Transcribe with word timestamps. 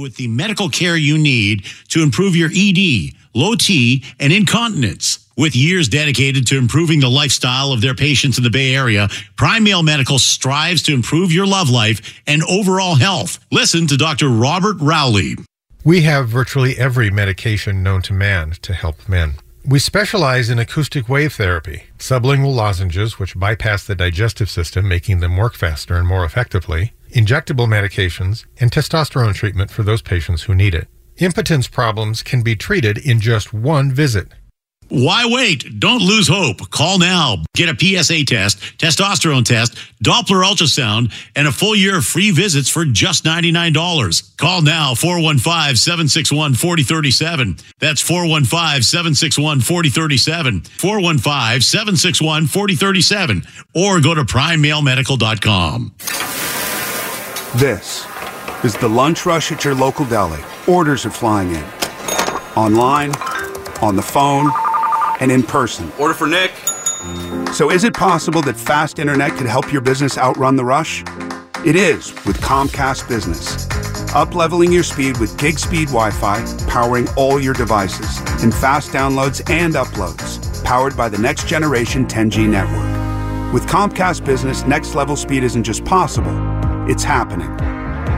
With 0.00 0.14
the 0.14 0.28
medical 0.28 0.68
care 0.68 0.96
you 0.96 1.18
need 1.18 1.64
to 1.88 2.04
improve 2.04 2.36
your 2.36 2.50
ED, 2.54 3.14
low 3.34 3.56
T, 3.56 4.04
and 4.20 4.32
incontinence. 4.32 5.26
With 5.36 5.56
years 5.56 5.88
dedicated 5.88 6.46
to 6.48 6.58
improving 6.58 7.00
the 7.00 7.10
lifestyle 7.10 7.72
of 7.72 7.80
their 7.80 7.94
patients 7.94 8.38
in 8.38 8.44
the 8.44 8.50
Bay 8.50 8.76
Area, 8.76 9.08
Prime 9.36 9.64
Male 9.64 9.82
Medical 9.82 10.20
strives 10.20 10.82
to 10.84 10.94
improve 10.94 11.32
your 11.32 11.46
love 11.46 11.68
life 11.68 12.20
and 12.28 12.44
overall 12.44 12.94
health. 12.94 13.44
Listen 13.50 13.88
to 13.88 13.96
Dr. 13.96 14.28
Robert 14.28 14.76
Rowley. 14.80 15.36
We 15.84 16.02
have 16.02 16.28
virtually 16.28 16.78
every 16.78 17.10
medication 17.10 17.82
known 17.82 18.02
to 18.02 18.12
man 18.12 18.52
to 18.62 18.74
help 18.74 19.08
men. 19.08 19.34
We 19.64 19.80
specialize 19.80 20.48
in 20.48 20.58
acoustic 20.58 21.08
wave 21.08 21.32
therapy, 21.32 21.84
sublingual 21.98 22.54
lozenges, 22.54 23.18
which 23.18 23.38
bypass 23.38 23.84
the 23.84 23.94
digestive 23.94 24.48
system, 24.48 24.88
making 24.88 25.20
them 25.20 25.36
work 25.36 25.54
faster 25.54 25.96
and 25.96 26.06
more 26.06 26.24
effectively, 26.24 26.92
injectable 27.10 27.66
medications, 27.66 28.44
and 28.60 28.70
testosterone 28.70 29.34
treatment 29.34 29.70
for 29.70 29.82
those 29.82 30.02
patients 30.02 30.42
who 30.42 30.54
need 30.54 30.74
it. 30.74 30.88
Impotence 31.18 31.68
problems 31.68 32.22
can 32.22 32.42
be 32.42 32.54
treated 32.54 32.98
in 32.98 33.20
just 33.20 33.52
one 33.52 33.90
visit. 33.90 34.28
Why 34.90 35.24
wait? 35.26 35.78
Don't 35.78 36.00
lose 36.00 36.28
hope. 36.28 36.70
Call 36.70 36.98
now. 36.98 37.44
Get 37.54 37.68
a 37.68 37.76
PSA 37.76 38.24
test, 38.24 38.58
testosterone 38.78 39.44
test, 39.44 39.74
Doppler 40.02 40.42
ultrasound, 40.42 41.12
and 41.36 41.46
a 41.46 41.52
full 41.52 41.76
year 41.76 41.98
of 41.98 42.06
free 42.06 42.30
visits 42.30 42.70
for 42.70 42.86
just 42.86 43.24
$99. 43.24 44.36
Call 44.38 44.62
now 44.62 44.94
415 44.94 45.76
761 45.76 46.54
4037. 46.54 47.58
That's 47.80 48.00
415 48.00 48.82
761 48.82 49.60
4037. 49.60 50.62
415 50.62 51.60
761 51.60 52.46
4037. 52.46 53.42
Or 53.74 54.00
go 54.00 54.14
to 54.14 54.24
primemalemedical.com. 54.24 56.57
This 57.54 58.06
is 58.62 58.76
the 58.76 58.88
lunch 58.88 59.24
rush 59.24 59.50
at 59.50 59.64
your 59.64 59.74
local 59.74 60.04
deli. 60.04 60.38
Orders 60.68 61.06
are 61.06 61.10
flying 61.10 61.54
in. 61.54 61.64
Online, 62.54 63.10
on 63.80 63.96
the 63.96 64.02
phone, 64.02 64.50
and 65.20 65.32
in 65.32 65.42
person. 65.42 65.90
Order 65.98 66.12
for 66.12 66.26
Nick. 66.26 66.52
So 67.54 67.70
is 67.70 67.84
it 67.84 67.94
possible 67.94 68.42
that 68.42 68.56
fast 68.56 68.98
internet 68.98 69.32
could 69.32 69.46
help 69.46 69.72
your 69.72 69.80
business 69.80 70.18
outrun 70.18 70.56
the 70.56 70.64
rush? 70.64 71.02
It 71.64 71.74
is 71.74 72.12
with 72.26 72.38
Comcast 72.42 73.08
Business. 73.08 73.66
Up-leveling 74.14 74.70
your 74.70 74.82
speed 74.82 75.16
with 75.18 75.36
gig 75.38 75.58
speed 75.58 75.88
Wi-Fi, 75.88 76.44
powering 76.68 77.08
all 77.16 77.40
your 77.40 77.54
devices, 77.54 78.18
and 78.42 78.52
fast 78.52 78.90
downloads 78.90 79.48
and 79.48 79.72
uploads, 79.72 80.62
powered 80.64 80.94
by 80.98 81.08
the 81.08 81.18
next 81.18 81.46
generation 81.46 82.06
10G 82.06 82.46
network. 82.46 83.54
With 83.54 83.66
Comcast 83.66 84.26
Business, 84.26 84.64
next 84.64 84.94
level 84.94 85.16
speed 85.16 85.44
isn't 85.44 85.64
just 85.64 85.84
possible, 85.86 86.57
it's 86.88 87.04
happening. 87.04 87.48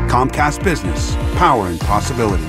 Comcast 0.09 0.63
Business, 0.63 1.15
powering 1.37 1.79
possibilities. 1.79 2.49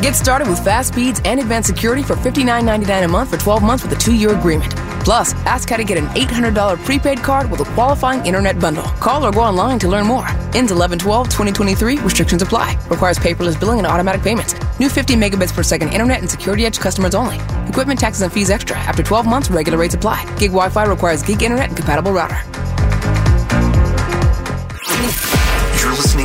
Get 0.00 0.14
started 0.14 0.48
with 0.48 0.62
fast 0.64 0.92
speeds 0.92 1.20
and 1.24 1.40
advanced 1.40 1.68
security 1.68 2.02
for 2.02 2.14
$59.99 2.14 3.04
a 3.04 3.08
month 3.08 3.30
for 3.30 3.36
12 3.36 3.62
months 3.62 3.82
with 3.82 3.92
a 3.92 3.96
two 3.96 4.14
year 4.14 4.36
agreement. 4.36 4.74
Plus, 5.04 5.34
ask 5.46 5.68
how 5.68 5.76
to 5.76 5.84
get 5.84 5.98
an 5.98 6.06
$800 6.08 6.84
prepaid 6.84 7.18
card 7.18 7.50
with 7.50 7.60
a 7.60 7.64
qualifying 7.74 8.24
internet 8.26 8.58
bundle. 8.58 8.82
Call 9.00 9.24
or 9.24 9.32
go 9.32 9.40
online 9.40 9.78
to 9.80 9.88
learn 9.88 10.06
more. 10.06 10.28
Ends 10.54 10.72
11 10.72 10.98
12 10.98 11.26
2023. 11.28 11.98
Restrictions 11.98 12.42
apply. 12.42 12.76
Requires 12.88 13.18
paperless 13.18 13.58
billing 13.58 13.78
and 13.78 13.86
automatic 13.86 14.22
payments. 14.22 14.54
New 14.78 14.88
50 14.88 15.14
megabits 15.14 15.52
per 15.52 15.62
second 15.62 15.90
internet 15.90 16.20
and 16.20 16.30
security 16.30 16.66
edge 16.66 16.78
customers 16.78 17.14
only. 17.14 17.38
Equipment 17.68 17.98
taxes 17.98 18.22
and 18.22 18.32
fees 18.32 18.50
extra. 18.50 18.76
After 18.76 19.02
12 19.02 19.26
months, 19.26 19.50
regular 19.50 19.78
rates 19.78 19.94
apply. 19.94 20.24
Gig 20.38 20.50
Wi 20.50 20.68
Fi 20.68 20.84
requires 20.84 21.22
gig 21.22 21.42
internet 21.42 21.68
and 21.68 21.76
compatible 21.76 22.12
router. 22.12 22.40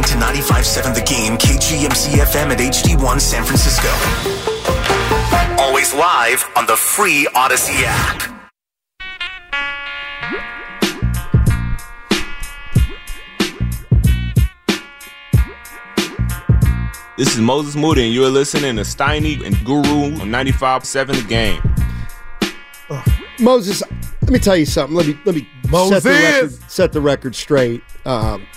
You're 0.01 0.09
listening 0.09 0.41
to 0.41 0.51
95.7 0.53 0.95
The 0.95 1.01
Game, 1.01 1.37
KGMZ 1.37 2.13
FM 2.25 2.51
at 2.51 2.57
HD1 2.57 3.21
San 3.21 3.43
Francisco. 3.43 3.87
Always 5.61 5.93
live 5.93 6.43
on 6.55 6.65
the 6.65 6.75
free 6.75 7.27
Audacy 7.35 7.83
app. 7.85 8.31
This 17.17 17.35
is 17.35 17.39
Moses 17.39 17.75
Moody, 17.75 18.05
and 18.05 18.13
you're 18.13 18.29
listening 18.29 18.77
to 18.77 18.81
Steiny 18.81 19.45
and 19.45 19.55
Guru 19.63 20.19
on 20.19 20.29
95.7 20.29 21.21
The 21.21 21.27
Game. 21.27 21.61
Moses, 23.39 23.83
let 24.21 24.31
me 24.31 24.39
tell 24.39 24.57
you 24.57 24.65
something. 24.65 24.95
Let 24.95 25.05
me 25.05 25.19
let 25.25 25.35
me 25.35 25.41
set 25.41 25.61
the 25.61 25.69
Moses! 25.69 26.05
record, 26.05 26.71
set 26.71 26.91
the 26.91 27.01
record 27.01 27.35
straight. 27.35 27.83
Um, 28.05 28.47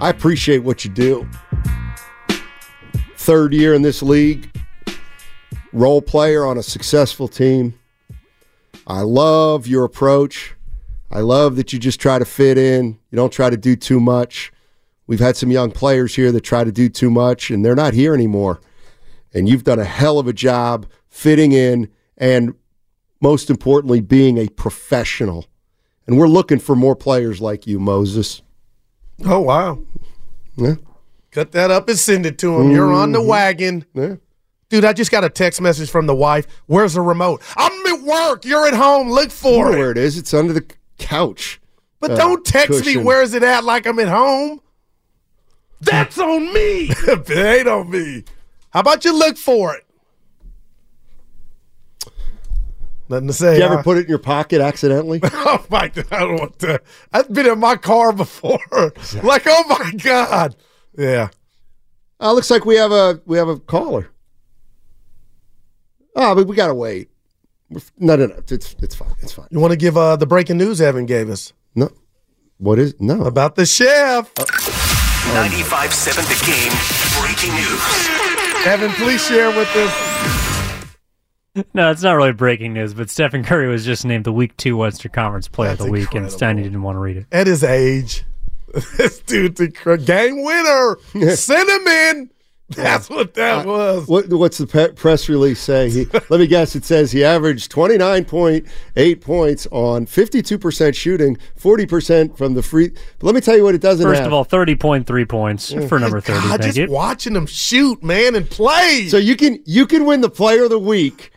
I 0.00 0.10
appreciate 0.10 0.58
what 0.58 0.84
you 0.84 0.90
do. 0.90 1.28
Third 3.16 3.52
year 3.52 3.74
in 3.74 3.82
this 3.82 4.00
league, 4.00 4.48
role 5.72 6.00
player 6.00 6.46
on 6.46 6.56
a 6.56 6.62
successful 6.62 7.26
team. 7.26 7.78
I 8.86 9.00
love 9.00 9.66
your 9.66 9.84
approach. 9.84 10.54
I 11.10 11.20
love 11.20 11.56
that 11.56 11.72
you 11.72 11.80
just 11.80 12.00
try 12.00 12.18
to 12.18 12.24
fit 12.24 12.56
in. 12.56 12.98
You 13.10 13.16
don't 13.16 13.32
try 13.32 13.50
to 13.50 13.56
do 13.56 13.74
too 13.74 13.98
much. 13.98 14.52
We've 15.08 15.18
had 15.18 15.36
some 15.36 15.50
young 15.50 15.72
players 15.72 16.14
here 16.14 16.30
that 16.30 16.42
try 16.42 16.62
to 16.62 16.72
do 16.72 16.88
too 16.88 17.10
much, 17.10 17.50
and 17.50 17.64
they're 17.64 17.74
not 17.74 17.92
here 17.92 18.14
anymore. 18.14 18.60
And 19.34 19.48
you've 19.48 19.64
done 19.64 19.80
a 19.80 19.84
hell 19.84 20.18
of 20.18 20.28
a 20.28 20.32
job 20.32 20.86
fitting 21.08 21.52
in 21.52 21.90
and, 22.16 22.54
most 23.20 23.50
importantly, 23.50 24.00
being 24.00 24.38
a 24.38 24.48
professional. 24.48 25.46
And 26.06 26.18
we're 26.18 26.28
looking 26.28 26.60
for 26.60 26.76
more 26.76 26.94
players 26.94 27.40
like 27.40 27.66
you, 27.66 27.80
Moses. 27.80 28.42
Oh 29.24 29.40
wow. 29.40 29.78
Yeah. 30.56 30.74
Cut 31.30 31.52
that 31.52 31.70
up 31.70 31.88
and 31.88 31.98
send 31.98 32.24
it 32.26 32.38
to 32.38 32.56
him. 32.60 32.70
You're 32.70 32.92
on 32.92 33.12
the 33.12 33.20
Mhm. 33.20 33.26
wagon. 33.26 33.84
Yeah. 33.94 34.14
Dude, 34.70 34.84
I 34.84 34.92
just 34.92 35.10
got 35.10 35.24
a 35.24 35.30
text 35.30 35.60
message 35.60 35.90
from 35.90 36.06
the 36.06 36.14
wife. 36.14 36.46
Where's 36.66 36.94
the 36.94 37.00
remote? 37.00 37.42
I'm 37.56 37.86
at 37.86 38.02
work. 38.02 38.44
You're 38.44 38.66
at 38.66 38.74
home. 38.74 39.10
Look 39.10 39.26
You 39.26 39.30
for 39.30 39.64
know 39.66 39.72
it. 39.72 39.78
where 39.78 39.90
it 39.90 39.98
is. 39.98 40.18
It's 40.18 40.32
under 40.34 40.52
the 40.52 40.64
couch. 40.98 41.60
But 42.00 42.12
uh, 42.12 42.16
don't 42.16 42.44
text 42.44 42.84
me 42.86 42.96
where's 42.96 43.34
it 43.34 43.42
at 43.42 43.64
like 43.64 43.86
I'm 43.86 43.98
at 43.98 44.08
home. 44.08 44.60
That's 45.80 46.18
on 46.18 46.52
me. 46.52 46.90
it 47.06 47.30
ain't 47.30 47.68
on 47.68 47.90
me. 47.90 48.24
How 48.70 48.80
about 48.80 49.04
you 49.04 49.16
look 49.16 49.36
for 49.38 49.74
it? 49.74 49.84
Nothing 53.08 53.28
to 53.28 53.32
say. 53.32 53.52
Did 53.52 53.58
you 53.58 53.64
ever 53.64 53.76
huh? 53.76 53.82
put 53.82 53.96
it 53.96 54.02
in 54.02 54.08
your 54.08 54.18
pocket 54.18 54.60
accidentally? 54.60 55.20
oh 55.24 55.64
my 55.70 55.88
god, 55.88 56.06
I 56.10 56.18
don't 56.20 56.38
want 56.38 56.58
to. 56.60 56.80
I've 57.12 57.32
been 57.32 57.46
in 57.46 57.58
my 57.58 57.76
car 57.76 58.12
before. 58.12 58.58
like, 59.22 59.42
oh 59.46 59.64
my 59.68 59.92
god. 59.92 60.56
Yeah. 60.96 61.28
Uh, 62.20 62.32
looks 62.32 62.50
like 62.50 62.64
we 62.64 62.76
have 62.76 62.92
a 62.92 63.20
we 63.24 63.38
have 63.38 63.48
a 63.48 63.58
caller. 63.58 64.10
Oh, 66.16 66.34
but 66.34 66.46
we 66.46 66.56
gotta 66.56 66.74
wait. 66.74 67.10
We're 67.70 67.80
No, 67.98 68.16
no, 68.16 68.26
no. 68.26 68.42
It's 68.48 68.74
it's 68.80 68.94
fine. 68.94 69.14
It's 69.20 69.32
fine. 69.32 69.46
You 69.50 69.60
want 69.60 69.72
to 69.72 69.76
give 69.76 69.96
uh, 69.96 70.16
the 70.16 70.26
breaking 70.26 70.58
news 70.58 70.80
Evan 70.80 71.06
gave 71.06 71.30
us 71.30 71.52
No. 71.74 71.90
What 72.58 72.78
is 72.78 72.94
no 73.00 73.22
about 73.22 73.54
the 73.54 73.64
chef? 73.64 74.34
95.7 74.34 76.16
The 76.26 76.38
Game, 76.44 76.72
breaking 77.22 77.54
news. 77.54 78.66
Evan, 78.66 78.90
please 78.92 79.24
share 79.24 79.50
with 79.50 79.68
us. 79.76 80.47
No, 81.74 81.90
it's 81.90 82.02
not 82.02 82.12
really 82.12 82.32
breaking 82.32 82.72
news, 82.72 82.94
but 82.94 83.10
Stephen 83.10 83.44
Curry 83.44 83.68
was 83.68 83.84
just 83.84 84.04
named 84.04 84.24
the 84.24 84.32
Week 84.32 84.56
Two 84.56 84.76
Western 84.76 85.12
Conference 85.12 85.48
Player 85.48 85.70
of 85.72 85.78
That's 85.78 85.86
the 85.86 85.92
Week, 85.92 86.14
and 86.14 86.26
Steiny 86.26 86.62
didn't 86.62 86.82
want 86.82 86.96
to 86.96 87.00
read 87.00 87.16
it. 87.16 87.26
At 87.32 87.46
his 87.46 87.64
age, 87.64 88.24
this 88.96 89.20
dude's 89.20 89.60
a 89.60 89.68
game 89.98 90.42
winner. 90.42 90.96
Send 91.34 91.68
him 91.68 91.86
in. 91.86 92.30
That's 92.70 93.08
what 93.08 93.32
that 93.34 93.64
was. 93.64 94.06
What, 94.08 94.28
what's 94.28 94.58
the 94.58 94.66
pe- 94.66 94.92
press 94.92 95.26
release 95.30 95.58
say? 95.58 95.88
He, 95.88 96.04
let 96.28 96.38
me 96.38 96.46
guess. 96.46 96.76
It 96.76 96.84
says 96.84 97.10
he 97.10 97.24
averaged 97.24 97.72
29.8 97.72 99.20
points 99.22 99.66
on 99.70 100.04
52% 100.04 100.94
shooting, 100.94 101.38
40% 101.58 102.36
from 102.36 102.52
the 102.52 102.62
free. 102.62 102.88
But 102.88 103.22
let 103.26 103.34
me 103.34 103.40
tell 103.40 103.56
you 103.56 103.64
what 103.64 103.74
it 103.74 103.80
doesn't 103.80 104.04
First 104.04 104.18
have. 104.18 104.26
of 104.26 104.32
all, 104.34 104.44
30.3 104.44 105.28
points 105.28 105.72
for 105.88 105.98
number 105.98 106.20
30. 106.20 106.40
God, 106.40 106.48
Thank 106.60 106.62
just 106.62 106.76
you. 106.76 106.90
watching 106.90 107.34
him 107.34 107.46
shoot, 107.46 108.02
man, 108.02 108.34
and 108.34 108.48
play. 108.48 109.08
so 109.08 109.16
you 109.16 109.36
can 109.36 109.60
you 109.64 109.86
can 109.86 110.04
win 110.04 110.20
the 110.20 110.30
player 110.30 110.64
of 110.64 110.70
the 110.70 110.78
week 110.78 111.32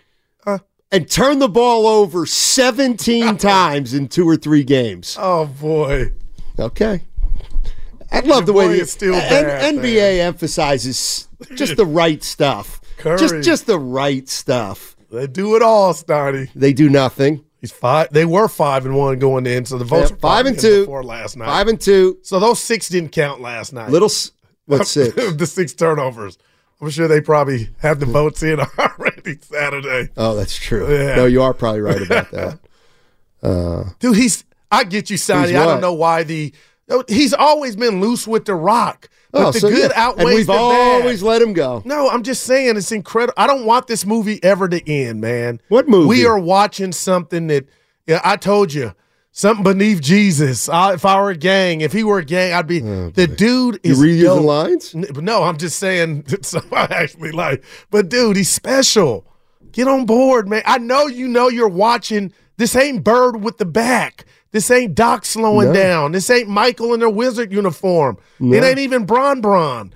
and 0.92 1.10
turn 1.10 1.40
the 1.40 1.48
ball 1.50 1.88
over 1.88 2.26
17 2.26 3.38
times 3.38 3.94
in 3.94 4.08
two 4.08 4.28
or 4.28 4.36
three 4.36 4.64
games. 4.64 5.16
oh 5.20 5.46
boy. 5.46 6.12
Okay. 6.60 7.02
I 8.12 8.20
love 8.20 8.46
the 8.46 8.52
boy 8.54 8.68
way 8.68 8.80
the 8.80 8.86
still 8.86 9.14
bad, 9.14 9.74
NBA 9.76 10.20
emphasizes 10.20 11.30
just 11.56 11.78
the 11.78 11.86
right 11.86 12.22
stuff. 12.24 12.82
Curry. 12.98 13.18
Just 13.18 13.42
just 13.42 13.66
the 13.68 13.80
right 13.80 14.28
stuff. 14.28 14.96
They 15.10 15.28
do 15.28 15.56
it 15.56 15.62
all, 15.62 15.94
Stoney. 15.94 16.50
They 16.56 16.74
do 16.74 16.90
nothing. 16.90 17.44
He's 17.62 17.72
five. 17.72 18.10
They 18.12 18.26
were 18.26 18.48
five 18.48 18.86
and 18.86 18.96
one 18.96 19.18
going 19.20 19.46
in, 19.46 19.66
so 19.66 19.78
the 19.78 19.86
votes 19.86 20.12
Yeah, 20.12 20.18
five 20.18 20.46
and 20.46 20.60
two. 20.60 20.82
before 20.82 21.04
last 21.04 21.38
night. 21.38 21.46
Five 21.46 21.68
and 21.68 21.80
two. 21.80 22.18
So 22.24 22.40
those 22.40 22.60
six 22.60 22.90
didn't 22.90 23.12
count 23.12 23.40
last 23.42 23.72
night. 23.72 23.90
Little 23.90 24.10
what's 24.66 24.92
six? 24.92 25.16
the 25.16 25.46
six 25.48 25.74
turnovers. 25.74 26.38
I'm 26.82 26.90
sure 26.90 27.08
they 27.08 27.22
probably 27.22 27.70
have 27.80 28.00
the 28.00 28.08
votes 28.08 28.42
in 28.44 28.60
already 28.80 29.11
Saturday. 29.42 30.10
Oh, 30.18 30.36
that's 30.36 30.56
true. 30.56 30.92
Yeah. 30.92 31.16
No, 31.16 31.26
you 31.26 31.42
are 31.42 31.54
probably 31.54 31.82
right 31.82 32.02
about 32.02 32.32
that. 32.32 32.60
Uh, 33.44 33.86
Dude, 33.98 34.18
he's. 34.18 34.44
I 34.72 34.84
get 34.84 35.10
you, 35.10 35.18
Sonny. 35.18 35.56
I 35.56 35.66
don't 35.66 35.82
know 35.82 35.94
why 35.94 36.22
the. 36.22 36.54
He's 37.08 37.34
always 37.34 37.76
been 37.76 38.00
loose 38.00 38.28
with 38.28 38.46
the 38.46 38.54
rock, 38.54 39.10
but 39.32 39.48
oh, 39.48 39.52
the 39.52 39.60
so, 39.60 39.70
good 39.70 39.90
yeah. 39.90 40.00
outweighs 40.00 40.28
and 40.28 40.36
we've 40.36 40.46
the 40.46 40.54
bad. 40.54 41.02
always 41.02 41.24
let 41.24 41.42
him 41.42 41.54
go. 41.54 41.82
No, 41.84 42.08
I'm 42.08 42.22
just 42.22 42.44
saying 42.44 42.78
it's 42.78 42.92
incredible. 42.92 43.34
I 43.38 43.48
don't 43.48 43.66
want 43.66 43.88
this 43.88 44.06
movie 44.06 44.40
ever 44.44 44.70
to 44.70 44.88
end, 44.88 45.22
man. 45.22 45.60
What 45.70 45.90
movie? 45.90 46.08
We 46.08 46.28
are 46.28 46.38
watching 46.38 46.92
something 46.92 47.48
that 47.48 47.68
yeah, 48.06 48.22
I 48.24 48.38
told 48.38 48.74
you. 48.74 48.94
Something 49.34 49.64
beneath 49.64 50.02
Jesus. 50.02 50.68
I, 50.68 50.94
if 50.94 51.06
I 51.06 51.20
were 51.22 51.30
a 51.30 51.38
gang, 51.38 51.80
if 51.82 51.94
he 51.94 52.04
were 52.04 52.20
a 52.20 52.26
gang, 52.26 52.54
I'd 52.54 52.68
be 52.68 52.80
the 52.80 53.28
dude 53.28 53.76
Oh, 53.76 53.80
You 53.84 53.92
is 53.94 54.00
reusing 54.00 54.24
dope. 54.24 54.44
lines? 54.46 54.94
No, 54.96 55.44
I'm 55.44 55.58
just 55.58 55.80
saying 55.80 56.26
I 56.74 56.84
actually 56.90 57.32
like. 57.32 57.64
But 57.90 58.10
dude, 58.10 58.36
he's 58.36 58.50
special. 58.50 59.26
Get 59.72 59.88
on 59.88 60.06
board, 60.06 60.50
man. 60.50 60.64
I 60.66 60.80
know 60.80 61.08
you 61.08 61.30
know 61.30 61.48
you're 61.48 61.70
watching. 61.70 62.34
This 62.58 62.76
ain't 62.76 63.06
Bird 63.06 63.42
with 63.42 63.58
the 63.58 63.66
back. 63.66 64.26
This 64.52 64.70
ain't 64.70 64.96
Doc 64.96 65.24
slowing 65.26 65.70
No. 65.70 65.74
down. 65.74 66.12
This 66.12 66.30
ain't 66.30 66.50
Michael 66.50 66.94
in 66.94 67.00
their 67.00 67.10
wizard 67.10 67.54
uniform. 67.54 68.18
No. 68.42 68.58
It 68.58 68.66
ain't 68.66 68.80
even 68.80 69.06
Bron 69.06 69.40
Bron. 69.40 69.94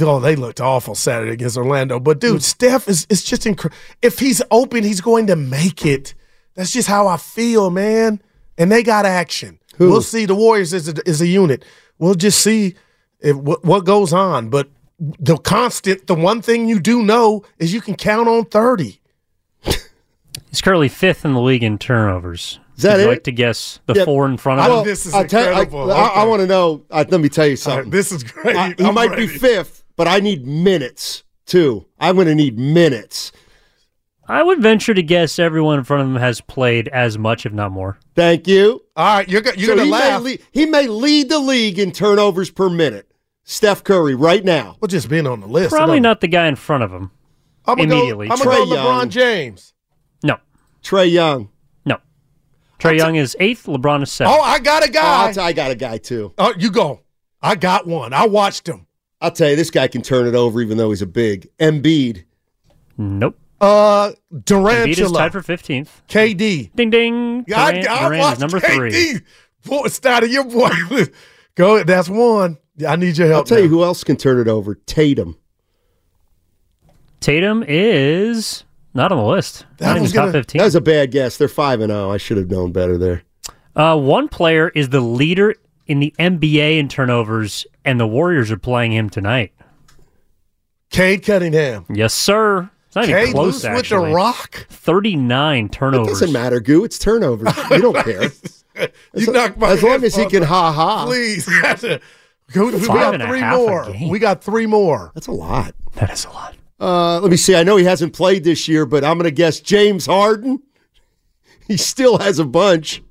Oh, 0.00 0.20
they 0.20 0.36
looked 0.36 0.58
awful 0.60 0.94
Saturday 0.94 1.32
against 1.32 1.58
Orlando. 1.58 2.00
But 2.00 2.16
Mm. 2.16 2.20
dude, 2.20 2.42
Steph 2.42 2.88
is 2.88 3.06
it's 3.10 3.22
just 3.22 3.44
incredible. 3.44 3.76
If 4.00 4.20
he's 4.20 4.40
open, 4.50 4.84
he's 4.84 5.02
going 5.02 5.26
to 5.26 5.36
make 5.36 5.84
it. 5.84 6.14
That's 6.54 6.72
just 6.72 6.88
how 6.88 7.06
I 7.08 7.18
feel, 7.18 7.68
man. 7.68 8.22
And 8.60 8.70
they 8.70 8.82
got 8.84 9.06
action. 9.06 9.58
Who? 9.76 9.88
We'll 9.90 10.02
see. 10.02 10.26
The 10.26 10.34
Warriors 10.34 10.72
is 10.74 10.86
a, 10.88 10.94
is 11.08 11.20
a 11.20 11.26
unit. 11.26 11.64
We'll 11.98 12.14
just 12.14 12.40
see 12.40 12.74
if, 13.20 13.34
what, 13.34 13.64
what 13.64 13.84
goes 13.86 14.12
on. 14.12 14.50
But 14.50 14.68
the 14.98 15.36
constant, 15.38 16.06
the 16.06 16.14
one 16.14 16.42
thing 16.42 16.68
you 16.68 16.78
do 16.78 17.02
know 17.02 17.42
is 17.58 17.72
you 17.72 17.80
can 17.80 17.94
count 17.96 18.28
on 18.28 18.44
thirty. 18.44 19.00
He's 20.50 20.60
currently 20.60 20.88
fifth 20.88 21.24
in 21.24 21.32
the 21.34 21.40
league 21.40 21.62
in 21.62 21.78
turnovers. 21.78 22.60
Is 22.76 22.82
that 22.82 22.96
Would 22.96 23.02
you 23.02 23.06
it? 23.08 23.12
like 23.12 23.24
to 23.24 23.32
guess 23.32 23.78
the 23.86 23.94
Yeah. 23.94 24.04
four 24.04 24.26
in 24.26 24.36
front 24.36 24.60
of 24.60 24.66
Well, 24.68 24.80
him? 24.80 24.86
this 24.86 25.06
is 25.06 25.14
I'll 25.14 25.26
tell- 25.26 25.44
I- 25.54 25.62
incredible. 25.62 25.92
I, 25.92 26.10
Okay. 26.10 26.28
want 26.28 26.40
to 26.40 26.46
know. 26.46 26.82
Uh, 26.90 27.04
let 27.08 27.20
me 27.20 27.28
tell 27.28 27.46
you 27.46 27.56
something. 27.56 27.84
right, 27.84 27.90
this 27.92 28.12
is 28.12 28.22
great. 28.24 28.56
Uh, 28.56 28.72
he 28.76 28.84
I'm 28.84 28.94
might 28.94 29.10
ready. 29.10 29.26
be 29.26 29.38
fifth, 29.38 29.84
but 29.96 30.08
I 30.08 30.20
need 30.20 30.46
minutes 30.46 31.24
too. 31.46 31.86
I'm 31.98 32.14
going 32.16 32.26
to 32.26 32.34
need 32.34 32.58
minutes. 32.58 33.32
I 34.30 34.42
would 34.42 34.62
venture 34.62 34.94
to 34.94 35.02
guess 35.02 35.38
everyone 35.38 35.78
in 35.78 35.84
front 35.84 36.02
of 36.02 36.08
him 36.08 36.16
has 36.16 36.40
played 36.40 36.88
as 36.88 37.18
much, 37.18 37.44
if 37.46 37.52
not 37.52 37.72
more. 37.72 37.98
Thank 38.14 38.46
you. 38.46 38.82
All 38.96 39.16
right, 39.16 39.28
you're, 39.28 39.40
go- 39.40 39.52
you're 39.56 39.68
So 39.70 39.74
gonna 39.74 39.84
he 39.86 39.90
laugh. 39.90 40.22
May 40.22 40.30
lead, 40.30 40.42
he 40.52 40.66
may 40.66 40.86
lead 40.86 41.28
the 41.28 41.38
league 41.38 41.78
in 41.78 41.90
turnovers 41.92 42.50
per 42.50 42.68
minute. 42.70 43.10
Steph 43.44 43.82
Curry 43.82 44.14
right 44.14 44.44
now. 44.44 44.76
well, 44.80 44.86
just 44.86 45.08
being 45.08 45.26
on 45.26 45.40
the 45.40 45.46
list. 45.48 45.70
Probably 45.74 45.98
not 46.00 46.20
the 46.20 46.28
guy 46.28 46.46
in 46.46 46.54
front 46.56 46.84
of 46.84 46.92
him. 46.92 47.10
I'm 47.66 47.76
gonna 47.76 47.92
immediately. 47.94 48.28
Go, 48.28 48.34
I'm 48.34 48.38
gonna 48.38 48.50
Trae 48.50 48.68
go 48.68 48.76
LeBron 48.76 49.00
Young. 49.00 49.10
James. 49.10 49.74
No, 50.22 50.36
Trae 50.82 51.10
Young. 51.10 51.48
no. 51.84 51.98
Trae 52.78 52.96
Young 52.96 53.16
is 53.16 53.36
eighth. 53.40 53.66
LeBron 53.66 54.02
is 54.04 54.12
seventh. 54.12 54.36
Oh, 54.38 54.42
I 54.42 54.60
got 54.60 54.84
a 54.84 54.88
Oh, 54.88 54.92
guy. 54.92 55.26
I'll 55.26 55.34
t- 55.34 55.40
I 55.40 55.52
got 55.52 55.70
a 55.72 55.74
guy 55.74 55.98
too. 55.98 56.32
Oh, 56.38 56.54
you 56.56 56.70
go. 56.70 57.00
I 57.42 57.56
got 57.56 57.86
one. 57.86 58.12
I 58.12 58.26
watched 58.26 58.68
him. 58.68 58.86
I'll 59.20 59.30
tell 59.32 59.50
you, 59.50 59.56
this 59.56 59.70
guy 59.70 59.88
can 59.88 60.02
turn 60.02 60.26
it 60.26 60.34
over 60.34 60.60
even 60.60 60.76
though 60.78 60.90
he's 60.90 61.02
a 61.02 61.06
big 61.06 61.48
Embiid. 61.58 62.24
nope. 62.96 63.36
Uh, 63.60 64.12
Embiid 64.32 64.98
is 64.98 65.12
tied 65.12 65.32
for 65.32 65.42
fifteenth. 65.42 66.02
KD. 66.08 66.74
Ding 66.74 66.90
ding. 66.90 67.44
I, 67.54 67.72
Durant, 67.72 67.88
I 67.88 68.08
Durant 68.08 68.32
is 68.34 68.38
number 68.40 68.60
KD. 68.60 68.74
three. 68.76 69.20
Boy, 69.66 69.84
of 70.24 70.30
your 70.30 70.44
boy. 70.44 71.04
go. 71.54 71.84
That's 71.84 72.08
one. 72.08 72.56
I 72.86 72.96
need 72.96 73.18
your 73.18 73.26
help. 73.26 73.32
I'll 73.32 73.34
help. 73.40 73.46
tell 73.48 73.60
you 73.60 73.68
who 73.68 73.84
else 73.84 74.02
can 74.02 74.16
turn 74.16 74.40
it 74.40 74.48
over. 74.48 74.74
Tatum. 74.74 75.36
Tatum 77.20 77.62
is 77.68 78.64
not 78.94 79.12
on 79.12 79.18
the 79.18 79.24
list. 79.24 79.66
That 79.76 79.94
not 79.94 80.00
was 80.00 80.12
the 80.12 80.16
gonna- 80.18 80.32
fifteen. 80.32 80.58
That 80.60 80.64
was 80.64 80.74
a 80.74 80.80
bad 80.80 81.10
guess. 81.10 81.36
They're 81.36 81.48
five 81.48 81.80
and 81.80 81.90
zero. 81.90 82.10
I 82.10 82.16
should 82.16 82.38
have 82.38 82.50
known 82.50 82.72
better 82.72 82.96
there. 82.96 83.22
Uh, 83.76 83.96
one 83.96 84.28
player 84.28 84.70
is 84.74 84.88
the 84.88 85.00
leader 85.00 85.54
in 85.86 86.00
the 86.00 86.14
NBA 86.18 86.78
in 86.78 86.88
turnovers, 86.88 87.66
and 87.84 88.00
the 88.00 88.06
Warriors 88.06 88.50
are 88.50 88.56
playing 88.58 88.92
him 88.92 89.10
tonight. 89.10 89.52
Cade 90.90 91.24
Cunningham. 91.24 91.84
Yes, 91.88 92.14
sir. 92.14 92.70
It's 92.90 92.96
not 92.96 93.08
even 93.08 93.32
close, 93.32 93.54
loose 93.54 93.62
with 93.62 93.72
actually. 93.72 94.08
the 94.10 94.14
rock. 94.16 94.66
39 94.70 95.64
It 95.66 95.72
turnovers. 95.72 96.08
doesn't 96.08 96.32
matter, 96.32 96.58
Goo. 96.58 96.84
It's 96.84 96.98
turnovers. 96.98 97.56
You 97.70 97.80
don't 97.82 97.96
care. 98.04 98.30
You 99.14 99.32
knocked 99.32 99.58
my 99.58 99.70
as 99.70 99.82
long 99.82 100.02
as 100.02 100.16
he 100.16 100.26
can 100.26 100.42
off. 100.42 100.48
ha 100.48 100.72
ha. 100.72 101.06
Please. 101.06 101.46
we 102.54 102.60
we 102.64 102.86
got 102.86 103.14
and 103.14 103.22
a 103.22 103.28
three 103.28 103.38
half 103.40 103.54
a 103.54 103.56
more. 103.58 103.84
game. 103.92 104.08
We 104.08 104.18
got 104.18 104.42
three 104.42 104.66
more. 104.66 105.12
That's 105.14 105.28
a 105.28 105.32
lot. 105.32 105.74
That 105.94 106.10
is 106.10 106.24
a 106.24 106.30
lot. 106.30 106.56
Uh, 106.80 107.20
let 107.20 107.30
me 107.30 107.36
see. 107.36 107.54
I 107.54 107.62
know 107.62 107.76
he 107.76 107.84
hasn't 107.84 108.12
played 108.12 108.42
this 108.42 108.66
year, 108.66 108.86
but 108.86 109.04
I'm 109.04 109.18
going 109.18 109.24
to 109.24 109.30
guess 109.30 109.60
James 109.60 110.06
Harden. 110.06 110.60
He 111.68 111.76
still 111.76 112.18
has 112.18 112.38
a 112.40 112.44
bunch. 112.44 113.02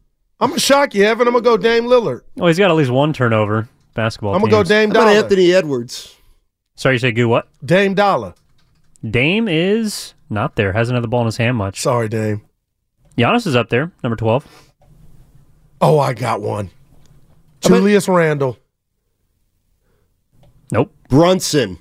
I'm 0.42 0.50
gonna 0.50 0.60
shock 0.60 0.94
you, 0.96 1.04
Evan. 1.06 1.28
I'm 1.28 1.34
gonna 1.34 1.44
go 1.44 1.56
Dame 1.58 1.84
Lillard. 1.86 2.22
Oh, 2.40 2.48
he's 2.48 2.58
got 2.58 2.70
at 2.72 2.76
least 2.76 2.92
one 2.92 3.14
turnover. 3.14 3.70
Basketball. 3.94 4.34
I'm 4.36 4.40
gonna 4.42 4.52
go. 4.52 4.64
Dame 4.64 4.90
Dollar. 4.90 5.10
Anthony 5.12 5.54
Edwards? 5.54 6.16
Sorry, 6.76 6.96
you 6.96 7.00
say 7.00 7.12
Goo 7.12 7.28
what? 7.30 7.48
Dame 7.64 7.94
Dollar. 7.94 8.34
Dame 9.08 9.48
is 9.48 10.14
not 10.30 10.56
there. 10.56 10.74
Hasn't 10.74 10.96
had 10.96 11.04
the 11.04 11.08
ball 11.08 11.22
in 11.22 11.26
his 11.28 11.38
hand 11.38 11.58
much. 11.58 11.80
Sorry, 11.82 12.10
Dame. 12.10 12.42
Giannis 13.18 13.46
is 13.48 13.56
up 13.56 13.70
there, 13.70 13.92
number 14.04 14.16
12. 14.16 14.46
Oh, 15.82 16.00
I 16.00 16.14
got 16.14 16.42
one. 16.42 16.68
How 16.68 16.72
about- 17.70 17.78
Julius 17.78 18.08
Randle. 18.08 18.58
Nope. 20.72 20.94
Brunson. 21.10 21.80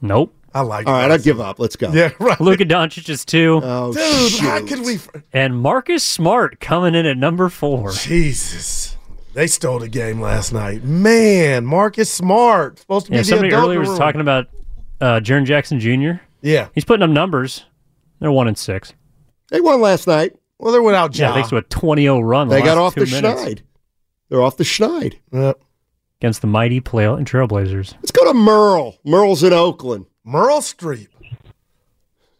Nope. 0.00 0.34
I 0.54 0.62
like. 0.62 0.86
All 0.86 0.92
right, 0.94 1.02
I'll 1.02 1.08
Brunson. 1.08 1.24
give 1.24 1.40
up. 1.40 1.58
Let's 1.58 1.76
go. 1.76 1.92
Yeah, 1.92 2.10
right. 2.18 2.40
Luka 2.40 2.64
Doncic 2.64 3.08
is 3.08 3.24
two. 3.24 3.60
Oh, 3.62 3.92
Dude, 3.92 4.40
how 4.40 4.64
could 4.66 4.80
we? 4.80 4.98
and 5.32 5.60
Marcus 5.60 6.02
Smart 6.02 6.58
coming 6.60 6.94
in 6.94 7.06
at 7.06 7.16
number 7.16 7.48
four. 7.48 7.92
Jesus, 7.92 8.96
they 9.34 9.46
stole 9.46 9.78
the 9.78 9.88
game 9.88 10.20
last 10.20 10.52
night. 10.52 10.82
Man, 10.82 11.66
Marcus 11.66 12.10
Smart 12.10 12.78
supposed 12.78 13.06
to 13.06 13.10
be 13.12 13.16
Yeah, 13.16 13.22
the 13.22 13.28
somebody 13.28 13.48
adult 13.48 13.64
earlier 13.66 13.80
was 13.80 13.90
room. 13.90 13.98
talking 13.98 14.20
about 14.20 14.46
uh, 15.00 15.20
Jaren 15.20 15.44
Jackson 15.44 15.80
Jr. 15.80 16.22
Yeah, 16.40 16.68
He's 16.74 16.84
putting 16.84 17.02
up 17.02 17.10
numbers. 17.10 17.64
They're 18.20 18.30
one 18.32 18.48
and 18.48 18.56
six. 18.58 18.92
They 19.50 19.60
won 19.60 19.80
last 19.80 20.06
night. 20.06 20.34
well, 20.58 20.72
they're 20.72 20.82
without 20.82 21.16
Yeah, 21.18 21.32
thanks 21.32 21.48
to 21.50 21.56
a 21.56 21.62
20-0 21.62 22.20
run. 22.22 22.48
the 22.48 22.56
They 22.56 22.62
got 22.62 22.78
off 22.78 22.94
the 22.94 23.06
minutes 23.06 23.42
schneid. 23.42 23.60
They're 24.28 24.42
off 24.42 24.56
the 24.56 24.64
schneid. 24.64 25.14
Yep. 25.32 25.60
against 26.20 26.40
the 26.40 26.46
mighty 26.48 26.80
Play- 26.80 27.04
Trailblazers. 27.04 27.94
Let's 27.94 28.10
go 28.10 28.24
to 28.24 28.34
Merle. 28.34 28.98
Merle's 29.04 29.42
in 29.42 29.52
Oakland. 29.52 30.06
Merle 30.24 30.60
Street. 30.62 31.08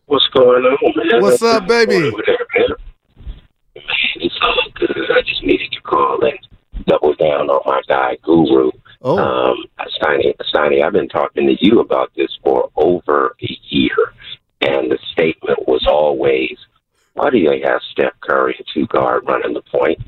What's 0.07 0.27
going 0.29 0.65
on, 0.65 0.93
man? 1.11 1.23
What's 1.23 1.43
up, 1.43 1.67
baby? 1.67 2.11
What's 2.11 2.11
going 2.11 2.15
on 2.15 2.23
there, 2.55 2.67
man? 2.67 3.85
It's 4.17 4.39
all 4.43 4.57
good. 4.75 4.97
I 5.11 5.21
just 5.23 5.43
needed 5.43 5.71
to 5.73 5.81
call 5.83 6.19
and 6.25 6.39
double 6.87 7.15
down 7.15 7.49
on 7.51 7.61
my 7.67 7.81
guy, 7.89 8.17
Guru. 8.23 8.71
Oh. 9.03 9.19
Um, 9.19 9.65
Steiny, 10.01 10.35
Steiny, 10.53 10.85
I've 10.85 10.93
been 10.93 11.09
talking 11.09 11.47
to 11.47 11.65
you 11.65 11.81
about 11.81 12.11
this 12.17 12.37
for 12.43 12.71
over 12.77 13.37
a 13.43 13.59
year, 13.69 14.13
and 14.61 14.91
the 14.91 14.99
statement 15.13 15.69
was 15.69 15.87
always, 15.87 16.57
why 17.15 17.31
do 17.31 17.39
you 17.39 17.51
have 17.65 17.81
Steph 17.93 18.19
Curry 18.21 18.57
and 18.59 18.67
two 18.73 18.87
guard 18.87 19.25
running 19.27 19.55
the 19.55 19.63
point? 19.63 20.01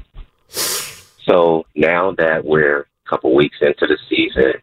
So 0.48 1.66
now 1.76 2.12
that 2.12 2.44
we're 2.44 2.80
a 2.80 3.08
couple 3.08 3.34
weeks 3.34 3.58
into 3.60 3.86
the 3.86 3.98
season, 4.08 4.54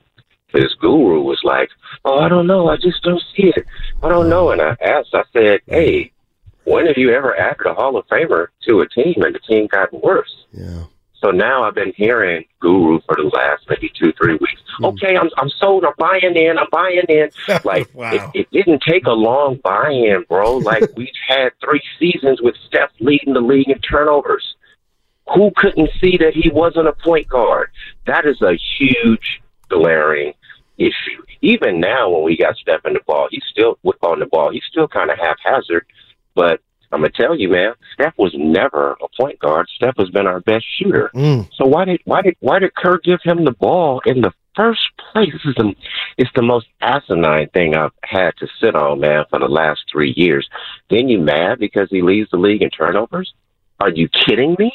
this 0.53 0.73
guru 0.75 1.21
was 1.21 1.39
like, 1.43 1.69
"Oh, 2.05 2.19
I 2.19 2.29
don't 2.29 2.47
know. 2.47 2.69
I 2.69 2.77
just 2.77 3.03
don't 3.03 3.21
see 3.35 3.53
it. 3.55 3.65
I 4.01 4.09
don't 4.09 4.29
know." 4.29 4.51
And 4.51 4.61
I 4.61 4.75
asked, 4.81 5.13
I 5.13 5.23
said, 5.33 5.61
"Hey, 5.67 6.11
when 6.63 6.87
have 6.87 6.97
you 6.97 7.11
ever 7.11 7.37
added 7.37 7.65
a 7.65 7.73
Hall 7.73 7.97
of 7.97 8.07
Famer 8.07 8.47
to 8.67 8.81
a 8.81 8.89
team 8.89 9.21
and 9.23 9.35
the 9.35 9.39
team 9.39 9.67
got 9.67 9.93
worse?" 9.93 10.45
Yeah. 10.51 10.83
So 11.21 11.31
now 11.31 11.63
I've 11.63 11.73
been 11.73 11.93
hearing 11.95 12.45
Guru 12.59 12.99
for 13.07 13.15
the 13.15 13.23
last 13.33 13.65
maybe 13.69 13.91
two, 13.99 14.13
three 14.13 14.33
weeks. 14.35 14.61
Hmm. 14.77 14.85
Okay, 14.85 15.17
I'm 15.17 15.29
I'm 15.37 15.49
sold. 15.49 15.83
I'm 15.83 15.93
buying 15.97 16.35
in. 16.35 16.57
I'm 16.59 16.67
buying 16.71 17.05
in. 17.09 17.29
Like 17.63 17.89
Wow. 17.93 18.11
it, 18.13 18.41
it 18.41 18.51
didn't 18.51 18.83
take 18.87 19.05
a 19.07 19.11
long 19.11 19.59
buy-in, 19.63 20.25
bro. 20.29 20.57
Like 20.57 20.83
we've 20.95 21.09
had 21.27 21.49
three 21.63 21.81
seasons 21.99 22.41
with 22.41 22.55
Steph 22.67 22.91
leading 22.99 23.33
the 23.33 23.41
league 23.41 23.69
in 23.69 23.79
turnovers. 23.79 24.55
Who 25.33 25.51
couldn't 25.57 25.89
see 25.99 26.17
that 26.17 26.33
he 26.33 26.49
wasn't 26.49 26.87
a 26.87 26.93
point 26.93 27.27
guard? 27.27 27.69
That 28.05 28.25
is 28.25 28.41
a 28.41 28.57
huge 28.77 29.41
glaring 29.69 30.33
issue. 30.77 31.23
Even 31.41 31.79
now, 31.79 32.09
when 32.09 32.23
we 32.23 32.37
got 32.37 32.55
Steph 32.57 32.85
in 32.85 32.93
the 32.93 33.01
ball, 33.05 33.27
he's 33.29 33.43
still 33.51 33.77
on 34.01 34.19
the 34.19 34.25
ball. 34.27 34.51
He's 34.51 34.63
still 34.69 34.87
kind 34.87 35.11
of 35.11 35.17
haphazard. 35.17 35.85
But 36.33 36.61
I'm 36.91 37.01
gonna 37.01 37.11
tell 37.11 37.35
you, 37.35 37.49
man, 37.49 37.73
Steph 37.93 38.17
was 38.17 38.33
never 38.37 38.97
a 39.01 39.07
point 39.19 39.39
guard. 39.39 39.67
Steph 39.75 39.97
has 39.97 40.09
been 40.09 40.27
our 40.27 40.39
best 40.39 40.65
shooter. 40.77 41.11
Mm. 41.13 41.49
So 41.55 41.65
why 41.65 41.85
did 41.85 42.01
why 42.05 42.21
did 42.21 42.35
why 42.39 42.59
did 42.59 42.75
Kerr 42.75 42.99
give 43.03 43.19
him 43.23 43.43
the 43.43 43.51
ball 43.51 44.01
in 44.05 44.21
the 44.21 44.31
first 44.55 44.81
place? 45.11 45.31
This 45.33 45.45
is 45.45 45.55
the 45.55 45.75
it's 46.17 46.31
the 46.35 46.41
most 46.41 46.67
asinine 46.81 47.49
thing 47.49 47.75
I've 47.75 47.91
had 48.03 48.31
to 48.37 48.47
sit 48.61 48.75
on, 48.75 49.01
man, 49.01 49.25
for 49.29 49.39
the 49.39 49.47
last 49.47 49.81
three 49.91 50.13
years. 50.15 50.47
Then 50.89 51.09
you 51.09 51.19
mad 51.19 51.59
because 51.59 51.89
he 51.89 52.01
leads 52.01 52.31
the 52.31 52.37
league 52.37 52.61
in 52.61 52.69
turnovers? 52.69 53.33
Are 53.79 53.89
you 53.89 54.07
kidding 54.09 54.55
me? 54.57 54.71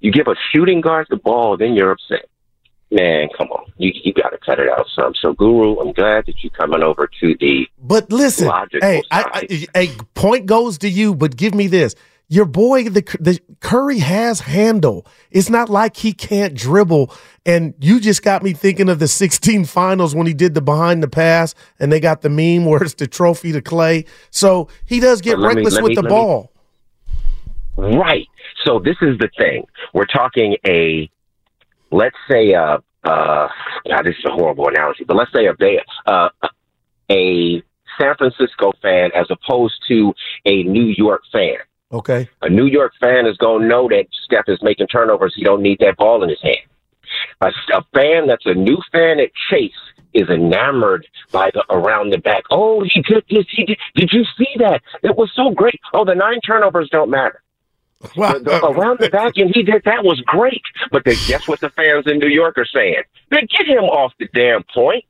You 0.00 0.12
give 0.12 0.26
a 0.26 0.34
shooting 0.52 0.80
guard 0.80 1.06
the 1.10 1.16
ball, 1.16 1.56
then 1.56 1.74
you're 1.74 1.92
upset. 1.92 2.28
Man, 2.92 3.28
come 3.38 3.48
on. 3.48 3.72
You 3.78 3.92
you 4.04 4.12
gotta 4.12 4.38
cut 4.44 4.58
it 4.58 4.68
out 4.68 4.86
some. 4.94 5.14
So 5.20 5.32
Guru, 5.32 5.78
I'm 5.78 5.92
glad 5.92 6.26
that 6.26 6.34
you're 6.42 6.50
coming 6.50 6.82
over 6.82 7.08
to 7.20 7.36
the 7.38 7.68
But 7.80 8.10
listen, 8.10 8.50
hey, 8.80 9.02
I, 9.10 9.46
I, 9.74 9.80
a 9.80 9.88
point 10.14 10.46
goes 10.46 10.78
to 10.78 10.88
you, 10.88 11.14
but 11.14 11.36
give 11.36 11.54
me 11.54 11.68
this. 11.68 11.94
Your 12.32 12.44
boy, 12.44 12.84
the, 12.84 13.02
the 13.18 13.40
Curry 13.58 13.98
has 13.98 14.38
handle. 14.38 15.04
It's 15.32 15.50
not 15.50 15.68
like 15.68 15.96
he 15.96 16.12
can't 16.12 16.54
dribble. 16.54 17.12
And 17.44 17.74
you 17.80 17.98
just 17.98 18.22
got 18.22 18.44
me 18.44 18.52
thinking 18.52 18.88
of 18.88 19.00
the 19.00 19.08
16 19.08 19.64
finals 19.64 20.14
when 20.14 20.28
he 20.28 20.34
did 20.34 20.54
the 20.54 20.62
behind 20.62 21.02
the 21.02 21.08
pass 21.08 21.56
and 21.80 21.90
they 21.90 21.98
got 21.98 22.22
the 22.22 22.28
meme 22.28 22.66
where 22.66 22.84
it's 22.84 22.94
the 22.94 23.08
trophy 23.08 23.50
to 23.50 23.60
Klay. 23.60 24.06
So 24.30 24.68
he 24.86 25.00
does 25.00 25.20
get 25.20 25.40
let 25.40 25.56
me- 25.56 25.62
reckless 25.62 25.82
with 25.82 25.88
me- 25.90 25.94
the 25.96 26.02
let 26.02 26.08
me- 26.10 26.16
ball. 26.16 26.52
Right. 27.76 28.28
So 28.64 28.78
this 28.78 28.96
is 29.02 29.18
the 29.18 29.28
thing. 29.36 29.64
We're 29.92 30.06
talking 30.06 30.56
a, 30.64 31.10
let's 31.90 32.16
say 32.30 32.52
a, 32.52 32.82
uh, 33.04 33.48
God, 33.88 34.02
this 34.04 34.16
is 34.18 34.24
a 34.26 34.32
horrible 34.32 34.68
analogy, 34.68 35.04
but 35.04 35.16
let's 35.16 35.32
say 35.32 35.46
a 35.46 35.54
Bay- 35.54 35.82
uh, 36.06 36.28
a 37.10 37.62
San 37.98 38.14
Francisco 38.16 38.72
fan 38.80 39.10
as 39.14 39.26
opposed 39.30 39.74
to 39.88 40.14
a 40.44 40.62
New 40.64 40.86
York 40.96 41.22
fan. 41.32 41.56
Okay. 41.92 42.28
A 42.42 42.48
New 42.48 42.66
York 42.66 42.92
fan 43.00 43.26
is 43.26 43.36
going 43.38 43.62
to 43.62 43.68
know 43.68 43.88
that 43.88 44.06
Steph 44.24 44.44
is 44.48 44.62
making 44.62 44.86
turnovers. 44.86 45.34
He 45.36 45.42
don't 45.42 45.62
need 45.62 45.78
that 45.80 45.96
ball 45.96 46.22
in 46.22 46.28
his 46.28 46.40
hand. 46.40 46.58
A, 47.40 47.48
a 47.74 47.82
fan 47.92 48.28
that's 48.28 48.46
a 48.46 48.54
new 48.54 48.78
fan 48.92 49.18
at 49.18 49.30
Chase 49.50 49.72
is 50.12 50.28
enamored 50.28 51.06
by 51.32 51.50
the 51.52 51.64
around 51.70 52.10
the 52.10 52.18
back. 52.18 52.44
Oh, 52.50 52.84
he 52.84 53.02
did 53.02 53.24
this. 53.28 53.46
He 53.50 53.64
did. 53.64 53.78
Did 53.94 54.10
you 54.12 54.24
see 54.38 54.48
that? 54.58 54.82
It 55.02 55.16
was 55.16 55.30
so 55.34 55.50
great. 55.50 55.80
Oh, 55.92 56.04
the 56.04 56.14
nine 56.14 56.40
turnovers 56.40 56.88
don't 56.90 57.10
matter. 57.10 57.42
The- 58.00 58.40
the- 58.42 58.66
around 58.66 58.98
the 59.00 59.10
back, 59.10 59.34
and 59.36 59.50
he 59.54 59.62
did 59.62 59.82
that 59.84 60.04
was 60.04 60.20
great. 60.22 60.62
But 60.90 61.04
then 61.04 61.16
guess 61.26 61.46
what 61.46 61.60
the 61.60 61.68
fans 61.70 62.06
in 62.06 62.18
New 62.18 62.28
York 62.28 62.56
are 62.58 62.64
saying? 62.64 63.02
They 63.30 63.42
get 63.42 63.66
him 63.66 63.84
off 63.84 64.12
the 64.18 64.28
damn 64.34 64.62
point. 64.74 65.04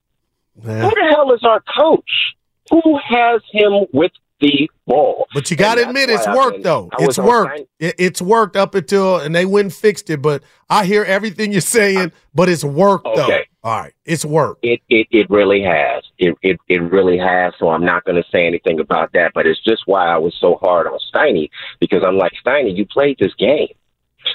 Who 0.56 0.70
the 0.70 1.12
hell 1.14 1.32
is 1.32 1.42
our 1.44 1.62
coach? 1.76 2.34
Who 2.70 2.98
has 3.08 3.40
him 3.52 3.86
with 3.92 4.12
the 4.40 4.70
ball? 4.86 5.26
But 5.34 5.50
you 5.50 5.56
got 5.56 5.76
to 5.76 5.88
admit, 5.88 6.10
it's 6.10 6.26
worked 6.26 6.54
been- 6.54 6.62
though. 6.62 6.88
I 6.98 7.04
It's 7.04 7.18
worked. 7.18 7.60
It, 7.78 7.94
it's 7.98 8.20
worked 8.22 8.56
up 8.56 8.74
until, 8.74 9.18
and 9.18 9.34
they 9.34 9.44
went 9.46 9.66
and 9.66 9.74
fixed 9.74 10.10
it. 10.10 10.20
But 10.20 10.42
I 10.68 10.84
hear 10.84 11.04
everything 11.04 11.52
you're 11.52 11.60
saying, 11.60 12.12
but 12.34 12.48
it's 12.48 12.64
worked 12.64 13.06
though. 13.14 13.38
All 13.62 13.78
right, 13.78 13.92
it's 14.06 14.24
worked. 14.24 14.64
It 14.64 14.80
it 14.88 15.06
it 15.10 15.28
really 15.28 15.62
has. 15.62 16.02
It 16.18 16.34
it 16.42 16.58
it 16.68 16.78
really 16.78 17.18
has. 17.18 17.52
So 17.58 17.68
I'm 17.68 17.84
not 17.84 18.04
going 18.04 18.22
to 18.22 18.28
say 18.30 18.46
anything 18.46 18.80
about 18.80 19.12
that. 19.12 19.32
But 19.34 19.46
it's 19.46 19.62
just 19.62 19.82
why 19.86 20.06
I 20.06 20.16
was 20.16 20.34
so 20.40 20.56
hard 20.56 20.86
on 20.86 20.98
Steiny 21.12 21.50
because 21.78 22.02
I'm 22.02 22.16
like 22.16 22.32
Steiny, 22.44 22.74
you 22.74 22.86
played 22.86 23.18
this 23.18 23.34
game. 23.34 23.74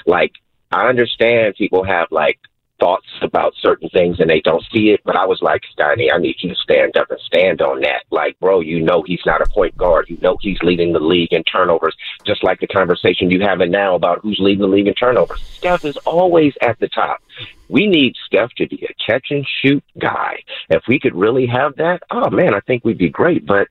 Like 0.06 0.32
I 0.70 0.88
understand 0.88 1.56
people 1.56 1.82
have 1.82 2.06
like 2.12 2.38
thoughts 2.78 3.06
about 3.22 3.54
certain 3.60 3.88
things 3.90 4.20
and 4.20 4.28
they 4.28 4.40
don't 4.40 4.64
see 4.72 4.90
it, 4.90 5.00
but 5.04 5.16
I 5.16 5.26
was 5.26 5.40
like 5.42 5.62
Steiny, 5.76 6.12
I 6.12 6.18
need 6.18 6.36
you 6.40 6.50
to 6.50 6.56
stand 6.56 6.96
up 6.96 7.10
and 7.10 7.20
stand 7.20 7.60
on 7.60 7.80
that. 7.80 8.04
Like, 8.10 8.38
bro, 8.40 8.60
you 8.60 8.80
know 8.80 9.02
he's 9.06 9.24
not 9.24 9.40
a 9.40 9.46
point 9.50 9.76
guard. 9.76 10.06
You 10.08 10.18
know 10.20 10.36
he's 10.40 10.58
leading 10.62 10.92
the 10.92 11.00
league 11.00 11.32
in 11.32 11.42
turnovers. 11.44 11.96
Just 12.24 12.44
like 12.44 12.60
the 12.60 12.66
conversation 12.66 13.30
you 13.30 13.40
having 13.40 13.70
now 13.70 13.94
about 13.94 14.20
who's 14.22 14.38
leading 14.40 14.62
the 14.62 14.68
league 14.68 14.86
in 14.86 14.94
turnovers. 14.94 15.42
Steph 15.42 15.84
is 15.84 15.96
always 15.98 16.52
at 16.60 16.78
the 16.78 16.88
top. 16.88 17.20
We 17.68 17.86
need 17.86 18.14
Steph 18.26 18.50
to 18.56 18.68
be 18.68 18.86
a 18.88 18.94
catch 19.04 19.26
and 19.30 19.46
shoot 19.62 19.82
guy. 19.98 20.42
If 20.70 20.82
we 20.88 21.00
could 21.00 21.14
really 21.14 21.46
have 21.46 21.76
that, 21.76 22.02
oh 22.10 22.30
man, 22.30 22.54
I 22.54 22.60
think 22.60 22.84
we'd 22.84 22.98
be 22.98 23.08
great. 23.08 23.46
But 23.46 23.68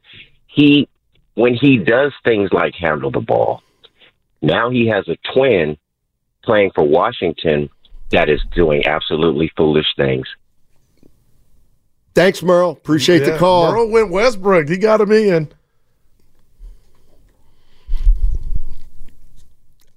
he, 0.48 0.90
when 1.36 1.54
he 1.54 1.78
does 1.78 2.14
things 2.24 2.52
like 2.52 2.76
handle 2.76 3.12
the 3.12 3.20
ball, 3.20 3.62
now 4.42 4.70
he 4.70 4.88
has 4.88 5.08
a 5.08 5.18
twin 5.34 5.78
playing 6.44 6.72
for 6.76 6.84
Washington 6.84 7.70
that 8.12 8.30
is 8.30 8.42
doing 8.54 8.86
absolutely 8.86 9.52
foolish 9.58 9.88
things. 9.96 10.28
Thanks, 12.14 12.42
Merle. 12.42 12.72
Appreciate 12.72 13.20
the 13.20 13.38
call. 13.38 13.72
Merle 13.72 13.90
went 13.92 14.12
Westbrook. 14.12 14.70
He 14.70 14.78
got 14.78 15.02
him 15.02 15.12
in. 15.12 15.52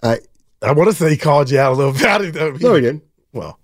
I 0.03 0.19
I 0.63 0.73
want 0.73 0.91
to 0.91 0.97
say 0.97 1.11
he 1.11 1.17
called 1.17 1.51
you 1.51 1.59
out 1.59 1.73
a 1.73 1.77
little 1.77 1.97
about 1.97 2.23
it. 2.23 2.35
Though. 2.35 2.51
No, 2.53 2.75
he 2.75 2.81
didn't. 2.81 3.05
Well, 3.33 3.59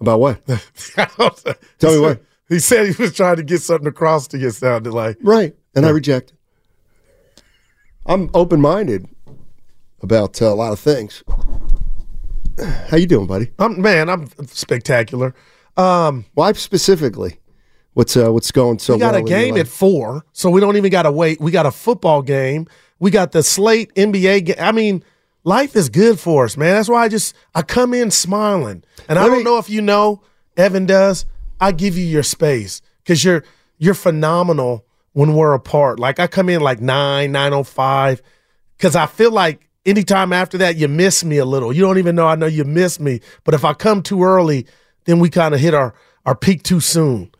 About 0.00 0.20
what? 0.20 0.46
Tell 1.78 1.94
me 1.94 2.00
what. 2.00 2.22
He 2.48 2.58
said 2.58 2.94
he 2.94 3.02
was 3.02 3.14
trying 3.14 3.36
to 3.36 3.42
get 3.42 3.62
something 3.62 3.88
across 3.88 4.28
to 4.28 4.38
you. 4.38 4.50
Sounded 4.50 4.92
like 4.92 5.16
Right. 5.22 5.56
And 5.74 5.86
I 5.86 5.90
reject. 5.90 6.32
I'm 8.06 8.30
open 8.34 8.60
minded 8.60 9.08
about 10.02 10.40
uh, 10.40 10.46
a 10.46 10.54
lot 10.54 10.72
of 10.72 10.78
things. 10.78 11.24
How 12.58 12.96
you 12.96 13.06
doing, 13.06 13.26
buddy? 13.26 13.50
I'm 13.58 13.80
man, 13.80 14.08
I'm 14.08 14.28
spectacular. 14.46 15.34
Um, 15.76 16.24
Why 16.34 16.52
specifically? 16.52 17.38
What's 17.94 18.16
uh, 18.16 18.32
what's 18.32 18.50
going 18.50 18.80
so 18.80 18.94
we 18.94 19.00
got 19.00 19.14
well 19.14 19.24
a 19.24 19.26
game 19.26 19.56
at 19.56 19.68
four, 19.68 20.24
so 20.32 20.50
we 20.50 20.60
don't 20.60 20.76
even 20.76 20.90
got 20.90 21.02
to 21.02 21.12
wait. 21.12 21.40
We 21.40 21.52
got 21.52 21.66
a 21.66 21.70
football 21.70 22.22
game. 22.22 22.66
We 22.98 23.10
got 23.10 23.32
the 23.32 23.42
slate 23.42 23.94
NBA 23.94 24.46
game. 24.46 24.56
I 24.58 24.72
mean, 24.72 25.04
life 25.44 25.76
is 25.76 25.88
good 25.88 26.18
for 26.18 26.44
us, 26.44 26.56
man. 26.56 26.74
That's 26.74 26.88
why 26.88 27.04
I 27.04 27.08
just 27.08 27.36
I 27.54 27.62
come 27.62 27.94
in 27.94 28.10
smiling, 28.10 28.82
and 29.08 29.18
I 29.18 29.26
don't 29.26 29.38
me- 29.38 29.44
know 29.44 29.58
if 29.58 29.70
you 29.70 29.80
know, 29.80 30.22
Evan 30.56 30.86
does. 30.86 31.24
I 31.60 31.70
give 31.70 31.96
you 31.96 32.04
your 32.04 32.24
space 32.24 32.82
because 33.02 33.24
you're 33.24 33.44
you're 33.78 33.94
phenomenal 33.94 34.84
when 35.12 35.34
we're 35.34 35.54
apart. 35.54 36.00
Like 36.00 36.18
I 36.18 36.26
come 36.26 36.48
in 36.48 36.60
like 36.60 36.80
nine 36.80 37.30
nine 37.30 37.52
oh 37.52 37.62
five 37.62 38.22
because 38.76 38.96
I 38.96 39.06
feel 39.06 39.30
like 39.30 39.68
anytime 39.86 40.32
after 40.32 40.58
that 40.58 40.76
you 40.76 40.88
miss 40.88 41.24
me 41.24 41.38
a 41.38 41.44
little. 41.44 41.72
You 41.72 41.82
don't 41.82 41.98
even 41.98 42.14
know 42.16 42.26
I 42.26 42.34
know 42.36 42.46
you 42.46 42.64
miss 42.64 42.98
me, 43.00 43.20
but 43.44 43.54
if 43.54 43.64
I 43.64 43.72
come 43.74 44.02
too 44.02 44.22
early, 44.24 44.66
then 45.04 45.18
we 45.18 45.30
kind 45.30 45.54
of 45.54 45.60
hit 45.60 45.74
our 45.74 45.94
our 46.26 46.34
peak 46.34 46.62
too 46.62 46.80
soon. 46.80 47.30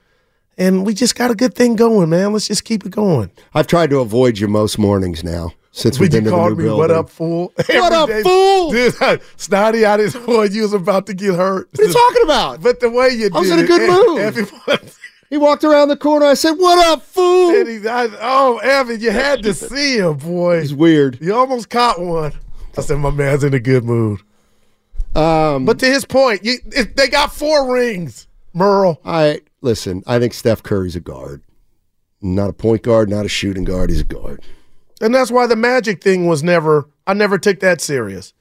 And 0.57 0.87
we 0.87 0.95
just 0.95 1.17
got 1.17 1.31
a 1.31 1.35
good 1.35 1.55
thing 1.55 1.75
going, 1.75 2.11
man. 2.11 2.33
Let's 2.33 2.47
just 2.47 2.65
keep 2.65 2.87
it 2.87 2.93
going. 2.93 3.31
I've 3.55 3.67
tried 3.67 3.91
to 3.91 3.99
avoid 4.01 4.39
you 4.39 4.47
most 4.47 4.79
mornings 4.79 5.25
now 5.25 5.53
since 5.73 5.99
we've 5.99 6.13
been 6.13 6.23
to 6.25 6.31
the 6.31 6.37
new 6.37 6.51
me, 6.51 6.63
building. 6.65 6.79
what 6.79 6.91
up, 6.93 7.11
fool? 7.11 7.53
What 7.57 7.93
up, 7.93 8.09
day- 8.09 8.23
fool? 8.23 8.71
Dude, 8.71 8.95
Snotty, 9.37 9.85
I 9.85 9.97
didn't 9.97 10.25
know 10.29 10.43
you 10.43 10.63
was 10.63 10.73
about 10.73 11.07
to 11.07 11.15
get 11.15 11.35
hurt. 11.35 11.69
What 11.73 11.81
are 11.81 11.87
you 11.89 11.93
talking 11.93 12.23
about? 12.23 12.63
But 12.63 12.79
the 12.79 12.89
way 12.91 13.09
you 13.09 13.31
I 13.35 13.41
was 13.41 13.51
in 13.51 13.59
a 13.59 13.67
good 13.67 13.91
mood. 14.07 14.19
Everyone, 14.21 14.91
He 15.35 15.39
walked 15.39 15.65
around 15.65 15.89
the 15.89 15.97
corner. 15.97 16.27
I 16.27 16.35
said, 16.35 16.53
"What 16.53 16.87
up, 16.87 17.03
fool?" 17.03 17.51
and 17.51 17.69
he, 17.69 17.89
I, 17.89 18.09
oh, 18.21 18.59
Evan, 18.59 19.01
you 19.01 19.11
had 19.11 19.43
to 19.43 19.53
see 19.55 19.99
him, 19.99 20.19
boy. 20.19 20.61
He's 20.61 20.73
weird. 20.73 21.19
You 21.21 21.35
almost 21.35 21.71
caught 21.71 22.01
one. 22.01 22.35
I 22.79 22.83
said, 22.83 22.99
my 22.99 23.11
man's 23.11 23.43
in 23.43 23.53
a 23.53 23.59
good 23.59 23.83
mood. 23.83 24.21
Um, 25.17 25.65
But 25.65 25.81
to 25.81 25.87
his 25.87 26.05
point, 26.05 26.45
you, 26.45 26.59
it, 26.67 26.97
they 26.97 27.09
got 27.09 27.33
four 27.35 27.73
rings, 27.75 28.29
Merle. 28.53 29.01
I 29.05 29.41
listen. 29.61 30.05
I 30.07 30.21
think 30.21 30.35
Steph 30.35 30.63
Curry's 30.63 30.95
a 30.95 31.01
guard, 31.01 31.43
not 32.23 32.49
a 32.51 32.53
point 32.53 32.83
guard, 32.83 33.11
not 33.11 33.27
a 33.27 33.29
shooting 33.29 33.65
guard. 33.65 33.91
He's 33.91 34.03
a 34.03 34.05
guard. 34.05 34.41
And 35.01 35.13
that's 35.13 35.33
why 35.33 35.49
the 35.49 35.57
Magic 35.57 36.01
thing 36.01 36.29
was 36.29 36.45
never, 36.45 36.89
I 37.09 37.15
never 37.15 37.39
took 37.39 37.59
that 37.59 37.81
serious. 37.81 38.35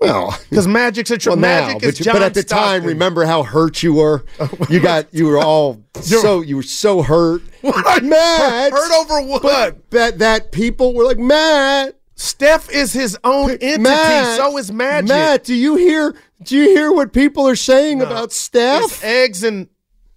Well, 0.00 0.38
Because 0.50 0.68
Magic's 0.68 1.10
a 1.10 1.18
tr- 1.18 1.30
well, 1.30 1.36
now, 1.38 1.66
Magic 1.66 1.80
but, 1.82 1.88
is 1.88 2.06
you- 2.06 2.12
but 2.12 2.22
at 2.22 2.34
the 2.34 2.42
time, 2.42 2.84
remember 2.84 3.24
how 3.24 3.42
hurt 3.42 3.82
you 3.82 3.94
were. 3.94 4.24
Oh, 4.40 4.50
you 4.70 4.80
got 4.80 5.12
you 5.12 5.26
were 5.26 5.38
all 5.38 5.82
so 6.00 6.40
you 6.40 6.56
were 6.56 6.62
so 6.62 7.02
hurt. 7.02 7.42
What? 7.62 8.04
Matt, 8.04 8.70
Hurt 8.72 8.92
over 8.92 9.20
what? 9.26 9.42
But 9.42 9.90
that 9.90 10.18
that 10.20 10.52
people 10.52 10.94
were 10.94 11.04
like 11.04 11.18
Matt. 11.18 11.96
Steph 12.14 12.70
is 12.70 12.92
his 12.92 13.16
own 13.24 13.50
entity. 13.52 13.78
Matt, 13.82 14.36
so 14.36 14.56
is 14.58 14.72
Magic. 14.72 15.08
Matt, 15.08 15.44
do 15.44 15.54
you 15.54 15.76
hear? 15.76 16.14
Do 16.42 16.56
you 16.56 16.64
hear 16.68 16.92
what 16.92 17.12
people 17.12 17.48
are 17.48 17.56
saying 17.56 18.00
about 18.00 18.32
Steph? 18.32 18.84
It's 18.84 19.04
eggs 19.04 19.42
and 19.42 19.68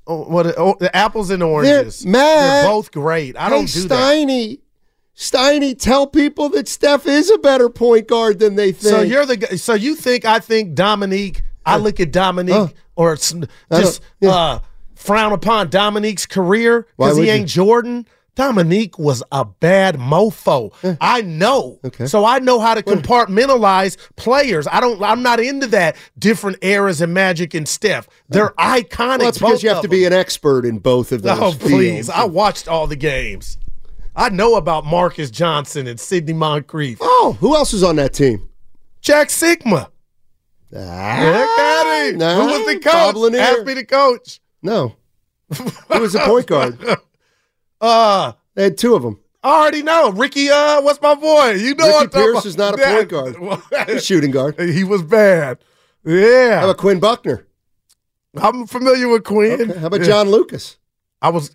oh, 0.08 0.24
what? 0.24 0.54
Oh, 0.58 0.76
the 0.80 0.96
apples 0.96 1.30
and 1.32 1.42
oranges. 1.44 2.06
Matt, 2.06 2.64
They're 2.64 2.72
both 2.72 2.92
great. 2.92 3.36
I 3.38 3.46
hey, 3.46 3.50
don't 3.50 3.66
do 3.72 3.88
that. 3.88 4.58
Steiny, 5.22 5.78
tell 5.78 6.08
people 6.08 6.50
that 6.50 6.68
Steph 6.68 7.06
is 7.06 7.30
a 7.30 7.38
better 7.38 7.70
point 7.70 8.08
guard 8.08 8.40
than 8.40 8.56
they 8.56 8.72
think. 8.72 8.90
So 8.96 9.02
you're 9.02 9.26
the 9.28 9.38
guy. 9.38 9.56
So 9.56 9.76
you 9.76 9.94
think 9.94 10.26
I 10.26 10.40
think 10.40 10.74
Dominique 10.74 11.44
I 11.64 11.78
look 11.78 12.00
at 12.00 12.12
Dominique 12.12 12.74
or 12.96 13.16
just 13.16 13.36
don't- 13.70 14.02
uh, 14.32 14.60
frown 14.96 15.32
upon 15.32 15.70
Dominique's 15.70 16.26
career 16.26 16.88
because 16.98 17.18
he 17.18 17.22
would 17.22 17.28
you? 17.28 17.34
ain't 17.34 17.48
Jordan. 17.48 18.08
Dominique 18.34 18.98
was 18.98 19.22
a 19.32 19.46
bad 19.46 19.98
mofo. 19.98 20.72
I 21.00 21.22
know. 21.22 21.80
Okay. 21.86 22.08
So 22.08 22.26
I 22.26 22.40
know 22.40 22.60
how 22.60 22.74
to 22.74 22.82
compartmentalize 22.82 23.98
players. 24.16 24.68
I 24.72 24.80
don't 24.80 25.04
I'm 25.04 25.22
not 25.22 25.40
into 25.40 25.68
that 25.68 25.98
different 26.18 26.58
eras 26.64 27.00
in 27.02 27.14
Magic 27.14 27.54
and 27.54 27.68
Steph. 27.68 28.08
They're 28.30 28.52
iconic. 28.58 28.98
Well, 28.98 29.18
that's 29.20 29.38
because 29.38 29.62
you 29.62 29.70
have 29.70 29.82
to 29.84 29.88
them. 29.88 29.92
be 29.98 30.06
an 30.06 30.14
expert 30.14 30.66
in 30.66 30.80
both 30.80 31.12
of 31.12 31.22
those 31.22 31.38
Oh, 31.40 31.52
fields. 31.52 31.64
please. 31.72 32.10
I 32.10 32.24
watched 32.24 32.68
all 32.68 32.88
the 32.88 32.96
games. 32.96 33.58
I 34.16 34.30
know 34.30 34.56
about 34.56 34.86
Marques 34.86 35.32
Johnson 35.32 35.88
and 35.88 36.00
Sidney 36.00 36.34
Moncrief. 36.34 36.98
Oh, 37.02 37.38
who 37.40 37.56
else 37.56 37.74
was 37.74 37.84
on 37.84 37.96
that 37.98 38.14
team? 38.14 38.50
Jack 39.02 39.30
Sikma. 39.30 39.88
Ah, 40.76 41.20
Look 41.22 41.60
at 41.60 42.10
him. 42.10 42.18
nah, 42.20 42.36
Who 42.36 42.46
was 42.48 42.66
the 42.74 42.80
coach? 42.80 43.34
Ask 43.36 43.66
me 43.66 43.74
the 43.74 43.86
coach. 43.86 44.40
No. 44.62 44.96
Who 45.58 46.00
was 46.00 46.14
the 46.14 46.20
point 46.20 46.48
guard? 46.48 46.78
Uh, 47.82 48.34
They 48.54 48.66
had 48.66 48.78
two 48.78 48.94
of 48.94 49.02
them. 49.02 49.20
I 49.44 49.60
already 49.62 49.82
know. 49.82 50.12
Ricky, 50.12 50.52
uh, 50.52 50.82
what's 50.84 51.02
my 51.02 51.16
boy? 51.16 51.54
You 51.54 51.74
know 51.74 52.02
Ricky 52.02 52.12
Pierce 52.14 52.30
about. 52.32 52.46
is 52.46 52.58
not 52.60 52.76
a 52.76 52.78
point 52.78 53.10
guard. 53.10 53.36
He's 53.88 53.96
a 53.96 54.02
shooting 54.02 54.30
guard. 54.30 54.60
He 54.60 54.84
was 54.84 55.02
bad. 55.02 55.58
Yeah. 56.06 56.60
How 56.60 56.66
about 56.66 56.78
Quinn 56.78 57.00
Buckner? 57.00 57.48
I'm 58.38 58.68
familiar 58.68 59.08
with 59.10 59.24
Quinn. 59.24 59.62
Okay. 59.72 59.80
How 59.80 59.88
about 59.88 60.02
John 60.02 60.30
Lucas? 60.30 60.78
I 61.24 61.30
was 61.30 61.50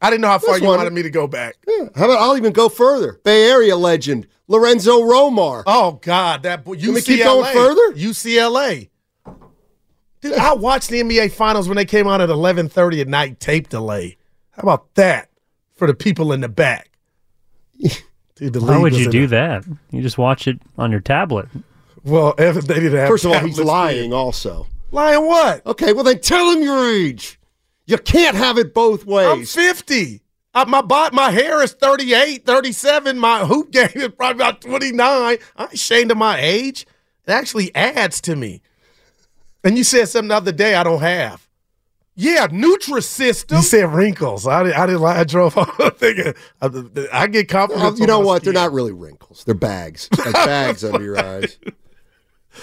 I 0.00 0.10
didn't 0.10 0.22
know 0.22 0.28
how 0.28 0.38
far 0.38 0.54
That's 0.54 0.62
you 0.62 0.68
one. 0.68 0.78
wanted 0.78 0.92
me 0.92 1.02
to 1.02 1.10
go 1.10 1.26
back. 1.26 1.56
Yeah. 1.66 1.88
How 1.96 2.04
about 2.04 2.18
I'll 2.18 2.36
even 2.36 2.52
go 2.52 2.68
further. 2.68 3.20
Bay 3.24 3.50
Area 3.50 3.76
legend 3.76 4.26
Lorenzo 4.46 5.00
Romar. 5.02 5.64
Oh 5.66 5.98
God, 6.02 6.42
that 6.44 6.64
boy, 6.64 6.76
Can 6.76 6.94
we 6.94 7.00
UCLA. 7.00 7.04
keep 7.04 7.24
going 7.24 7.52
further? 7.52 7.92
UCLA. 7.94 8.88
Dude, 10.20 10.34
I 10.34 10.52
watched 10.54 10.88
the 10.90 11.00
NBA 11.02 11.32
finals 11.32 11.68
when 11.68 11.76
they 11.76 11.84
came 11.84 12.06
on 12.06 12.20
at 12.20 12.28
11:30 12.28 13.00
at 13.00 13.08
night, 13.08 13.40
tape 13.40 13.68
delay. 13.68 14.16
How 14.50 14.62
about 14.62 14.94
that 14.94 15.30
for 15.76 15.86
the 15.86 15.94
people 15.94 16.32
in 16.32 16.40
the 16.40 16.48
back? 16.48 16.90
Dude, 18.36 18.52
the 18.52 18.60
Why 18.60 18.74
league 18.74 18.82
would 18.82 18.96
you 18.96 19.10
do 19.10 19.24
a- 19.24 19.28
that? 19.28 19.64
You 19.90 20.00
just 20.02 20.18
watch 20.18 20.46
it 20.48 20.60
on 20.76 20.90
your 20.90 21.00
tablet. 21.00 21.48
Well, 22.04 22.34
Evan, 22.38 22.64
they 22.66 22.74
didn't 22.74 22.98
have. 22.98 23.08
First 23.08 23.24
of 23.24 23.32
all, 23.32 23.40
he's 23.40 23.58
lying. 23.58 24.10
then. 24.10 24.18
Also, 24.18 24.66
Lying 24.90 25.26
what? 25.26 25.66
okay. 25.66 25.92
Well, 25.92 26.04
then 26.04 26.20
tell 26.20 26.50
him 26.52 26.62
your 26.62 26.88
age. 26.88 27.37
You 27.88 27.98
can't 27.98 28.36
have 28.36 28.58
it 28.58 28.72
both 28.74 29.04
ways. 29.06 29.26
I'm 29.56 29.64
50. 29.64 30.20
Uh, 30.54 30.64
my 30.68 30.80
bot, 30.82 31.12
my 31.12 31.30
hair 31.30 31.62
is 31.62 31.72
38, 31.72 32.44
37. 32.44 33.18
My 33.18 33.44
hoop 33.44 33.70
game 33.70 33.88
is 33.94 34.08
probably 34.08 34.42
about 34.44 34.60
29. 34.60 35.00
I 35.00 35.38
ain't 35.58 35.72
ashamed 35.72 36.10
of 36.10 36.18
my 36.18 36.38
age. 36.38 36.82
It 37.26 37.30
actually 37.32 37.74
adds 37.74 38.20
to 38.22 38.36
me. 38.36 38.62
And 39.64 39.76
you 39.76 39.84
said 39.84 40.06
something 40.08 40.28
the 40.28 40.36
other 40.36 40.52
day 40.52 40.74
I 40.74 40.84
don't 40.84 41.00
have. 41.00 41.48
Yeah, 42.14 42.48
Nutrisystem. 42.48 43.56
You 43.58 43.62
said 43.62 43.92
wrinkles. 43.92 44.46
I 44.46 44.64
didn't. 44.64 44.76
I 44.78 44.86
didn't 44.86 45.00
lie. 45.02 45.20
I 45.20 45.24
drove 45.24 45.56
off 45.58 45.98
thinking. 45.98 46.34
I, 46.60 46.66
I 47.12 47.26
get 47.28 47.48
Uh, 47.48 47.52
compliments. 47.58 48.00
you 48.00 48.06
know 48.06 48.20
what? 48.20 48.42
skin. 48.42 48.52
They're 48.54 48.62
not 48.64 48.72
really 48.72 48.92
wrinkles. 48.92 49.44
They're 49.44 49.54
bags, 49.54 50.08
like 50.18 50.32
bags 50.34 50.82
under 50.84 51.02
your 51.02 51.18
eyes. 51.18 51.58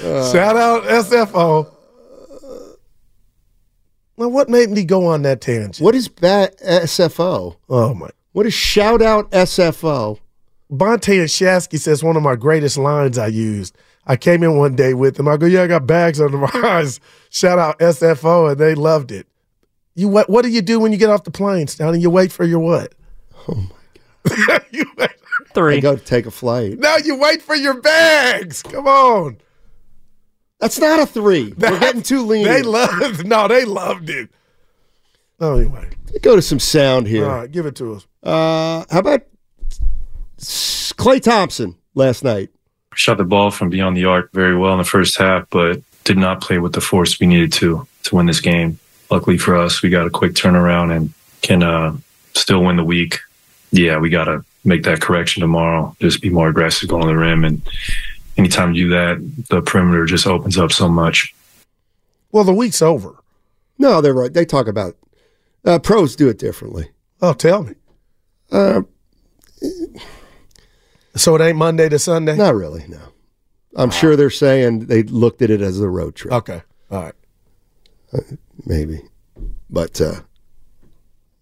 Uh, 0.04 0.32
Shout 0.32 0.58
out 0.58 0.84
SFO. 0.84 1.72
Well, 4.18 4.32
what 4.32 4.50
made 4.50 4.70
me 4.70 4.86
go 4.86 5.06
on 5.08 5.24
that 5.24 5.42
tangent? 5.42 5.80
What 5.84 5.96
is 5.96 6.08
bat 6.08 6.58
SFO? 6.60 7.58
Oh 7.70 7.94
my! 7.94 8.10
What 8.32 8.46
is 8.46 8.54
shout 8.54 9.02
out 9.02 9.30
SFO? 9.32 10.20
Bonta 10.72 11.20
and 11.20 11.30
Shasky 11.30 11.80
says 11.80 12.04
one 12.04 12.16
of 12.16 12.24
my 12.24 12.36
greatest 12.36 12.78
lines 12.78 13.18
I 13.18 13.28
used. 13.28 13.78
I 14.08 14.16
came 14.16 14.44
in 14.44 14.58
one 14.58 14.76
day 14.76 14.94
with 14.94 15.16
them. 15.16 15.28
I 15.28 15.38
go, 15.38 15.46
yeah, 15.46 15.64
I 15.64 15.68
got 15.68 15.86
bags 15.88 16.22
under 16.22 16.38
my 16.38 16.52
eyes. 16.64 17.00
Shout 17.30 17.60
out 17.60 17.80
SFO, 17.80 18.52
and 18.52 18.60
they 18.60 18.76
loved 18.76 19.12
it. 19.12 19.28
You 19.96 20.08
what? 20.08 20.30
What 20.30 20.44
do 20.44 20.50
you 20.50 20.62
do 20.62 20.80
when 20.80 20.92
you 20.92 20.98
get 20.98 21.10
off 21.10 21.24
the 21.24 21.32
plane, 21.32 21.68
Stoney? 21.68 22.00
You 22.00 22.10
wait 22.10 22.32
for 22.32 22.44
your 22.46 22.60
what? 22.60 22.94
Oh 23.48 23.56
my 23.56 24.46
god! 24.48 24.66
you 24.72 24.86
wait. 24.98 25.10
Three. 25.54 25.78
I 25.78 25.80
go 25.80 25.96
to 25.96 26.04
take 26.04 26.26
a 26.26 26.32
flight. 26.32 26.80
Now 26.80 26.98
you 26.98 27.18
wait 27.18 27.42
for 27.42 27.56
your 27.56 27.80
bags. 27.80 28.62
Come 28.62 28.88
on. 28.88 29.38
That's 30.60 30.80
not 30.80 31.00
a 31.00 31.06
three. 31.06 31.54
We're 31.58 31.80
getting 31.80 32.02
too 32.02 32.26
lean. 32.26 32.46
They 32.46 32.62
loved. 32.62 33.28
No, 33.28 33.48
they 33.48 33.66
loved 33.66 34.10
it. 34.10 34.30
Oh, 35.40 35.58
anyway, 35.58 35.90
Go 36.22 36.36
to 36.36 36.42
some 36.42 36.60
sound 36.60 37.08
here. 37.08 37.26
all 37.26 37.40
right, 37.40 37.52
give 37.52 37.66
it 37.66 37.76
to 37.76 37.96
us. 37.96 38.08
Uh, 38.24 38.86
how 38.90 39.00
about 39.00 39.22
Klay 40.40 41.22
Thompson 41.22 41.76
last 41.94 42.24
night? 42.24 42.50
shot 42.96 43.18
the 43.18 43.26
ball 43.26 43.52
from 43.52 43.70
beyond 43.70 43.98
the 43.98 44.06
arc 44.06 44.32
very 44.32 44.56
well 44.58 44.72
in 44.72 44.78
the 44.78 44.86
first 44.86 45.18
half, 45.18 45.46
but 45.50 45.82
did 46.06 46.18
not 46.18 46.40
play 46.40 46.60
with 46.60 46.72
the 46.72 46.80
force 46.80 47.20
we 47.20 47.28
needed 47.28 47.52
to 47.52 47.86
to 48.04 48.16
win 48.16 48.26
this 48.26 48.40
game. 48.40 48.80
Luckily 49.12 49.38
for 49.38 49.56
us, 49.58 49.82
we 49.82 49.90
got 49.90 50.08
a 50.08 50.10
quick 50.10 50.32
turnaround 50.34 50.96
and 50.96 51.14
can 51.42 51.62
uh, 51.62 51.96
still 52.34 52.64
win 52.64 52.78
the 52.78 52.84
week. 52.86 53.20
Yeah, 53.72 53.98
we 53.98 54.10
got 54.10 54.26
to 54.26 54.46
make 54.64 54.84
that 54.84 55.02
correction 55.02 55.42
tomorrow. 55.42 55.94
Just 56.00 56.22
be 56.22 56.30
more 56.30 56.48
aggressive 56.48 56.88
going 56.88 57.02
to 57.02 57.08
the 57.08 57.18
rim, 57.18 57.44
and 57.44 57.62
anytime 58.38 58.74
you 58.74 58.86
do 58.86 58.90
that, 58.92 59.46
the 59.50 59.62
perimeter 59.62 60.06
just 60.06 60.28
opens 60.28 60.58
up 60.58 60.72
so 60.72 60.88
much. 60.90 61.34
Well, 62.32 62.44
the 62.44 62.54
week's 62.54 62.82
over. 62.82 63.16
No, 63.78 64.02
they're 64.02 64.14
right. 64.14 64.34
They 64.34 64.46
talk 64.46 64.68
about 64.68 64.96
uh, 65.66 65.80
pros 65.80 66.16
do 66.16 66.28
it 66.30 66.38
differently. 66.38 66.90
Oh, 67.22 67.34
tell 67.34 67.64
me. 67.64 67.74
Uh, 68.52 68.82
So 71.16 71.34
it 71.36 71.42
ain't 71.42 71.58
Monday 71.58 71.88
to 71.90 71.98
Sunday. 71.98 72.36
not 72.36 72.56
really. 72.56 72.86
No, 72.90 73.00
I'm 73.78 73.90
sure 73.90 74.16
they're 74.18 74.30
saying 74.30 74.88
they 74.88 75.04
looked 75.04 75.42
at 75.42 75.50
it 75.50 75.62
as 75.62 75.80
a 75.80 75.88
road 75.90 76.16
trip. 76.16 76.34
Okay. 76.34 76.62
All 76.92 77.04
right. 77.04 77.14
maybe, 78.66 79.02
but 79.70 80.00
uh, 80.02 80.20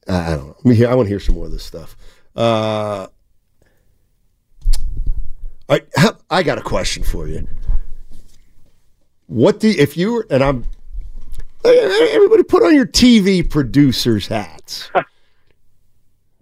I 0.08 0.34
I 0.34 0.36
don't 0.36 0.48
know. 0.48 0.56
Let 0.58 0.66
me 0.66 0.76
hear. 0.76 0.90
I 0.90 0.94
want 0.96 1.08
to 1.08 1.10
hear 1.10 1.20
some 1.20 1.36
more 1.36 1.46
of 1.48 1.52
this 1.52 1.64
stuff. 1.66 1.96
I 6.30 6.44
got 6.44 6.58
a 6.58 6.62
question 6.62 7.04
for 7.04 7.28
you. 7.28 7.48
What 9.28 9.60
do 9.60 9.70
if 9.70 9.98
you 9.98 10.14
were 10.14 10.28
and 10.30 10.44
I'm 10.44 10.66
everybody 11.66 12.44
put 12.44 12.64
on 12.64 12.76
your 12.76 12.86
TV 12.86 13.48
producers 13.48 14.28
hats. 14.28 14.90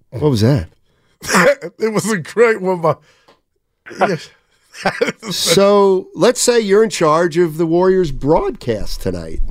what 0.10 0.22
was 0.22 0.42
that? 0.42 0.70
it 1.80 1.94
was 1.94 2.12
a 2.12 2.18
great 2.18 2.62
one. 2.62 2.82
By, 2.82 2.96
Yeah. 4.00 4.18
So 5.30 6.10
let's 6.16 6.42
say 6.42 6.60
you're 6.60 6.84
in 6.84 6.90
charge 6.90 7.38
of 7.38 7.58
the 7.58 7.68
Warriors 7.68 8.12
broadcast 8.12 9.02
tonight. 9.02 9.42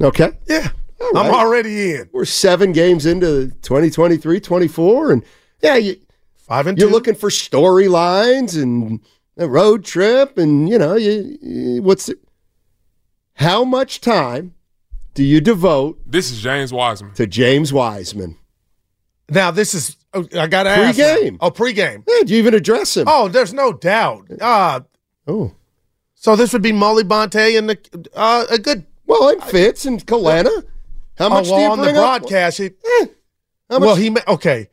Okay. 0.00 0.32
Yeah. 0.48 0.70
All 1.00 1.18
I'm 1.18 1.34
already 1.34 1.92
in. 1.92 2.08
We're 2.12 2.24
seven 2.24 2.72
games 2.72 3.04
into 3.04 3.50
2023 3.62 4.40
24. 4.40 5.12
And 5.12 5.24
yeah, 5.60 5.76
you, 5.76 5.96
Five 6.52 6.66
and 6.66 6.78
you're 6.78 6.88
two. 6.88 6.92
looking 6.92 7.14
for 7.14 7.30
storylines 7.30 8.60
and 8.60 9.00
a 9.38 9.48
road 9.48 9.84
trip. 9.86 10.36
And, 10.36 10.68
you 10.68 10.76
know, 10.78 10.96
you, 10.96 11.38
you- 11.40 11.82
what's 11.82 12.08
it? 12.10 12.18
How 13.36 13.64
much 13.64 14.00
time 14.02 14.54
do 15.14 15.24
you 15.24 15.40
devote 15.40 15.98
This 16.06 16.30
is 16.30 16.42
James 16.42 16.70
Wiseman. 16.72 17.14
to 17.14 17.26
James 17.26 17.72
Wiseman? 17.72 18.36
Now 19.30 19.50
this 19.50 19.72
is. 19.72 19.96
oh, 20.12 20.26
I 20.38 20.46
got 20.46 20.64
to 20.64 20.70
ask. 20.70 20.98
Pre-game. 20.98 21.38
Oh, 21.40 21.50
pregame. 21.50 22.04
Yeah, 22.06 22.20
do 22.26 22.34
you 22.34 22.38
even 22.38 22.52
address 22.52 22.96
him? 22.98 23.04
Oh, 23.08 23.28
there's 23.28 23.54
no 23.54 23.72
doubt. 23.72 24.26
Uh, 24.40 24.80
Oh. 25.26 25.52
so 26.14 26.36
this 26.36 26.52
would 26.52 26.60
be 26.62 26.72
Molly 26.72 27.04
Bonta 27.04 27.56
and 27.56 27.70
the 27.70 27.78
uh, 28.14 28.44
a 28.50 28.58
good. 28.58 28.84
Well, 29.06 29.28
it 29.30 29.42
fits 29.44 29.86
and 29.86 30.04
Kelenna. 30.04 30.64
How 31.16 31.28
much 31.30 31.46
oh, 31.48 31.52
well, 31.52 31.58
do 31.58 31.62
you 31.64 31.70
on 31.70 31.78
the 31.78 31.84
bring 31.84 31.96
up? 31.96 32.02
broadcast? 32.20 32.60
It, 32.60 32.76
How 33.70 33.78
well, 33.78 33.94
he 33.94 34.10
ma- 34.10 34.20
okay. 34.28 34.68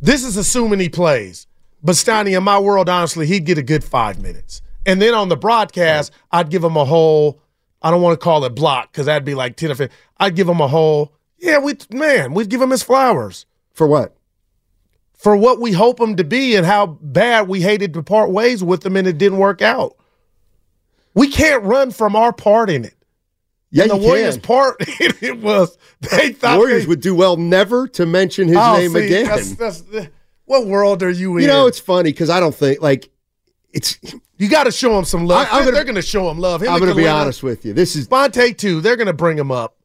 This 0.00 0.24
is 0.24 0.36
assuming 0.36 0.80
he 0.80 0.88
plays, 0.88 1.46
but 1.82 1.92
Steiny, 1.92 2.36
in 2.36 2.42
my 2.42 2.58
world, 2.58 2.88
honestly, 2.88 3.26
he'd 3.26 3.44
get 3.44 3.58
a 3.58 3.62
good 3.62 3.84
five 3.84 4.20
minutes, 4.20 4.62
and 4.86 5.00
then 5.00 5.14
on 5.14 5.28
the 5.28 5.36
broadcast, 5.36 6.12
I'd 6.32 6.50
give 6.50 6.64
him 6.64 6.76
a 6.76 6.84
whole. 6.84 7.40
I 7.82 7.90
don't 7.90 8.02
want 8.02 8.18
to 8.18 8.24
call 8.24 8.44
it 8.44 8.54
block 8.54 8.92
because 8.92 9.06
that'd 9.06 9.24
be 9.24 9.34
like 9.34 9.56
ten 9.56 9.70
or 9.70 9.74
15. 9.74 9.96
I'd 10.18 10.36
give 10.36 10.48
him 10.48 10.60
a 10.60 10.68
whole. 10.68 11.12
Yeah, 11.38 11.58
we 11.58 11.74
man, 11.90 12.34
we'd 12.34 12.50
give 12.50 12.60
him 12.60 12.70
his 12.70 12.82
flowers 12.82 13.46
For 13.72 13.86
what? 13.86 14.16
for 15.20 15.36
what 15.36 15.60
we 15.60 15.72
hope 15.72 16.00
him 16.00 16.16
to 16.16 16.24
be 16.24 16.56
and 16.56 16.64
how 16.64 16.86
bad 16.86 17.46
we 17.46 17.60
hated 17.60 17.92
to 17.92 18.02
part 18.02 18.30
ways 18.30 18.64
with 18.64 18.84
him 18.86 18.96
and 18.96 19.06
it 19.06 19.18
didn't 19.18 19.36
work 19.36 19.60
out. 19.60 19.94
We 21.12 21.28
can't 21.28 21.62
run 21.62 21.90
from 21.90 22.16
our 22.16 22.32
part 22.32 22.70
in 22.70 22.86
it. 22.86 22.94
Yeah, 23.72 23.84
and 23.84 23.92
the 23.92 23.96
Warriors' 23.96 24.34
can. 24.34 24.42
part 24.42 24.76
it 24.80 25.38
was 25.38 25.78
they 26.00 26.32
thought 26.32 26.58
Warriors 26.58 26.84
they, 26.84 26.88
would 26.88 27.00
do 27.00 27.14
well 27.14 27.36
never 27.36 27.86
to 27.88 28.04
mention 28.06 28.48
his 28.48 28.56
Oh, 28.58 28.76
name 28.76 28.92
see, 28.92 29.06
again. 29.06 29.26
That's, 29.26 29.54
that's, 29.54 29.84
what 30.44 30.66
world 30.66 31.02
are 31.04 31.10
you 31.10 31.36
in? 31.36 31.42
you 31.42 31.48
know, 31.48 31.66
it's 31.68 31.78
funny 31.78 32.10
because 32.10 32.30
I 32.30 32.40
don't 32.40 32.54
think 32.54 32.82
like 32.82 33.10
it's. 33.72 33.98
You 34.38 34.48
got 34.48 34.64
to 34.64 34.72
show 34.72 34.98
him 34.98 35.04
some 35.04 35.26
love. 35.26 35.46
I- 35.46 35.50
I'm 35.50 35.60
gonna- 35.60 35.72
they're 35.72 35.84
going 35.84 35.94
to 35.96 36.02
show 36.02 36.28
him 36.30 36.38
love. 36.38 36.62
Him 36.62 36.70
I'm 36.72 36.78
going 36.80 36.90
to 36.90 36.96
be 36.96 37.06
honest 37.06 37.42
with 37.42 37.64
you. 37.64 37.72
This 37.74 37.94
is 37.94 38.08
Bonta 38.08 38.56
too. 38.56 38.80
They're 38.80 38.96
going 38.96 39.06
to 39.06 39.12
bring 39.12 39.36
him 39.38 39.52
up. 39.52 39.76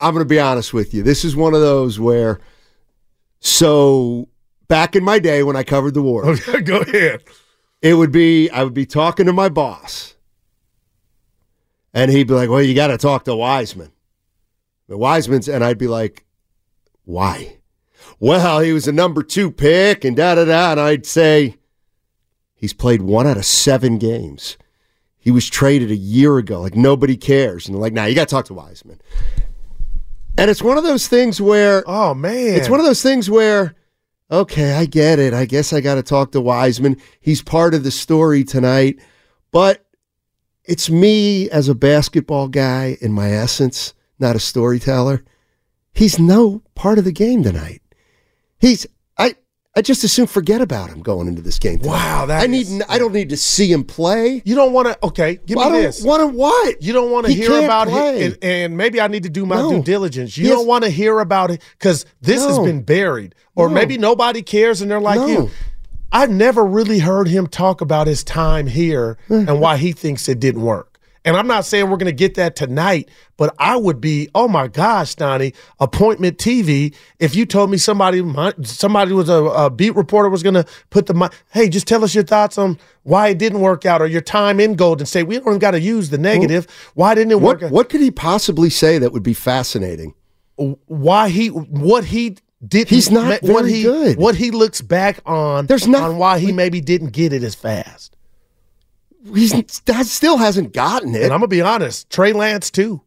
I'm 0.00 0.14
going 0.14 0.24
to 0.24 0.28
be 0.28 0.38
honest 0.40 0.72
with 0.72 0.94
you. 0.94 1.02
This 1.02 1.24
is 1.24 1.34
one 1.34 1.54
of 1.54 1.60
those 1.60 1.98
where, 1.98 2.38
so 3.40 4.28
back 4.68 4.96
in 4.96 5.04
my 5.04 5.18
day 5.18 5.42
when 5.42 5.56
I 5.56 5.62
covered 5.62 5.94
the 5.94 6.02
war, 6.02 6.36
Go 6.64 6.78
ahead. 6.80 7.22
it 7.82 7.94
would 7.94 8.12
be 8.12 8.50
I 8.50 8.64
would 8.64 8.74
be 8.74 8.86
talking 8.86 9.26
to 9.26 9.32
my 9.32 9.48
boss, 9.48 10.15
And 11.94 12.10
he'd 12.10 12.28
be 12.28 12.34
like, 12.34 12.50
Well, 12.50 12.62
you 12.62 12.74
got 12.74 12.88
to 12.88 12.98
talk 12.98 13.24
to 13.24 13.34
Wiseman. 13.34 13.92
The 14.88 14.98
Wiseman's, 14.98 15.48
and 15.48 15.64
I'd 15.64 15.78
be 15.78 15.88
like, 15.88 16.24
Why? 17.04 17.58
Well, 18.18 18.60
he 18.60 18.72
was 18.72 18.88
a 18.88 18.92
number 18.92 19.22
two 19.22 19.50
pick 19.50 20.04
and 20.04 20.16
da 20.16 20.34
da 20.34 20.44
da. 20.44 20.72
And 20.72 20.80
I'd 20.80 21.06
say, 21.06 21.56
He's 22.54 22.72
played 22.72 23.02
one 23.02 23.26
out 23.26 23.36
of 23.36 23.44
seven 23.44 23.98
games. 23.98 24.56
He 25.16 25.30
was 25.30 25.48
traded 25.48 25.90
a 25.90 25.96
year 25.96 26.38
ago. 26.38 26.60
Like 26.60 26.76
nobody 26.76 27.16
cares. 27.16 27.66
And 27.66 27.74
they're 27.74 27.82
like, 27.82 27.92
Nah, 27.92 28.04
you 28.04 28.14
got 28.14 28.28
to 28.28 28.34
talk 28.34 28.46
to 28.46 28.54
Wiseman. 28.54 29.00
And 30.38 30.50
it's 30.50 30.62
one 30.62 30.76
of 30.76 30.84
those 30.84 31.08
things 31.08 31.40
where, 31.40 31.82
oh 31.86 32.14
man, 32.14 32.56
it's 32.56 32.68
one 32.68 32.78
of 32.78 32.84
those 32.84 33.02
things 33.02 33.30
where, 33.30 33.74
okay, 34.30 34.74
I 34.74 34.84
get 34.84 35.18
it. 35.18 35.32
I 35.32 35.46
guess 35.46 35.72
I 35.72 35.80
got 35.80 35.94
to 35.94 36.02
talk 36.02 36.32
to 36.32 36.40
Wiseman. 36.40 36.98
He's 37.20 37.40
part 37.42 37.72
of 37.72 37.84
the 37.84 37.90
story 37.90 38.44
tonight, 38.44 38.98
but 39.50 39.85
it's 40.66 40.90
me 40.90 41.48
as 41.50 41.68
a 41.68 41.74
basketball 41.74 42.48
guy 42.48 42.96
in 43.00 43.12
my 43.12 43.30
essence, 43.32 43.94
not 44.18 44.36
a 44.36 44.40
storyteller. 44.40 45.24
He's 45.92 46.18
no 46.18 46.62
part 46.74 46.98
of 46.98 47.04
the 47.04 47.12
game 47.12 47.42
tonight. 47.42 47.80
He's 48.58 48.86
I 49.18 49.34
I 49.74 49.82
just 49.82 50.04
assume 50.04 50.26
forget 50.26 50.60
about 50.60 50.88
him 50.90 51.00
going 51.02 51.28
into 51.28 51.42
this 51.42 51.58
game. 51.58 51.78
Tonight. 51.78 51.92
Wow, 51.92 52.26
that 52.26 52.42
I 52.42 52.46
need 52.46 52.66
I 52.88 52.98
don't 52.98 53.12
need 53.12 53.28
to 53.30 53.36
see 53.36 53.70
him 53.70 53.84
play. 53.84 54.42
You 54.44 54.54
don't 54.54 54.72
want 54.72 54.88
to. 54.88 54.98
Okay, 55.06 55.38
give 55.46 55.58
I 55.58 55.64
me 55.64 55.70
don't 55.72 55.82
this. 55.82 56.02
Want 56.02 56.20
to 56.22 56.26
what? 56.36 56.82
You 56.82 56.92
don't 56.92 57.10
want 57.10 57.26
to 57.26 57.32
He 57.32 57.38
hear 57.40 57.62
about 57.64 57.88
play. 57.88 58.20
it, 58.24 58.32
and, 58.34 58.44
and 58.44 58.76
maybe 58.76 59.00
I 59.00 59.08
need 59.08 59.22
to 59.24 59.30
do 59.30 59.46
my 59.46 59.56
No. 59.56 59.70
due 59.72 59.82
diligence. 59.82 60.36
You 60.36 60.46
has- 60.48 60.56
don't 60.56 60.66
want 60.66 60.84
to 60.84 60.90
hear 60.90 61.20
about 61.20 61.50
it 61.50 61.62
because 61.78 62.04
this 62.20 62.44
has 62.44 62.58
been 62.58 62.82
buried, 62.82 63.34
or 63.54 63.68
No. 63.68 63.74
maybe 63.74 63.96
nobody 63.98 64.42
cares, 64.42 64.80
and 64.82 64.90
they're 64.90 65.00
like 65.00 65.20
No. 65.20 65.26
you. 65.26 65.50
I've 66.16 66.30
never 66.30 66.64
really 66.64 67.00
heard 67.00 67.28
him 67.28 67.46
talk 67.46 67.82
about 67.82 68.06
his 68.06 68.24
time 68.24 68.66
here 68.66 69.18
mm-hmm. 69.28 69.50
and 69.50 69.60
why 69.60 69.76
he 69.76 69.92
thinks 69.92 70.30
it 70.30 70.40
didn't 70.40 70.62
work. 70.62 70.98
And 71.26 71.36
I'm 71.36 71.46
not 71.46 71.66
saying 71.66 71.90
we're 71.90 71.98
going 71.98 72.06
to 72.06 72.12
get 72.12 72.36
that 72.36 72.56
tonight, 72.56 73.10
but 73.36 73.54
I 73.58 73.76
would 73.76 74.00
be, 74.00 74.30
oh 74.34 74.48
my 74.48 74.66
gosh, 74.66 75.14
Donnie, 75.14 75.52
appointment 75.78 76.38
TV. 76.38 76.94
If 77.18 77.36
you 77.36 77.44
told 77.44 77.70
me 77.70 77.76
somebody, 77.76 78.22
somebody 78.62 79.12
was 79.12 79.28
a, 79.28 79.44
a 79.44 79.68
beat 79.68 79.94
reporter 79.94 80.30
was 80.30 80.42
going 80.42 80.54
to 80.54 80.64
put 80.88 81.04
the, 81.04 81.30
hey, 81.50 81.68
just 81.68 81.86
tell 81.86 82.02
us 82.02 82.14
your 82.14 82.24
thoughts 82.24 82.56
on 82.56 82.78
why 83.02 83.28
it 83.28 83.38
didn't 83.38 83.60
work 83.60 83.84
out 83.84 84.00
or 84.00 84.06
your 84.06 84.22
time 84.22 84.58
in 84.58 84.74
Golden 84.74 85.04
State. 85.04 85.24
We 85.24 85.34
don't 85.38 85.48
even 85.48 85.58
got 85.58 85.72
to 85.72 85.80
use 85.80 86.08
the 86.08 86.16
negative. 86.16 86.66
why 86.94 87.14
didn't 87.14 87.32
it 87.32 87.42
What 87.42 87.60
work? 87.60 87.64
out? 87.64 87.72
what 87.72 87.90
could 87.90 88.00
he 88.00 88.10
possibly 88.10 88.70
say 88.70 88.96
that 88.96 89.12
would 89.12 89.22
be 89.22 89.34
fascinating? 89.34 90.14
Why 90.56 91.28
he, 91.28 91.48
what 91.48 92.06
he 92.06 92.38
did. 92.68 92.88
He's 92.88 93.10
not 93.10 93.42
what 93.42 93.62
very 93.64 93.72
he, 93.72 93.82
good. 93.82 94.16
What 94.18 94.34
he 94.36 94.50
looks 94.50 94.80
back 94.80 95.20
on, 95.26 95.66
There's 95.66 95.86
not- 95.86 96.02
on 96.10 96.18
why 96.18 96.38
he 96.38 96.52
maybe 96.52 96.80
didn't 96.80 97.10
get 97.12 97.32
it 97.32 97.42
as 97.42 97.54
fast. 97.54 98.14
He's 99.34 99.52
that 99.86 100.06
still 100.06 100.36
hasn't 100.36 100.72
gotten 100.72 101.14
it. 101.14 101.22
And 101.22 101.32
I'm 101.32 101.40
gonna 101.40 101.48
be 101.48 101.60
honest, 101.62 102.08
Trey 102.10 102.32
Lance 102.32 102.70
too. 102.70 103.00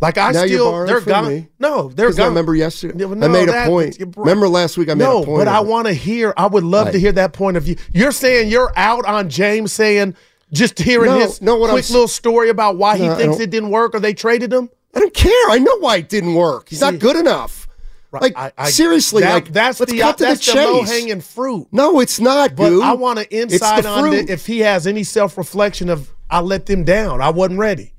Like 0.00 0.16
I 0.16 0.30
now 0.30 0.46
still, 0.46 0.86
they're 0.86 1.00
gone. 1.00 1.28
me. 1.28 1.48
No, 1.58 1.88
they're 1.88 2.06
'Cause 2.06 2.18
I 2.18 2.22
gone. 2.22 2.28
remember 2.28 2.54
yesterday. 2.54 2.94
Yeah, 2.98 3.06
I 3.10 3.14
no, 3.14 3.28
made 3.28 3.48
a 3.48 3.66
point. 3.66 3.96
Remember 4.16 4.48
last 4.48 4.78
week 4.78 4.88
I 4.90 4.94
made 4.94 5.04
no, 5.04 5.22
a 5.22 5.26
point. 5.26 5.38
but 5.40 5.48
I 5.48 5.58
want 5.60 5.88
to 5.88 5.92
hear. 5.92 6.32
I 6.36 6.46
would 6.46 6.62
love 6.62 6.92
to 6.92 6.98
hear 7.00 7.10
that 7.12 7.32
point 7.32 7.56
of 7.56 7.64
view. 7.64 7.74
You're 7.92 8.12
saying 8.12 8.48
you're 8.48 8.72
out 8.76 9.04
on 9.06 9.28
James 9.28 9.72
saying 9.72 10.14
just 10.52 10.78
hearing 10.78 11.10
No, 11.10 11.18
his 11.18 11.42
no, 11.42 11.56
what 11.56 11.70
I'm 11.70 11.74
quick 11.76 11.90
little 11.90 12.06
story 12.06 12.48
about 12.48 12.76
why 12.76 12.96
he 12.96 13.06
No, 13.06 13.12
I 13.12 13.16
thinks 13.16 13.40
it 13.40 13.50
didn't 13.50 13.70
work 13.70 13.92
or 13.94 13.98
they 14.00 14.14
traded 14.14 14.52
him. 14.52 14.70
I 14.94 15.00
don't 15.00 15.14
care. 15.14 15.50
I 15.50 15.58
know 15.58 15.78
why 15.78 15.96
it 15.98 16.08
didn't 16.08 16.34
work. 16.34 16.68
He's 16.68 16.80
not 16.80 16.98
good 16.98 17.16
enough. 17.16 17.68
Like 18.10 18.32
I- 18.36 18.52
I- 18.56 18.70
seriously, 18.70 19.22
that- 19.22 19.34
like 19.34 19.52
that's 19.52 19.80
let's 19.80 19.92
the 19.92 19.98
cut 19.98 20.16
to 20.18 20.24
that's 20.24 20.46
the 20.46 20.52
the 20.54 20.64
low 20.66 20.82
hanging 20.82 21.20
fruit. 21.20 21.68
No, 21.72 22.00
it's 22.00 22.18
not, 22.18 22.56
But 22.56 22.70
dude. 22.70 22.82
I 22.82 22.94
want 22.94 23.18
an 23.18 23.26
insight 23.30 23.84
on 23.84 24.10
the, 24.10 24.32
if 24.32 24.46
he 24.46 24.60
has 24.60 24.86
any 24.86 25.04
self 25.04 25.36
reflection 25.36 25.90
of 25.90 26.10
I 26.30 26.40
let 26.40 26.66
them 26.66 26.84
down. 26.84 27.20
I 27.20 27.28
wasn't 27.30 27.58
ready. 27.58 27.92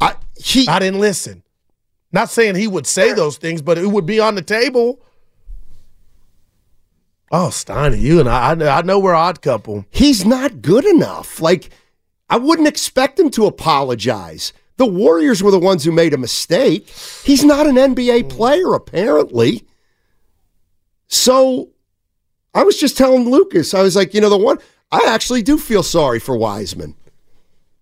I 0.00 0.14
he 0.36 0.66
I 0.66 0.80
didn't 0.80 0.98
listen. 1.00 1.44
Not 2.10 2.28
saying 2.28 2.56
he 2.56 2.66
would 2.66 2.86
say 2.86 3.12
those 3.12 3.36
things, 3.38 3.62
but 3.62 3.78
it 3.78 3.86
would 3.86 4.04
be 4.04 4.18
on 4.20 4.34
the 4.34 4.42
table. 4.42 5.00
Oh, 7.30 7.48
Steiny, 7.50 7.98
you 8.00 8.20
and 8.20 8.28
I, 8.28 8.50
I 8.50 8.54
know, 8.54 8.68
I 8.68 8.82
know 8.82 8.98
we're 8.98 9.14
odd 9.14 9.40
couple. 9.40 9.86
He's 9.90 10.26
not 10.26 10.60
good 10.60 10.84
enough. 10.84 11.40
Like 11.40 11.70
I 12.28 12.36
wouldn't 12.36 12.68
expect 12.68 13.18
him 13.18 13.30
to 13.30 13.46
apologize. 13.46 14.52
The 14.76 14.86
Warriors 14.86 15.42
were 15.42 15.50
the 15.50 15.58
ones 15.58 15.84
who 15.84 15.92
made 15.92 16.14
a 16.14 16.18
mistake. 16.18 16.88
He's 17.24 17.44
not 17.44 17.66
an 17.66 17.76
NBA 17.76 18.30
player, 18.30 18.74
apparently. 18.74 19.66
So 21.08 21.70
I 22.54 22.64
was 22.64 22.78
just 22.78 22.96
telling 22.96 23.28
Lucas, 23.28 23.74
I 23.74 23.82
was 23.82 23.96
like, 23.96 24.14
you 24.14 24.20
know, 24.20 24.30
the 24.30 24.38
one 24.38 24.58
I 24.90 25.04
actually 25.06 25.42
do 25.42 25.58
feel 25.58 25.82
sorry 25.82 26.18
for 26.18 26.36
Wiseman. 26.36 26.96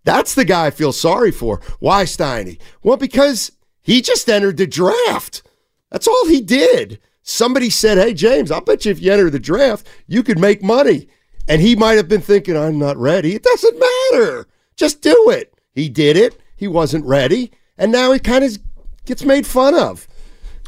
That's 0.05 0.35
the 0.35 0.45
guy 0.45 0.67
I 0.67 0.71
feel 0.71 0.93
sorry 0.93 1.31
for. 1.31 1.61
Why 1.79 2.05
Steiny? 2.05 2.59
Well, 2.83 2.97
because 2.97 3.53
he 3.83 4.01
just 4.01 4.29
entered 4.29 4.57
the 4.57 4.67
draft. 4.67 5.43
That's 5.91 6.09
all 6.09 6.27
he 6.27 6.41
did. 6.41 7.01
Somebody 7.23 7.71
said, 7.71 7.99
Hey, 7.99 8.15
James, 8.15 8.51
I'll 8.51 8.61
bet 8.61 8.85
you 8.85 8.93
if 8.93 9.01
you 9.01 9.13
enter 9.13 9.31
the 9.31 9.39
draft, 9.39 9.87
you 10.07 10.23
could 10.23 10.39
make 10.39 10.63
money. 10.63 11.09
And 11.49 11.61
he 11.61 11.77
might 11.77 11.95
have 11.95 12.09
been 12.09 12.21
thinking, 12.21 12.57
I'm 12.57 12.79
not 12.79 12.97
ready. 12.97 13.35
It 13.35 13.43
doesn't 13.43 13.79
matter. 13.79 14.47
Just 14.77 15.03
do 15.03 15.31
it. 15.31 15.53
He 15.75 15.89
did 15.89 16.17
it. 16.17 16.40
He 16.61 16.69
wasn't 16.69 17.07
ready. 17.07 17.53
And 17.79 17.91
now 17.91 18.13
he 18.13 18.19
kind 18.19 18.45
of 18.45 18.59
gets 19.07 19.25
made 19.25 19.47
fun 19.47 19.75
of. 19.75 20.07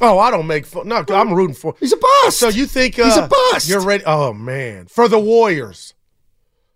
Oh, 0.00 0.18
I 0.18 0.31
don't 0.31 0.46
make 0.46 0.64
fun. 0.64 0.88
No, 0.88 1.05
I'm 1.11 1.35
rooting 1.35 1.55
for. 1.55 1.74
He's 1.78 1.92
a 1.92 1.98
bust. 1.98 2.38
So 2.38 2.48
you 2.48 2.64
think 2.64 2.98
uh, 2.98 3.05
He's 3.05 3.16
a 3.18 3.28
bust. 3.28 3.68
You're 3.68 3.83
ready? 3.83 4.02
Oh 4.07 4.33
man, 4.33 4.87
for 4.87 5.07
the 5.07 5.18
Warriors, 5.18 5.92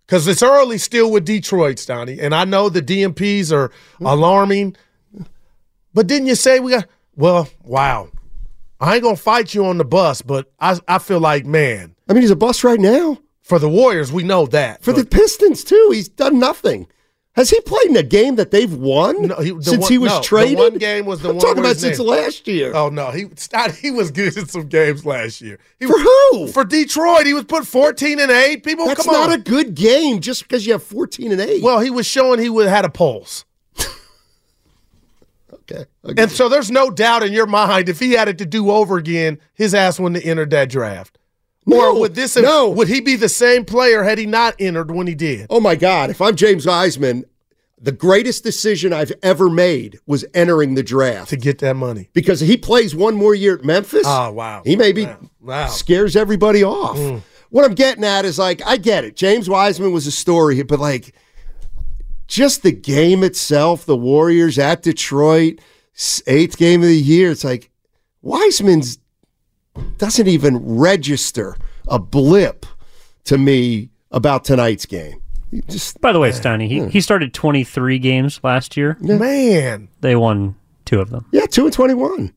because 0.05 0.27
it's 0.27 0.43
early 0.43 0.77
still 0.77 1.11
with 1.11 1.25
Detroit, 1.25 1.83
Donnie, 1.87 2.19
and 2.19 2.35
I 2.35 2.45
know 2.45 2.69
the 2.69 2.79
DNPs 2.79 3.51
are 3.51 3.71
alarming. 3.99 4.77
But 5.95 6.05
didn't 6.05 6.27
you 6.27 6.35
say 6.35 6.59
we 6.59 6.73
got? 6.73 6.85
Well, 7.15 7.49
wow. 7.63 8.09
I 8.79 8.93
ain't 8.93 9.03
gonna 9.03 9.15
fight 9.15 9.55
you 9.55 9.65
on 9.65 9.79
the 9.79 9.85
bus, 9.85 10.21
but 10.21 10.53
I 10.59 10.77
I 10.87 10.99
feel 10.99 11.19
like 11.19 11.43
man. 11.43 11.95
I 12.07 12.13
mean, 12.13 12.21
he's 12.21 12.29
a 12.29 12.35
bust 12.35 12.63
right 12.63 12.79
now. 12.79 13.17
For 13.41 13.57
the 13.57 13.69
Warriors, 13.69 14.11
we 14.11 14.21
know 14.21 14.45
that. 14.45 14.83
For 14.83 14.93
the 14.93 15.05
Pistons, 15.05 15.63
too, 15.63 15.89
he's 15.91 16.07
done 16.07 16.37
nothing. 16.37 16.85
Has 17.37 17.49
he 17.51 17.61
played 17.61 17.85
in 17.85 17.95
a 17.95 18.03
game 18.03 18.35
that 18.35 18.49
they've 18.51 18.73
won 18.73 19.27
No, 19.27 19.35
he, 19.35 19.51
the 19.51 19.61
since 19.63 19.77
one- 19.83 19.91
he 19.91 19.97
was 19.99 20.11
no, 20.11 20.21
traded? 20.21 20.57
The 20.57 20.61
one 20.63 20.77
game 20.79 21.05
was 21.05 21.21
the 21.21 21.29
I'm 21.29 21.35
one 21.35 21.45
talking 21.45 21.59
about 21.59 21.77
since 21.77 21.99
name- 21.99 22.07
last 22.07 22.47
year. 22.47 22.71
Oh 22.75 22.89
no, 22.89 23.11
he 23.11 23.27
he 23.79 23.91
was 23.91 24.09
good 24.11 24.35
in 24.35 24.47
some 24.47 24.67
games 24.67 25.05
last 25.05 25.39
year. 25.39 25.59
He 25.79 25.85
For 25.85 25.93
was- 25.93 26.01
who? 26.31 26.47
For 26.47 26.65
Detroit, 26.65 27.25
he 27.27 27.33
was 27.33 27.45
put 27.45 27.65
fourteen 27.67 28.19
and 28.19 28.31
eight. 28.31 28.63
People, 28.63 28.87
That's 28.87 29.05
not 29.05 29.29
on. 29.29 29.33
a 29.33 29.37
good 29.37 29.75
game 29.75 30.19
just 30.19 30.41
because 30.43 30.65
you 30.65 30.73
have 30.73 30.83
14 30.83 31.31
and 31.31 31.39
8. 31.39 31.61
well, 31.63 31.79
he 31.79 31.89
was 31.91 32.05
showing 32.07 32.39
he 32.39 32.49
would 32.49 32.67
had 32.67 32.83
a 32.85 32.89
pulse. 32.89 33.45
okay. 35.53 35.85
okay. 36.05 36.21
And 36.23 36.31
so 36.31 36.49
there's 36.49 36.71
no 36.71 36.89
doubt 36.89 37.23
in 37.23 37.33
your 37.33 37.45
mind 37.45 37.89
if 37.89 37.99
he 37.99 38.13
had 38.13 38.27
it 38.27 38.37
to 38.39 38.45
do 38.45 38.71
over 38.71 38.97
again, 38.97 39.39
his 39.53 39.73
ass 39.73 39.99
wouldn't 39.99 40.23
have 40.23 40.29
entered 40.29 40.49
that 40.51 40.69
draft. 40.69 41.17
No, 41.67 41.79
or 41.95 41.99
would 41.99 42.15
this 42.15 42.35
have, 42.35 42.43
no. 42.45 42.69
would 42.69 42.87
he 42.87 43.01
be 43.01 43.15
the 43.15 43.29
same 43.29 43.65
player 43.65 44.01
had 44.03 44.17
he 44.17 44.25
not 44.25 44.55
entered 44.59 44.89
when 44.89 45.05
he 45.07 45.13
did? 45.15 45.47
oh 45.49 45.59
my 45.59 45.75
God. 45.75 46.09
If 46.09 46.21
I'm 46.21 46.35
James 46.35 46.65
Wiseman, 46.65 47.25
the 47.79 47.91
greatest 47.91 48.43
decision 48.43 48.91
I've 48.93 49.11
ever 49.21 49.49
made 49.49 49.99
was 50.07 50.25
entering 50.33 50.73
the 50.75 50.81
draft 50.81 51.29
To 51.29 51.37
get 51.37 51.59
that 51.59 51.75
money. 51.75 52.09
because 52.13 52.39
he 52.39 52.57
plays 52.57 52.95
one 52.95 53.15
more 53.15 53.35
year 53.35 53.55
at 53.57 53.63
Memphis. 53.63 54.03
Oh 54.07 54.31
wow. 54.31 54.63
He 54.65 54.75
maybe 54.75 55.05
Wow. 55.05 55.19
Wow. 55.41 55.67
scares 55.67 56.15
everybody 56.15 56.63
off. 56.63 56.97
Mm. 56.97 57.21
What 57.49 57.65
I'm 57.65 57.75
getting 57.75 58.03
at 58.03 58.25
is 58.25 58.39
like, 58.39 58.61
I 58.65 58.77
get 58.77 59.03
it. 59.05 59.15
James 59.15 59.47
Wiseman 59.47 59.91
was 59.91 60.07
a 60.07 60.11
story, 60.11 60.63
but 60.63 60.79
like, 60.79 61.13
just 62.27 62.63
the 62.63 62.71
game 62.73 63.23
itself, 63.23 63.85
the 63.85 63.95
Warriors 63.95 64.57
at 64.59 64.81
Detroit, 64.83 65.59
eighth 66.27 66.57
game 66.57 66.81
of 66.81 66.87
the 66.89 66.97
year. 66.97 67.31
It's 67.31 67.43
like 67.45 67.69
Wiseman's 68.21 68.97
doesn't 69.97 70.27
even 70.27 70.57
register 70.77 71.57
a 71.87 71.99
blip 71.99 72.65
to 73.25 73.37
me 73.37 73.89
about 74.11 74.45
tonight's 74.45 74.85
game. 74.85 75.21
He 75.51 75.61
just 75.61 75.99
By 76.01 76.11
the 76.11 76.19
way, 76.19 76.31
Steiny, 76.31 76.67
he, 76.67 76.85
he 76.87 77.01
started 77.01 77.33
23 77.33 77.99
games 77.99 78.39
last 78.43 78.75
year. 78.77 78.97
Man. 78.99 79.87
They 80.01 80.15
won 80.15 80.55
two 80.85 80.99
of 80.99 81.09
them. 81.09 81.25
yeah, 81.31 81.45
two 81.45 81.65
and 81.65 81.73
twenty-one, 81.73 82.33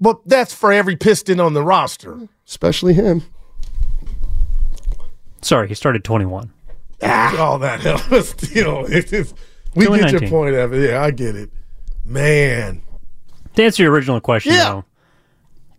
But 0.00 0.20
that's 0.26 0.52
for 0.54 0.72
every 0.72 0.96
piston 0.96 1.38
on 1.40 1.54
the 1.54 1.62
roster. 1.62 2.28
especially 2.46 2.94
him. 2.94 3.22
Sorry, 5.42 5.68
he 5.68 5.74
started 5.74 6.04
21. 6.04 6.52
Ah. 7.02 7.38
All 7.40 7.58
that 7.58 7.80
hell 7.80 7.98
still. 8.22 8.86
It 8.90 9.12
is, 9.12 9.34
we 9.74 9.86
Two 9.86 9.92
and 9.94 10.02
get 10.10 10.20
your 10.22 10.30
point 10.30 10.54
of 10.54 10.72
it. 10.72 10.88
Yeah, 10.90 11.02
I 11.02 11.10
get 11.10 11.36
it. 11.36 11.50
Man. 12.04 12.82
To 13.56 13.62
answer 13.64 13.82
your 13.82 13.92
original 13.92 14.20
question, 14.20 14.52
Yeah. 14.54 14.64
though, 14.70 14.84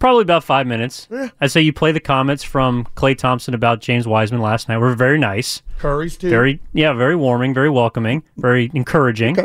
probably 0.06 0.22
about 0.22 0.44
five 0.44 0.68
minutes. 0.68 1.08
I'd 1.41 1.50
say 1.50 1.62
you 1.62 1.74
play 1.74 1.91
the 1.91 2.00
comments 2.00 2.44
from 2.44 2.86
Klay 2.96 3.18
Thompson 3.18 3.56
about 3.56 3.80
James 3.82 4.08
Wiseman 4.08 4.39
last 4.39 4.70
night 4.70 4.78
were 4.78 4.94
very 4.94 5.18
nice. 5.18 5.63
Curry's 5.80 6.15
too. 6.15 6.30
Very, 6.30 6.60
yeah, 6.74 6.94
very 6.94 7.15
warming, 7.15 7.56
very 7.56 7.72
welcoming, 7.72 8.22
very 8.38 8.70
encouraging. 8.76 9.36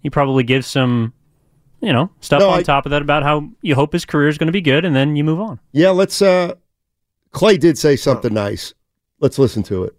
You 0.00 0.10
probably 0.10 0.42
give 0.42 0.64
some, 0.64 1.12
you 1.82 1.92
know, 1.92 2.08
stuff 2.20 2.40
No, 2.40 2.48
on 2.48 2.60
I- 2.60 2.62
top 2.62 2.86
of 2.86 2.90
that 2.92 3.02
about 3.02 3.24
how 3.24 3.50
you 3.60 3.74
hope 3.74 3.92
his 3.92 4.06
career 4.06 4.28
is 4.28 4.38
going 4.38 4.46
to 4.46 4.52
be 4.52 4.62
good, 4.62 4.86
and 4.86 4.96
then 4.96 5.16
you 5.16 5.22
move 5.24 5.38
on. 5.38 5.60
Yeah, 5.72 5.90
let's. 5.90 6.22
uh 6.22 6.54
Klay 7.34 7.60
did 7.60 7.76
say 7.76 7.96
something 7.96 8.32
nice. 8.32 8.72
Let's 9.20 9.38
listen 9.38 9.62
to 9.64 9.84
it. 9.84 9.94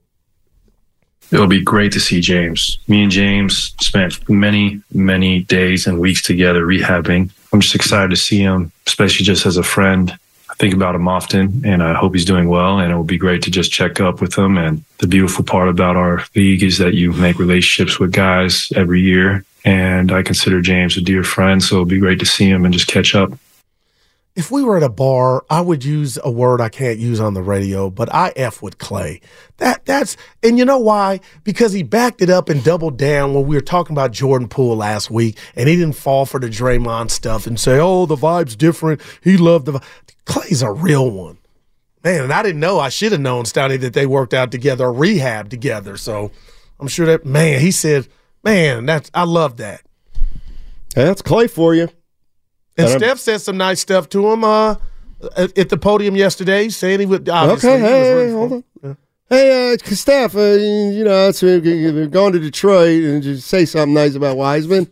it'll 1.31 1.45
be 1.45 1.61
great 1.61 1.91
to 1.91 1.99
see 1.99 2.21
James. 2.21 2.79
Me 2.87 3.03
and 3.03 3.11
James 3.11 3.75
spent 3.81 4.27
many, 4.27 4.81
many 4.91 5.41
days 5.43 5.85
and 5.85 5.99
weeks 5.99 6.23
together 6.23 6.65
rehabbing. 6.65 7.29
I'm 7.51 7.61
just 7.61 7.75
excited 7.75 8.09
to 8.09 8.15
see 8.15 8.39
him, 8.39 8.71
especially 8.85 9.25
just 9.25 9.45
as 9.45 9.57
a 9.57 9.63
friend. 9.63 10.17
I 10.49 10.53
think 10.55 10.73
about 10.73 10.95
him 10.95 11.07
often 11.07 11.61
and 11.65 11.83
I 11.83 11.93
hope 11.93 12.13
he's 12.13 12.25
doing 12.25 12.49
well. 12.49 12.79
And 12.79 12.91
it 12.91 12.95
will 12.95 13.03
be 13.03 13.17
great 13.17 13.41
to 13.43 13.51
just 13.51 13.71
check 13.71 13.99
up 13.99 14.21
with 14.21 14.37
him. 14.37 14.57
And 14.57 14.83
the 14.99 15.07
beautiful 15.07 15.43
part 15.43 15.69
about 15.69 15.95
our 15.95 16.23
league 16.35 16.63
is 16.63 16.77
that 16.79 16.93
you 16.93 17.13
make 17.13 17.39
relationships 17.39 17.99
with 17.99 18.11
guys 18.11 18.71
every 18.75 19.01
year. 19.01 19.43
And 19.65 20.11
I 20.11 20.23
consider 20.23 20.61
James 20.61 20.97
a 20.97 21.01
dear 21.01 21.23
friend. 21.23 21.61
So 21.61 21.75
it'll 21.75 21.85
be 21.85 21.99
great 21.99 22.19
to 22.19 22.25
see 22.25 22.49
him 22.49 22.65
and 22.65 22.73
just 22.73 22.87
catch 22.87 23.13
up 23.15 23.31
if 24.37 24.51
we 24.51 24.63
were 24.63 24.77
at 24.77 24.83
a 24.83 24.89
bar, 24.89 25.43
I 25.49 25.61
would 25.61 25.83
use 25.83 26.19
a 26.23 26.29
word 26.29 26.61
I 26.61 26.69
can't 26.69 26.99
use 26.99 27.19
on 27.19 27.33
the 27.33 27.41
radio, 27.41 27.89
but 27.89 28.13
I 28.13 28.31
F 28.35 28.61
with 28.61 28.77
Klay. 28.77 29.19
That 29.57 29.83
that's 29.85 30.15
and 30.43 30.59
you 30.59 30.63
know 30.63 30.77
why? 30.77 31.21
Because 31.43 31.73
he 31.73 31.81
backed 31.81 32.21
it 32.21 32.29
up 32.29 32.47
and 32.47 32.63
doubled 32.63 32.97
down 32.97 33.33
when 33.33 33.47
we 33.47 33.55
were 33.55 33.61
talking 33.61 33.95
about 33.95 34.11
Jordan 34.11 34.47
Poole 34.47 34.77
last 34.77 35.09
week, 35.09 35.39
and 35.55 35.67
he 35.67 35.75
didn't 35.75 35.95
fall 35.95 36.27
for 36.27 36.39
the 36.39 36.49
Draymond 36.49 37.09
stuff 37.09 37.47
and 37.47 37.59
say, 37.59 37.79
"Oh, 37.79 38.05
the 38.05 38.15
vibe's 38.15 38.55
different." 38.55 39.01
He 39.23 39.37
loved 39.37 39.65
the 39.65 39.81
Klay's 40.27 40.61
a 40.61 40.71
real 40.71 41.09
one, 41.09 41.39
man. 42.03 42.21
And 42.21 42.31
I 42.31 42.43
didn't 42.43 42.59
know. 42.59 42.79
I 42.79 42.89
should 42.89 43.13
have 43.13 43.21
known, 43.21 43.45
Stoney, 43.45 43.77
that 43.77 43.93
they 43.93 44.05
worked 44.05 44.35
out 44.35 44.51
together, 44.51 44.93
rehab 44.93 45.49
together. 45.49 45.97
So 45.97 46.31
I'm 46.79 46.87
sure 46.87 47.07
that 47.07 47.25
man. 47.25 47.59
He 47.59 47.71
said, 47.71 48.07
"Man, 48.43 48.85
that's 48.85 49.09
I 49.15 49.23
love 49.23 49.57
that." 49.57 49.81
That's 50.93 51.23
Klay 51.23 51.49
for 51.49 51.73
you. 51.73 51.89
And 52.77 52.89
Steph 52.89 53.19
said 53.19 53.41
some 53.41 53.57
nice 53.57 53.79
stuff 53.79 54.07
to 54.09 54.31
him 54.31 54.43
uh, 54.43 54.75
at, 55.35 55.57
at 55.57 55.69
the 55.69 55.77
podium 55.77 56.15
yesterday, 56.15 56.69
saying 56.69 56.99
he 56.99 57.05
would. 57.05 57.27
Obviously, 57.27 57.69
okay, 57.69 57.79
he 57.79 57.85
hey, 57.85 58.31
hold 58.31 58.53
on. 58.53 58.63
Yeah. 58.83 58.93
Hey, 59.29 59.73
uh, 59.73 59.77
Steph, 59.83 60.35
uh, 60.35 60.39
you 60.39 61.03
know, 61.03 61.29
it's, 61.29 61.43
uh, 61.43 62.07
going 62.09 62.33
to 62.33 62.39
Detroit 62.39 63.03
and 63.03 63.23
just 63.23 63.47
say 63.47 63.65
something 63.65 63.93
nice 63.93 64.15
about 64.15 64.37
Wiseman. 64.37 64.89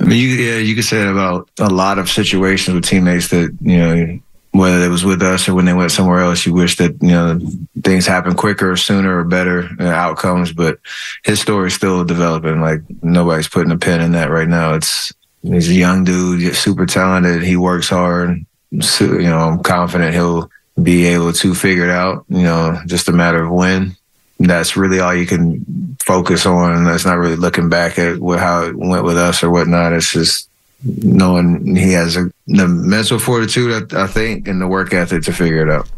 I 0.00 0.04
mean, 0.04 0.18
you, 0.18 0.28
yeah, 0.28 0.58
you 0.58 0.74
could 0.74 0.84
say 0.84 0.98
that 0.98 1.10
about 1.10 1.50
a 1.58 1.68
lot 1.68 1.98
of 1.98 2.08
situations 2.08 2.74
with 2.74 2.84
teammates 2.84 3.28
that 3.28 3.54
you 3.60 3.78
know, 3.78 4.20
whether 4.52 4.84
it 4.84 4.88
was 4.88 5.04
with 5.04 5.20
us 5.20 5.48
or 5.48 5.54
when 5.54 5.64
they 5.64 5.74
went 5.74 5.90
somewhere 5.90 6.20
else, 6.20 6.46
you 6.46 6.54
wish 6.54 6.76
that 6.76 6.92
you 7.02 7.08
know 7.08 7.40
things 7.82 8.06
happen 8.06 8.34
quicker, 8.34 8.70
or 8.70 8.76
sooner, 8.76 9.18
or 9.18 9.24
better 9.24 9.68
uh, 9.80 9.84
outcomes. 9.84 10.52
But 10.52 10.78
his 11.24 11.40
story 11.40 11.66
is 11.66 11.74
still 11.74 12.04
developing. 12.04 12.60
Like 12.60 12.80
nobody's 13.02 13.48
putting 13.48 13.72
a 13.72 13.78
pin 13.78 14.00
in 14.00 14.12
that 14.12 14.30
right 14.30 14.48
now. 14.48 14.74
It's 14.74 15.12
He's 15.44 15.68
a 15.68 15.74
young 15.74 16.04
dude, 16.04 16.56
super 16.56 16.86
talented. 16.86 17.42
He 17.42 17.56
works 17.56 17.90
hard. 17.90 18.44
So, 18.80 19.04
you 19.04 19.28
know, 19.28 19.38
I'm 19.38 19.62
confident 19.62 20.14
he'll 20.14 20.50
be 20.82 21.06
able 21.06 21.32
to 21.34 21.54
figure 21.54 21.84
it 21.84 21.90
out. 21.90 22.24
You 22.28 22.42
know, 22.42 22.80
just 22.86 23.08
a 23.08 23.12
matter 23.12 23.44
of 23.44 23.52
when. 23.52 23.96
That's 24.40 24.76
really 24.76 25.00
all 25.00 25.14
you 25.14 25.26
can 25.26 25.96
focus 26.00 26.46
on. 26.46 26.84
That's 26.84 27.04
not 27.04 27.18
really 27.18 27.36
looking 27.36 27.68
back 27.68 27.98
at 27.98 28.18
what, 28.18 28.40
how 28.40 28.64
it 28.64 28.76
went 28.76 29.04
with 29.04 29.18
us 29.18 29.42
or 29.44 29.50
whatnot. 29.50 29.92
It's 29.92 30.12
just 30.12 30.48
knowing 30.82 31.76
he 31.76 31.92
has 31.92 32.16
a, 32.16 32.30
the 32.46 32.66
mental 32.66 33.18
fortitude, 33.18 33.94
I, 33.94 34.04
I 34.04 34.06
think, 34.06 34.48
and 34.48 34.60
the 34.60 34.66
work 34.66 34.92
ethic 34.92 35.22
to 35.24 35.32
figure 35.32 35.62
it 35.62 35.70
out. 35.70 35.88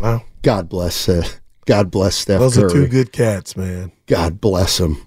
Wow. 0.00 0.22
God 0.42 0.68
bless. 0.68 1.08
Uh, 1.08 1.26
God 1.66 1.90
bless 1.90 2.16
Steph. 2.16 2.40
Those 2.40 2.56
Curry. 2.56 2.66
are 2.66 2.70
two 2.70 2.88
good 2.88 3.12
cats, 3.12 3.56
man. 3.56 3.90
God 4.06 4.40
bless 4.40 4.78
him. 4.78 5.06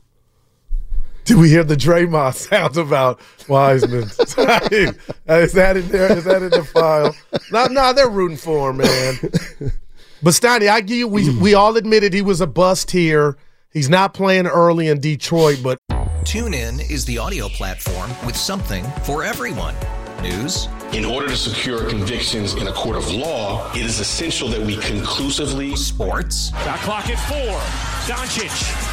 Did 1.26 1.38
we 1.38 1.50
hear 1.50 1.64
the 1.64 1.76
Draymond 1.76 2.36
sounds 2.36 2.78
about 2.78 3.22
Wiseman? 3.48 4.04
is 4.10 4.36
that 4.36 5.78
in 5.78 5.88
there? 5.90 6.18
Is 6.18 6.26
that 6.26 6.42
in 6.44 6.50
the 6.50 6.64
file? 6.66 7.16
No, 7.52 7.66
no, 7.68 7.94
they're 7.94 8.10
rooting 8.10 8.38
for 8.38 8.72
him, 8.72 8.78
man. 8.78 9.20
But 10.22 10.32
Steiny, 10.32 10.70
I 10.70 10.82
give 10.82 10.98
you, 10.98 11.08
we 11.08 11.36
we 11.38 11.54
all 11.54 11.76
admitted 11.76 12.14
he 12.14 12.22
was 12.22 12.42
a 12.42 12.48
bust 12.48 12.92
here. 12.92 13.38
He's 13.72 13.90
not 13.90 14.14
playing 14.14 14.48
early 14.48 14.88
in 14.88 15.00
Detroit, 15.00 15.60
but 15.64 15.78
TuneIn 16.24 16.90
is 16.90 17.06
the 17.06 17.18
audio 17.18 17.50
platform 17.50 18.12
with 18.26 18.36
something 18.36 18.86
for 19.04 19.24
everyone. 19.24 19.76
News. 20.22 20.70
In 20.94 21.04
order 21.04 21.28
to 21.28 21.36
secure 21.36 21.90
convictions 21.90 22.54
in 22.54 22.68
a 22.68 22.72
court 22.72 22.96
of 22.96 23.12
law, 23.12 23.70
it 23.74 23.86
is 23.86 24.00
essential 24.00 24.48
that 24.50 24.62
we 24.62 24.78
conclusively. 24.78 25.76
Sports. 25.76 26.52
Shot 26.64 26.80
clock 26.80 27.10
at 27.10 27.20
four. 27.28 27.60
Doncic. 28.08 28.93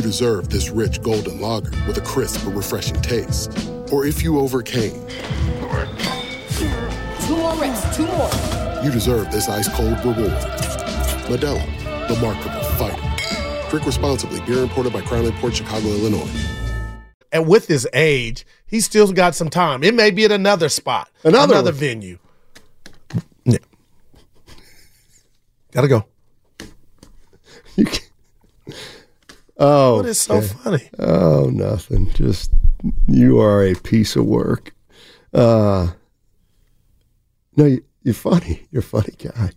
you 0.00 0.06
deserve 0.06 0.48
this 0.48 0.70
rich 0.70 1.02
golden 1.02 1.42
lager 1.42 1.70
with 1.86 1.98
a 1.98 2.00
crisp 2.00 2.42
but 2.42 2.52
refreshing 2.52 2.98
taste. 3.02 3.52
Or 3.92 4.06
if 4.06 4.22
you 4.22 4.38
overcame. 4.38 5.06
Two 7.26 7.36
more 7.36 7.54
reps, 7.56 7.94
two 7.94 8.06
more. 8.06 8.30
You 8.82 8.90
deserve 8.90 9.30
this 9.30 9.50
ice 9.50 9.68
cold 9.68 9.98
reward. 9.98 10.32
Modelo, 11.28 11.62
the 12.08 12.18
Markable 12.18 12.64
Fighter. 12.78 13.68
Drink 13.68 13.84
responsibly. 13.84 14.40
Beer 14.46 14.62
imported 14.62 14.94
by 14.94 15.02
Crown 15.02 15.30
Port 15.32 15.54
Chicago, 15.54 15.88
Illinois. 15.88 16.30
And 17.30 17.46
with 17.46 17.66
his 17.66 17.86
age, 17.92 18.46
he 18.66 18.80
still 18.80 19.12
got 19.12 19.34
some 19.34 19.50
time. 19.50 19.84
It 19.84 19.92
may 19.92 20.10
be 20.10 20.24
at 20.24 20.32
another 20.32 20.70
spot, 20.70 21.10
another, 21.24 21.52
another 21.52 21.72
venue. 21.72 22.18
Yeah. 23.44 23.58
Gotta 25.72 25.88
go. 25.88 26.06
Oh, 29.60 29.96
what 29.96 30.06
is 30.06 30.20
so 30.20 30.36
okay. 30.36 30.46
funny? 30.46 30.88
Oh, 30.98 31.50
nothing. 31.52 32.10
Just 32.12 32.50
you 33.06 33.38
are 33.40 33.62
a 33.62 33.74
piece 33.74 34.16
of 34.16 34.24
work. 34.24 34.74
Uh, 35.34 35.88
no, 37.56 37.66
you, 37.66 37.84
you're 38.02 38.14
funny. 38.14 38.66
You're 38.70 38.80
a 38.80 38.82
funny 38.82 39.12
guy. 39.18 39.50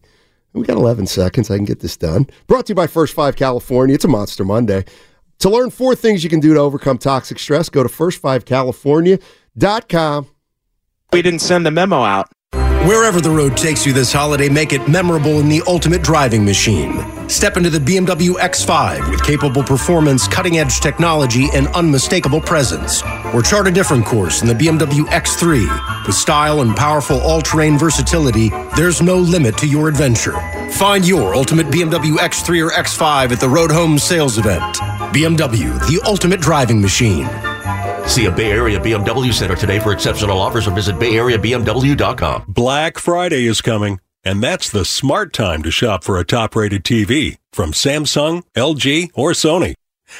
We 0.52 0.66
got 0.66 0.76
11 0.78 1.08
seconds. 1.08 1.50
I 1.50 1.56
can 1.56 1.64
get 1.66 1.80
this 1.80 1.96
done. 1.98 2.28
Brought 2.48 2.66
to 2.68 2.72
you 2.72 2.76
by 2.76 2.88
First 2.88 3.14
Five 3.14 3.38
California. 3.38 3.96
It's 3.96 4.06
a 4.06 4.10
Monster 4.10 4.46
Monday. 4.46 4.86
To 5.40 5.50
learn 5.50 5.72
four 5.72 5.96
things 5.96 6.24
you 6.24 6.30
can 6.30 6.40
do 6.40 6.54
to 6.54 6.60
overcome 6.60 7.00
toxic 7.00 7.40
stress, 7.40 7.70
go 7.70 7.82
to 7.82 7.90
first5california.com. 7.90 10.28
We 11.12 11.22
didn't 11.22 11.40
send 11.40 11.66
the 11.66 11.72
memo 11.72 12.04
out. 12.04 12.32
Wherever 12.84 13.22
the 13.22 13.30
road 13.30 13.56
takes 13.56 13.86
you 13.86 13.94
this 13.94 14.12
holiday, 14.12 14.50
make 14.50 14.74
it 14.74 14.90
memorable 14.90 15.40
in 15.40 15.48
the 15.48 15.62
ultimate 15.68 16.04
driving 16.04 16.44
machine. 16.44 17.02
Step 17.30 17.56
into 17.56 17.70
the 17.70 17.80
BMW 17.80 18.32
X5 18.32 19.10
with 19.10 19.24
capable 19.24 19.64
performance, 19.64 20.28
cutting 20.28 20.58
edge 20.58 20.82
technology, 20.82 21.48
and 21.54 21.68
unmistakable 21.68 22.42
presence. 22.42 23.02
Or 23.34 23.42
chart 23.42 23.70
a 23.70 23.72
different 23.72 24.06
course 24.06 24.42
in 24.42 24.50
the 24.50 24.54
BMW 24.54 25.06
X3. 25.06 26.06
With 26.06 26.14
style 26.14 26.60
and 26.60 26.76
powerful 26.76 27.22
all 27.22 27.42
terrain 27.42 27.78
versatility, 27.78 28.50
there's 28.76 29.02
no 29.02 29.16
limit 29.16 29.58
to 29.60 29.66
your 29.66 29.88
adventure. 29.88 30.36
Find 30.72 31.08
your 31.08 31.36
ultimate 31.36 31.68
BMW 31.68 32.18
X3 32.18 32.68
or 32.68 32.72
X5 32.72 33.32
at 33.32 33.40
the 33.40 33.48
Road 33.48 33.72
Home 33.72 33.98
sales 33.98 34.38
event. 34.38 34.76
BMW, 35.14 35.80
the 35.88 36.02
ultimate 36.06 36.42
driving 36.42 36.82
machine. 36.82 37.30
See 38.08 38.26
a 38.26 38.32
Bay 38.32 38.52
Area 38.52 38.80
BMW 38.80 39.34
Center 39.34 39.56
today 39.56 39.80
for 39.80 39.92
exceptional 39.92 40.38
offers 40.38 40.68
or 40.68 40.72
visit 40.72 40.96
BayAreaBMW.com. 40.98 42.46
Black 42.48 42.98
Friday 42.98 43.46
is 43.46 43.62
coming, 43.62 44.00
and 44.24 44.44
that's 44.44 44.70
the 44.70 44.86
smart 44.86 45.34
time 45.34 45.64
to 45.64 45.72
shop 45.72 46.04
for 46.04 46.20
a 46.20 46.26
top 46.26 46.56
rated 46.56 46.84
TV 46.84 47.38
from 47.52 47.72
Samsung, 47.72 48.44
LG, 48.56 49.10
or 49.16 49.32
Sony. 49.32 49.74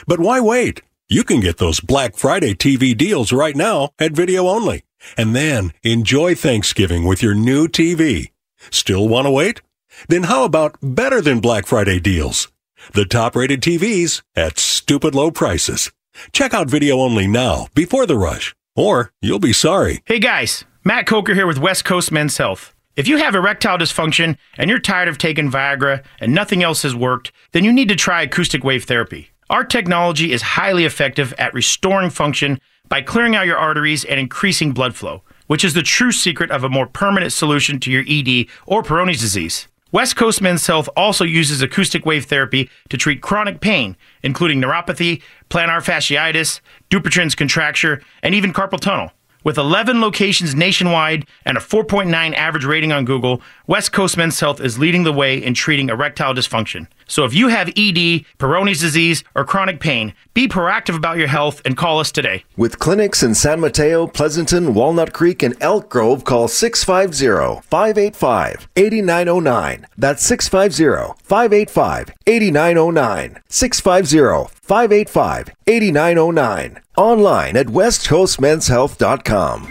But 0.08 0.20
why 0.20 0.40
wait? 0.40 0.82
You 1.10 1.24
can 1.24 1.42
get 1.42 1.58
those 1.58 1.80
Black 1.82 2.16
Friday 2.16 2.56
TV 2.56 2.98
deals 2.98 3.32
right 3.32 3.56
now 3.56 3.90
at 4.00 4.14
video 4.14 4.48
only, 4.48 4.84
and 5.18 5.36
then 5.36 5.74
enjoy 5.84 6.34
Thanksgiving 6.34 7.04
with 7.04 7.22
your 7.22 7.36
new 7.36 7.68
TV. 7.68 8.32
Still 8.72 9.08
want 9.08 9.28
to 9.28 9.32
wait? 9.32 9.62
Then 10.08 10.24
how 10.24 10.46
about 10.46 10.78
better 10.82 11.22
than 11.22 11.42
Black 11.42 11.68
Friday 11.68 12.00
deals? 12.00 12.48
The 12.94 13.06
top 13.06 13.36
rated 13.36 13.62
TVs 13.62 14.24
at 14.36 14.58
stupid 14.58 15.14
low 15.14 15.30
prices. 15.30 15.92
Check 16.32 16.54
out 16.54 16.70
video 16.70 17.00
only 17.00 17.28
now 17.28 17.68
before 17.76 18.06
the 18.06 18.18
rush, 18.18 18.56
or 18.76 19.12
you'll 19.22 19.40
be 19.40 19.54
sorry. 19.54 20.02
Hey 20.06 20.20
guys, 20.20 20.66
Matt 20.84 21.06
Coker 21.06 21.34
here 21.34 21.48
with 21.48 21.60
West 21.60 21.86
Coast 21.86 22.12
Men's 22.12 22.38
Health. 22.38 22.74
If 22.96 23.08
you 23.08 23.18
have 23.18 23.36
erectile 23.36 23.78
dysfunction 23.78 24.38
and 24.58 24.70
you're 24.70 24.80
tired 24.80 25.08
of 25.08 25.18
taking 25.18 25.52
Viagra 25.52 26.04
and 26.20 26.34
nothing 26.34 26.64
else 26.64 26.84
has 26.84 26.96
worked, 26.96 27.32
then 27.52 27.64
you 27.64 27.74
need 27.74 27.90
to 27.90 27.96
try 27.96 28.22
acoustic 28.22 28.64
wave 28.64 28.86
therapy. 28.86 29.30
Our 29.50 29.64
technology 29.64 30.32
is 30.32 30.42
highly 30.42 30.86
effective 30.86 31.34
at 31.38 31.54
restoring 31.54 32.10
function 32.10 32.60
by 32.90 33.02
clearing 33.02 33.36
out 33.36 33.46
your 33.46 33.58
arteries 33.58 34.06
and 34.06 34.20
increasing 34.20 34.72
blood 34.72 34.96
flow, 34.96 35.24
which 35.48 35.64
is 35.64 35.74
the 35.74 35.82
true 35.82 36.12
secret 36.12 36.52
of 36.52 36.64
a 36.64 36.70
more 36.70 36.88
permanent 36.88 37.34
solution 37.34 37.80
to 37.80 37.92
your 37.92 38.04
ED 38.08 38.48
or 38.66 38.84
Peyronie's 38.84 39.22
disease. 39.22 39.68
West 39.94 40.16
Coast 40.16 40.42
Men's 40.42 40.66
Health 40.66 40.90
also 40.98 41.24
uses 41.24 41.62
acoustic 41.62 42.04
wave 42.04 42.26
therapy 42.26 42.68
to 42.90 42.98
treat 42.98 43.22
chronic 43.22 43.62
pain, 43.62 43.96
including 44.24 44.60
neuropathy, 44.60 45.22
plantar 45.52 45.84
fasciitis, 45.86 46.62
Dupuytren's 46.90 47.36
contracture, 47.36 48.02
and 48.24 48.34
even 48.34 48.54
carpal 48.54 48.80
tunnel. 48.80 49.12
With 49.44 49.60
11 49.60 50.02
locations 50.02 50.56
nationwide 50.56 51.28
and 51.46 51.58
a 51.58 51.62
4.9 51.62 52.34
average 52.34 52.66
rating 52.66 52.92
on 52.92 53.06
Google, 53.06 53.44
West 53.68 53.92
Coast 53.92 54.18
Men's 54.18 54.40
Health 54.40 54.60
is 54.60 54.80
leading 54.80 55.04
the 55.04 55.14
way 55.14 55.38
in 55.38 55.54
treating 55.54 55.90
erectile 55.90 56.34
dysfunction. 56.34 56.88
So 57.14 57.26
if 57.26 57.34
you 57.36 57.50
have 57.50 57.68
ED, 57.68 58.26
Peyronie's 58.40 58.80
disease, 58.80 59.24
or 59.36 59.46
chronic 59.46 59.80
pain, 59.80 60.16
be 60.34 60.48
proactive 60.48 60.98
about 60.98 61.20
your 61.20 61.28
health 61.28 61.62
and 61.64 61.78
call 61.78 62.00
us 62.00 62.12
today. 62.12 62.44
With 62.58 62.80
clinics 62.80 63.22
in 63.22 63.36
San 63.36 63.60
Mateo, 63.60 64.08
Pleasanton, 64.08 64.74
Walnut 64.74 65.14
Creek, 65.14 65.44
and 65.44 65.56
Elk 65.62 65.90
Grove, 65.90 66.24
call 66.24 66.48
650 66.48 67.62
585 67.70 68.68
8909. 68.76 69.86
That's 69.96 70.24
650 70.24 71.14
585 71.24 72.16
8909. 72.26 73.44
650 73.48 74.52
585 74.64 75.50
8909. 75.68 76.82
Online 76.98 77.58
at 77.58 77.68
westcoastmenshealth.com. 77.68 79.62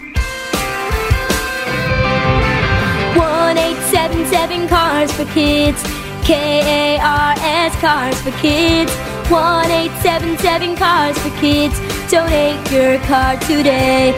1877 3.16 4.68
Cars 4.68 5.12
for 5.12 5.24
Kids. 5.34 6.01
K 6.24 6.96
A 6.96 7.00
R 7.00 7.34
S 7.38 7.74
Cars 7.80 8.20
for 8.22 8.30
Kids. 8.38 8.92
1877 9.28 10.76
Cars 10.76 11.18
for 11.18 11.30
Kids. 11.40 11.78
Donate 12.10 12.70
your 12.70 12.98
car 13.00 13.36
today. 13.40 14.12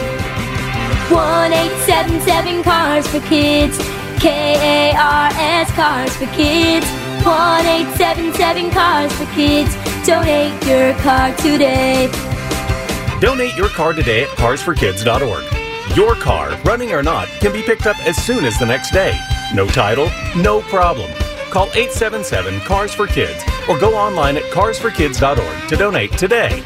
1877 1.09 2.63
Cars 2.63 3.07
for 3.07 3.19
Kids. 3.21 3.77
K 4.19 4.91
A 4.91 4.95
R 4.95 5.29
S 5.33 5.71
Cars 5.71 6.15
for 6.15 6.27
Kids. 6.27 6.85
1877 7.25 8.69
Cars 8.69 9.11
for 9.13 9.25
Kids. 9.33 9.73
Donate 10.05 10.53
your 10.67 10.93
car 11.01 11.35
today. 11.37 12.07
Donate 13.19 13.55
your 13.55 13.69
car 13.69 13.93
today 13.93 14.23
at 14.23 14.29
carsforkids.org. 14.29 15.97
Your 15.97 16.15
car, 16.15 16.55
running 16.65 16.91
or 16.91 17.01
not, 17.01 17.27
can 17.39 17.51
be 17.51 17.63
picked 17.63 17.87
up 17.87 17.97
as 18.05 18.15
soon 18.17 18.45
as 18.45 18.59
the 18.59 18.65
next 18.65 18.91
day. 18.91 19.17
No 19.53 19.65
title, 19.67 20.11
no 20.35 20.61
problem. 20.61 21.09
Call 21.55 21.67
877 21.67 22.59
Cars 22.67 22.93
for 22.93 23.07
Kids 23.07 23.41
or 23.69 23.79
go 23.79 23.95
online 23.95 24.35
at 24.35 24.43
carsforkids.org 24.51 25.69
to 25.69 25.75
donate 25.77 26.11
today. 26.17 26.61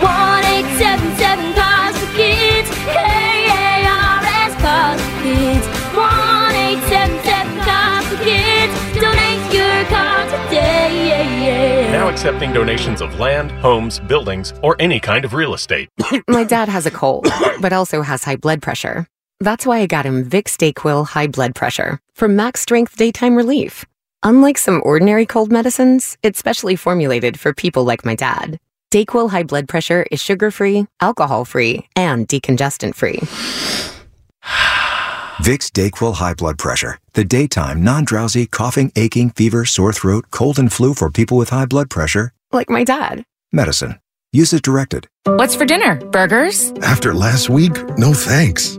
1877 0.00 1.52
Cars 1.52 1.98
for 1.98 2.10
Kids. 2.16 2.70
K-A-R-S 2.70 4.54
Cars 4.62 4.98
for 5.02 5.20
Kids. 5.20 5.66
1877 5.92 7.60
Cars 7.60 8.04
for 8.08 8.16
Kids. 8.24 8.72
Donate 8.98 9.52
your 9.52 9.84
car 9.90 10.24
today. 10.24 11.92
Now 11.92 12.08
accepting 12.08 12.54
donations 12.54 13.02
of 13.02 13.20
land, 13.20 13.50
homes, 13.50 14.00
buildings, 14.00 14.54
or 14.62 14.74
any 14.80 14.98
kind 14.98 15.26
of 15.26 15.34
real 15.34 15.52
estate. 15.52 15.90
My 16.28 16.44
dad 16.44 16.70
has 16.70 16.86
a 16.86 16.90
cold, 16.90 17.28
but 17.60 17.74
also 17.74 18.00
has 18.00 18.24
high 18.24 18.36
blood 18.36 18.62
pressure. 18.62 19.06
That's 19.40 19.64
why 19.64 19.78
I 19.78 19.86
got 19.86 20.04
him 20.04 20.28
Vicks 20.28 20.56
Dayquil 20.56 21.06
High 21.06 21.28
Blood 21.28 21.54
Pressure 21.54 22.00
for 22.14 22.26
max 22.26 22.60
strength 22.60 22.96
daytime 22.96 23.36
relief. 23.36 23.84
Unlike 24.24 24.58
some 24.58 24.82
ordinary 24.84 25.26
cold 25.26 25.52
medicines, 25.52 26.18
it's 26.24 26.40
specially 26.40 26.74
formulated 26.74 27.38
for 27.38 27.52
people 27.54 27.84
like 27.84 28.04
my 28.04 28.16
dad. 28.16 28.58
Dayquil 28.92 29.30
High 29.30 29.44
Blood 29.44 29.68
Pressure 29.68 30.04
is 30.10 30.20
sugar 30.20 30.50
free, 30.50 30.86
alcohol 31.00 31.44
free, 31.44 31.88
and 31.94 32.26
decongestant 32.26 32.96
free. 32.96 33.18
Vicks 35.38 35.70
Dayquil 35.70 36.14
High 36.14 36.34
Blood 36.34 36.58
Pressure. 36.58 36.98
The 37.12 37.22
daytime, 37.24 37.84
non-drowsy, 37.84 38.46
coughing, 38.46 38.90
aching, 38.96 39.30
fever, 39.30 39.64
sore 39.64 39.92
throat, 39.92 40.26
cold 40.32 40.58
and 40.58 40.72
flu 40.72 40.94
for 40.94 41.10
people 41.10 41.36
with 41.36 41.50
high 41.50 41.66
blood 41.66 41.90
pressure. 41.90 42.32
Like 42.50 42.70
my 42.70 42.82
dad. 42.82 43.24
Medicine. 43.52 44.00
Use 44.32 44.52
as 44.52 44.60
directed. 44.60 45.08
What's 45.24 45.54
for 45.54 45.64
dinner? 45.64 45.96
Burgers? 45.96 46.72
After 46.82 47.14
last 47.14 47.48
week, 47.48 47.72
no 47.96 48.12
thanks. 48.12 48.78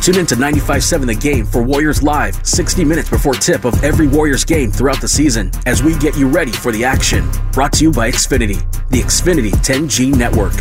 Tune 0.00 0.18
in 0.18 0.26
to 0.26 0.36
95.7 0.36 1.06
The 1.06 1.14
Game 1.14 1.44
for 1.44 1.62
Warriors 1.62 2.02
Live, 2.02 2.46
60 2.46 2.84
minutes 2.84 3.10
before 3.10 3.34
tip 3.34 3.64
of 3.64 3.82
every 3.82 4.06
Warriors 4.06 4.44
game 4.44 4.70
throughout 4.70 5.00
the 5.00 5.08
season 5.08 5.50
as 5.66 5.82
we 5.82 5.96
get 5.98 6.16
you 6.16 6.28
ready 6.28 6.52
for 6.52 6.72
the 6.72 6.84
action. 6.84 7.28
Brought 7.52 7.72
to 7.74 7.84
you 7.84 7.90
by 7.90 8.10
Xfinity, 8.10 8.58
the 8.90 9.00
Xfinity 9.00 9.50
10G 9.50 10.16
network. 10.16 10.54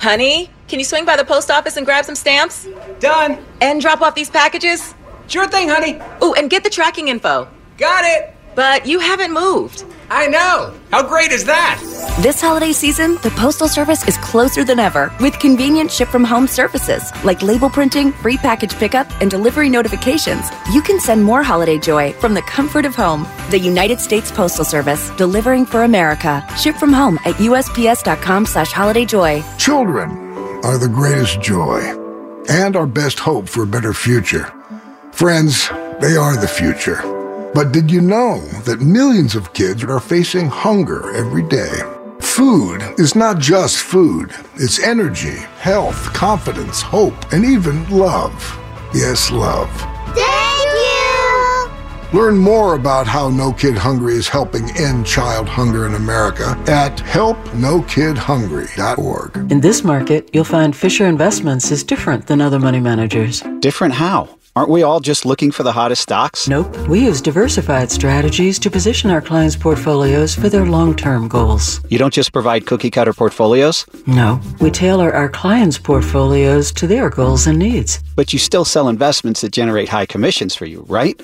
Honey, 0.00 0.50
can 0.68 0.78
you 0.78 0.84
swing 0.84 1.04
by 1.04 1.16
the 1.16 1.24
post 1.24 1.50
office 1.50 1.76
and 1.76 1.84
grab 1.84 2.06
some 2.06 2.14
stamps? 2.14 2.66
Done. 3.00 3.38
And 3.60 3.80
drop 3.80 4.00
off 4.00 4.14
these 4.14 4.30
packages? 4.30 4.94
Sure 5.26 5.46
thing, 5.46 5.68
honey. 5.68 6.00
Ooh, 6.24 6.32
and 6.34 6.48
get 6.48 6.64
the 6.64 6.70
tracking 6.70 7.08
info. 7.08 7.46
Got 7.76 8.04
it. 8.04 8.34
But 8.60 8.84
you 8.84 9.00
haven't 9.00 9.32
moved. 9.32 9.86
I 10.10 10.26
know. 10.26 10.74
How 10.90 11.02
great 11.02 11.32
is 11.32 11.46
that? 11.46 11.80
This 12.20 12.42
holiday 12.42 12.72
season, 12.72 13.14
the 13.22 13.32
Postal 13.34 13.68
Service 13.68 14.06
is 14.06 14.18
closer 14.18 14.64
than 14.64 14.78
ever 14.78 15.10
with 15.18 15.38
convenient 15.38 15.90
ship 15.90 16.08
from 16.08 16.24
home 16.24 16.46
services 16.46 17.10
like 17.24 17.40
label 17.40 17.70
printing, 17.70 18.12
free 18.12 18.36
package 18.36 18.74
pickup, 18.74 19.08
and 19.22 19.30
delivery 19.30 19.70
notifications. 19.70 20.50
You 20.74 20.82
can 20.82 21.00
send 21.00 21.24
more 21.24 21.42
holiday 21.42 21.78
joy 21.78 22.12
from 22.20 22.34
the 22.34 22.42
comfort 22.42 22.84
of 22.84 22.94
home. 22.94 23.26
The 23.48 23.58
United 23.58 23.98
States 23.98 24.30
Postal 24.30 24.66
Service, 24.66 25.08
delivering 25.16 25.64
for 25.64 25.84
America. 25.84 26.46
Ship 26.58 26.76
from 26.76 26.92
home 26.92 27.18
at 27.24 27.36
USPS.com 27.36 28.44
slash 28.44 28.72
holiday 28.72 29.06
joy. 29.06 29.42
Children 29.56 30.10
are 30.64 30.76
the 30.76 30.86
greatest 30.86 31.40
joy 31.40 31.80
and 32.50 32.76
our 32.76 32.86
best 32.86 33.20
hope 33.20 33.48
for 33.48 33.62
a 33.62 33.66
better 33.66 33.94
future. 33.94 34.52
Friends, 35.12 35.70
they 36.02 36.14
are 36.14 36.36
the 36.36 36.46
future. 36.46 37.19
But 37.52 37.72
did 37.72 37.90
you 37.90 38.00
know 38.00 38.38
that 38.64 38.80
millions 38.80 39.34
of 39.34 39.52
kids 39.52 39.82
are 39.82 39.98
facing 39.98 40.46
hunger 40.48 41.10
every 41.16 41.42
day? 41.42 41.80
Food 42.20 42.80
is 42.96 43.16
not 43.16 43.40
just 43.40 43.78
food, 43.78 44.32
it's 44.54 44.78
energy, 44.78 45.34
health, 45.58 46.12
confidence, 46.14 46.80
hope, 46.80 47.32
and 47.32 47.44
even 47.44 47.90
love. 47.90 48.32
Yes, 48.94 49.32
love. 49.32 49.68
Thank 50.14 50.70
you! 52.12 52.16
Learn 52.16 52.38
more 52.38 52.74
about 52.74 53.08
how 53.08 53.28
No 53.30 53.52
Kid 53.52 53.76
Hungry 53.76 54.14
is 54.14 54.28
helping 54.28 54.70
end 54.76 55.04
child 55.04 55.48
hunger 55.48 55.86
in 55.86 55.94
America 55.94 56.56
at 56.68 56.98
helpnokidhungry.org. 56.98 59.50
In 59.50 59.60
this 59.60 59.82
market, 59.82 60.30
you'll 60.32 60.44
find 60.44 60.76
Fisher 60.76 61.06
Investments 61.06 61.72
is 61.72 61.82
different 61.82 62.28
than 62.28 62.40
other 62.40 62.60
money 62.60 62.78
managers. 62.80 63.42
Different 63.58 63.94
how? 63.94 64.28
Aren't 64.56 64.70
we 64.70 64.82
all 64.82 64.98
just 64.98 65.24
looking 65.24 65.52
for 65.52 65.62
the 65.62 65.70
hottest 65.72 66.02
stocks? 66.02 66.48
Nope. 66.48 66.76
We 66.88 67.04
use 67.04 67.20
diversified 67.20 67.88
strategies 67.90 68.58
to 68.58 68.70
position 68.70 69.08
our 69.08 69.20
clients' 69.20 69.54
portfolios 69.54 70.34
for 70.34 70.48
their 70.48 70.66
long 70.66 70.96
term 70.96 71.28
goals. 71.28 71.80
You 71.88 71.98
don't 71.98 72.12
just 72.12 72.32
provide 72.32 72.66
cookie 72.66 72.90
cutter 72.90 73.12
portfolios? 73.12 73.86
No. 74.08 74.40
We 74.60 74.72
tailor 74.72 75.14
our 75.14 75.28
clients' 75.28 75.78
portfolios 75.78 76.72
to 76.72 76.88
their 76.88 77.10
goals 77.10 77.46
and 77.46 77.60
needs. 77.60 78.02
But 78.16 78.32
you 78.32 78.40
still 78.40 78.64
sell 78.64 78.88
investments 78.88 79.42
that 79.42 79.52
generate 79.52 79.88
high 79.88 80.06
commissions 80.06 80.56
for 80.56 80.66
you, 80.66 80.84
right? 80.88 81.20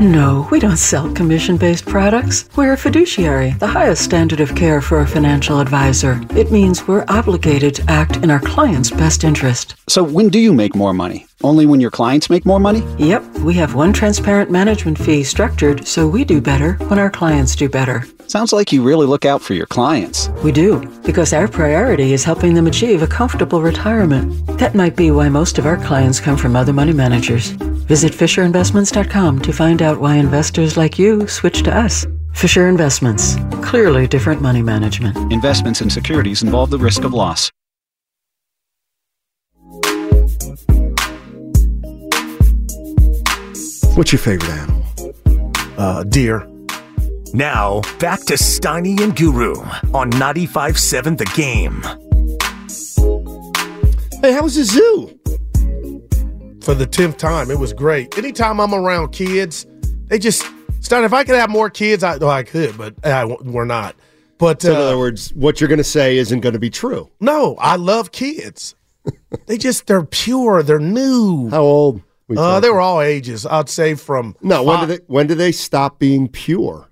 No, 0.00 0.46
we 0.50 0.60
don't 0.60 0.76
sell 0.76 1.12
commission 1.12 1.56
based 1.56 1.86
products. 1.86 2.48
We're 2.56 2.74
a 2.74 2.76
fiduciary, 2.76 3.52
the 3.52 3.66
highest 3.66 4.02
standard 4.02 4.40
of 4.40 4.54
care 4.54 4.80
for 4.80 5.00
a 5.00 5.06
financial 5.06 5.60
advisor. 5.60 6.20
It 6.36 6.50
means 6.52 6.86
we're 6.86 7.06
obligated 7.08 7.74
to 7.76 7.90
act 7.90 8.16
in 8.18 8.30
our 8.30 8.40
client's 8.40 8.90
best 8.90 9.24
interest. 9.24 9.74
So 9.88 10.02
when 10.02 10.28
do 10.28 10.38
you 10.38 10.52
make 10.52 10.74
more 10.74 10.92
money? 10.92 11.26
Only 11.44 11.66
when 11.66 11.80
your 11.80 11.90
clients 11.90 12.30
make 12.30 12.46
more 12.46 12.60
money? 12.60 12.82
Yep, 12.98 13.24
we 13.38 13.54
have 13.54 13.74
one 13.74 13.92
transparent 13.92 14.50
management 14.50 14.98
fee 14.98 15.24
structured 15.24 15.86
so 15.86 16.06
we 16.06 16.24
do 16.24 16.40
better 16.40 16.74
when 16.88 16.98
our 16.98 17.10
clients 17.10 17.56
do 17.56 17.68
better. 17.68 18.04
Sounds 18.28 18.52
like 18.52 18.72
you 18.72 18.82
really 18.82 19.06
look 19.06 19.24
out 19.24 19.42
for 19.42 19.54
your 19.54 19.66
clients. 19.66 20.28
We 20.42 20.52
do, 20.52 20.80
because 21.04 21.32
our 21.32 21.48
priority 21.48 22.12
is 22.12 22.24
helping 22.24 22.54
them 22.54 22.66
achieve 22.66 23.02
a 23.02 23.06
comfortable 23.06 23.60
retirement. 23.60 24.46
That 24.58 24.74
might 24.74 24.96
be 24.96 25.10
why 25.10 25.28
most 25.28 25.58
of 25.58 25.66
our 25.66 25.76
clients 25.76 26.20
come 26.20 26.36
from 26.36 26.56
other 26.56 26.72
money 26.72 26.92
managers. 26.92 27.50
Visit 27.90 28.12
FisherInvestments.com 28.12 29.40
to 29.42 29.52
find 29.52 29.82
out 29.82 30.00
why 30.00 30.16
investors 30.16 30.76
like 30.76 30.98
you 30.98 31.26
switch 31.28 31.62
to 31.64 31.76
us. 31.76 32.06
Fisher 32.32 32.68
Investments. 32.68 33.36
Clearly 33.62 34.06
different 34.06 34.40
money 34.40 34.62
management. 34.62 35.32
Investments 35.32 35.80
in 35.80 35.90
securities 35.90 36.42
involve 36.42 36.70
the 36.70 36.78
risk 36.78 37.04
of 37.04 37.12
loss. 37.12 37.50
What's 43.94 44.10
your 44.12 44.18
favorite 44.20 44.50
animal? 44.50 44.82
Uh, 45.78 46.04
deer. 46.04 46.46
Now, 47.34 47.82
back 47.98 48.20
to 48.24 48.34
Steiny 48.34 49.00
and 49.00 49.14
Guru 49.14 49.54
on 49.94 50.10
95.7 50.12 51.18
The 51.18 51.24
Game. 51.36 51.82
Hey, 54.22 54.32
how 54.32 54.42
was 54.42 54.54
the 54.56 54.64
zoo? 54.64 55.18
For 56.62 56.74
the 56.74 56.86
10th 56.86 57.18
time, 57.18 57.50
it 57.50 57.58
was 57.58 57.72
great. 57.72 58.16
Anytime 58.16 58.60
I'm 58.60 58.72
around 58.72 59.10
kids, 59.12 59.66
they 60.06 60.18
just 60.18 60.44
start. 60.80 61.04
If 61.04 61.12
I 61.12 61.24
could 61.24 61.34
have 61.34 61.50
more 61.50 61.68
kids, 61.68 62.02
I, 62.02 62.16
well, 62.16 62.30
I 62.30 62.44
could, 62.44 62.78
but 62.78 62.94
uh, 63.04 63.36
we're 63.42 63.64
not. 63.64 63.94
But 64.38 64.62
So 64.62 64.70
in 64.72 64.76
uh, 64.76 64.80
other 64.80 64.98
words, 64.98 65.34
what 65.34 65.60
you're 65.60 65.68
going 65.68 65.78
to 65.78 65.84
say 65.84 66.16
isn't 66.18 66.40
going 66.40 66.54
to 66.54 66.58
be 66.58 66.70
true. 66.70 67.10
no, 67.20 67.56
I 67.56 67.76
love 67.76 68.12
kids. 68.12 68.74
they 69.46 69.58
just, 69.58 69.86
they're 69.86 70.04
pure, 70.04 70.62
they're 70.62 70.78
new. 70.78 71.50
How 71.50 71.62
old? 71.62 72.02
We 72.32 72.42
Uh, 72.42 72.60
they 72.60 72.70
were 72.70 72.80
all 72.80 73.00
ages. 73.00 73.46
I'd 73.46 73.68
say 73.68 73.94
from 73.94 74.34
No, 74.42 74.62
when 74.62 74.78
five- 74.78 74.88
do 74.88 74.96
they 74.96 75.02
when 75.06 75.26
do 75.26 75.34
they 75.34 75.52
stop 75.52 75.98
being 75.98 76.28
pure? 76.28 76.88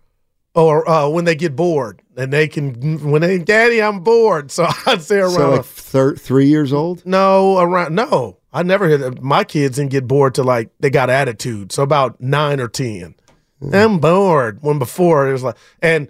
or 0.52 0.88
uh, 0.90 1.08
when 1.08 1.24
they 1.24 1.36
get 1.36 1.54
bored 1.54 2.02
and 2.16 2.32
they 2.32 2.48
can 2.48 3.08
when 3.10 3.22
they 3.22 3.38
daddy 3.38 3.80
I'm 3.82 4.00
bored. 4.00 4.50
So 4.56 4.66
I'd 4.86 5.00
say 5.02 5.18
around 5.18 5.30
So 5.34 5.50
like 5.50 5.64
thir- 5.64 6.16
three 6.16 6.46
years 6.46 6.72
old. 6.72 7.04
no 7.06 7.58
around 7.58 7.94
no. 7.94 8.38
I 8.52 8.64
never 8.64 8.88
hear 8.88 8.98
that. 8.98 9.22
My 9.22 9.44
kids 9.44 9.76
didn't 9.76 9.92
get 9.92 10.08
bored 10.08 10.34
till 10.34 10.44
like 10.44 10.70
they 10.80 10.90
got 10.90 11.08
attitude. 11.08 11.70
So 11.70 11.84
about 11.84 12.20
nine 12.20 12.58
or 12.60 12.66
ten. 12.68 13.14
Hmm. 13.60 13.74
I'm 13.74 13.98
bored. 14.00 14.58
When 14.62 14.78
before 14.80 15.28
it 15.28 15.32
was 15.32 15.44
like 15.44 15.56
and 15.80 16.08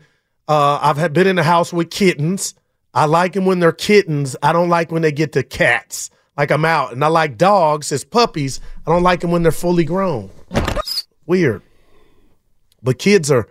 uh, 0.49 0.78
I've 0.83 0.97
had 0.97 1.12
been 1.12 1.26
in 1.26 1.37
the 1.37 1.43
house 1.45 1.70
with 1.72 1.91
kittens. 1.91 2.55
I 2.95 3.05
like 3.05 3.35
them 3.35 3.45
when 3.45 3.61
they're 3.61 3.70
kittens. 3.72 4.37
I 4.43 4.53
don't 4.55 4.68
like 4.70 4.91
when 4.91 5.03
they 5.03 5.12
get 5.12 5.33
to 5.35 5.43
cats 5.45 6.11
like 6.41 6.51
I'm 6.51 6.64
out 6.64 6.93
and 6.93 7.05
I 7.05 7.09
like 7.09 7.36
dogs 7.36 7.93
as 7.93 8.03
puppies 8.03 8.61
I 8.86 8.91
don't 8.91 9.03
like 9.03 9.20
them 9.20 9.30
when 9.30 9.43
they're 9.43 9.53
fully 9.53 9.84
grown 9.84 10.30
weird 11.26 11.62
but 12.82 12.99
kids 12.99 13.30
are 13.30 13.47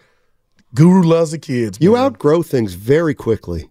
Guru 0.73 1.03
loves 1.03 1.31
the 1.31 1.37
kids 1.39 1.77
You 1.81 1.95
outgrow 1.97 2.43
things 2.43 2.73
very 2.73 3.13
quickly, 3.15 3.69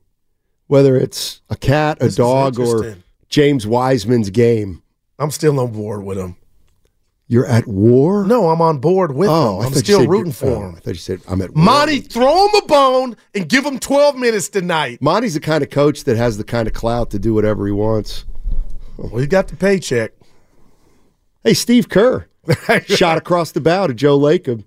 whether 0.67 0.97
it's 0.97 1.41
a 1.49 1.57
cat, 1.57 1.99
a 2.01 2.07
This 2.07 2.17
dog, 2.17 2.59
or. 2.59 2.97
James 3.29 3.67
Wiseman's 3.67 4.31
game. 4.31 4.83
I'm 5.19 5.31
still 5.31 5.61
on 5.61 5.73
board 5.73 6.03
with 6.05 6.19
him. 6.19 6.37
You're 7.27 7.47
at 7.47 7.67
war. 7.67 8.25
No, 8.25 8.49
I'm 8.49 8.63
on 8.63 8.79
board 8.79 9.15
with 9.15 9.29
Oh, 9.29 9.61
him. 9.61 9.67
I'm 9.67 9.75
still 9.75 10.07
rooting 10.07 10.33
for 10.33 10.47
oh, 10.47 10.61
him. 10.63 10.75
I 10.77 10.81
thought 10.81 10.91
you 10.91 10.95
said 10.95 11.21
I'm 11.29 11.43
at 11.43 11.55
war. 11.55 11.63
Monty, 11.63 12.01
throw 12.01 12.49
him 12.49 12.55
a 12.55 12.67
bone 12.67 13.17
and 13.35 13.47
give 13.49 13.67
him 13.67 13.79
12 13.79 14.17
minutes 14.17 14.49
tonight. 14.49 15.03
Monty's 15.03 15.35
the 15.35 15.41
kind 15.41 15.63
of 15.63 15.69
coach 15.69 16.05
that 16.05 16.17
has 16.17 16.39
the 16.39 16.45
kind 16.45 16.67
of 16.67 16.73
clout 16.73 17.11
to 17.11 17.19
do 17.19 17.35
whatever 17.35 17.67
he 17.67 17.73
wants. 17.73 18.25
Well, 18.99 19.21
he 19.21 19.27
got 19.27 19.49
the 19.49 19.57
paycheck. 19.57 20.13
Hey, 21.45 21.55
Steve 21.55 21.89
Kerr 21.89 22.27
shot 22.87 23.17
across 23.17 23.53
the 23.53 23.61
bow 23.61 23.87
to 23.87 23.95
Joe 23.95 24.19
Lacob. 24.19 24.65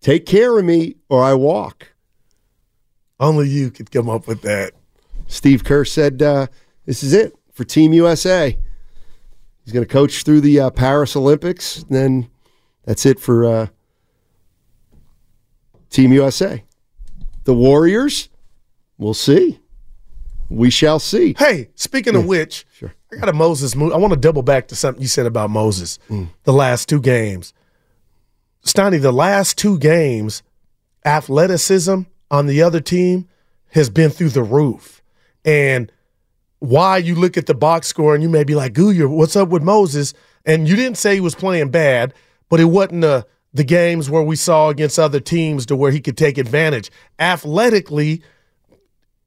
Take 0.00 0.26
care 0.26 0.58
of 0.58 0.64
me 0.64 0.96
or 1.08 1.24
I 1.24 1.34
walk. 1.34 1.88
Only 3.18 3.48
you 3.48 3.70
could 3.70 3.90
come 3.90 4.10
up 4.10 4.28
with 4.28 4.42
that. 4.42 4.72
Steve 5.26 5.64
Kerr 5.64 5.86
said, 5.86 6.20
uh, 6.20 6.48
"This 6.84 7.02
is 7.02 7.14
it 7.14 7.34
for 7.54 7.64
Team 7.64 7.94
USA. 7.94 8.58
He's 9.64 9.72
going 9.72 9.86
to 9.86 9.90
coach 9.90 10.22
through 10.24 10.42
the 10.42 10.60
uh, 10.60 10.70
Paris 10.70 11.16
Olympics. 11.16 11.78
And 11.78 11.90
then 11.90 12.30
that's 12.84 13.06
it 13.06 13.18
for 13.18 13.46
uh, 13.46 13.66
Team 15.88 16.12
USA. 16.12 16.62
The 17.44 17.54
Warriors, 17.54 18.28
we'll 18.98 19.14
see. 19.14 19.60
We 20.50 20.68
shall 20.70 20.98
see. 20.98 21.34
Hey, 21.38 21.70
speaking 21.74 22.14
of 22.14 22.26
which, 22.26 22.66
I 23.16 23.20
got 23.20 23.28
a 23.28 23.32
Moses 23.32 23.76
move. 23.76 23.92
I 23.92 23.96
want 23.96 24.12
to 24.12 24.18
double 24.18 24.42
back 24.42 24.68
to 24.68 24.76
something 24.76 25.00
you 25.00 25.08
said 25.08 25.26
about 25.26 25.50
Moses 25.50 25.98
mm. 26.08 26.28
the 26.44 26.52
last 26.52 26.88
two 26.88 27.00
games. 27.00 27.52
Steiny, 28.64 29.00
the 29.00 29.12
last 29.12 29.58
two 29.58 29.78
games, 29.78 30.42
athleticism 31.04 32.02
on 32.30 32.46
the 32.46 32.62
other 32.62 32.80
team 32.80 33.28
has 33.70 33.90
been 33.90 34.10
through 34.10 34.30
the 34.30 34.42
roof. 34.42 35.02
And 35.44 35.92
why 36.60 36.96
you 36.96 37.14
look 37.14 37.36
at 37.36 37.46
the 37.46 37.54
box 37.54 37.88
score 37.88 38.14
and 38.14 38.22
you 38.22 38.28
may 38.28 38.44
be 38.44 38.54
like, 38.54 38.72
Gooyer, 38.72 39.08
what's 39.08 39.36
up 39.36 39.50
with 39.50 39.62
Moses? 39.62 40.14
And 40.46 40.66
you 40.66 40.76
didn't 40.76 40.96
say 40.96 41.14
he 41.14 41.20
was 41.20 41.34
playing 41.34 41.70
bad, 41.70 42.14
but 42.48 42.60
it 42.60 42.66
wasn't 42.66 43.02
the, 43.02 43.26
the 43.52 43.64
games 43.64 44.08
where 44.08 44.22
we 44.22 44.36
saw 44.36 44.70
against 44.70 44.98
other 44.98 45.20
teams 45.20 45.66
to 45.66 45.76
where 45.76 45.90
he 45.90 46.00
could 46.00 46.16
take 46.16 46.38
advantage. 46.38 46.90
Athletically, 47.18 48.22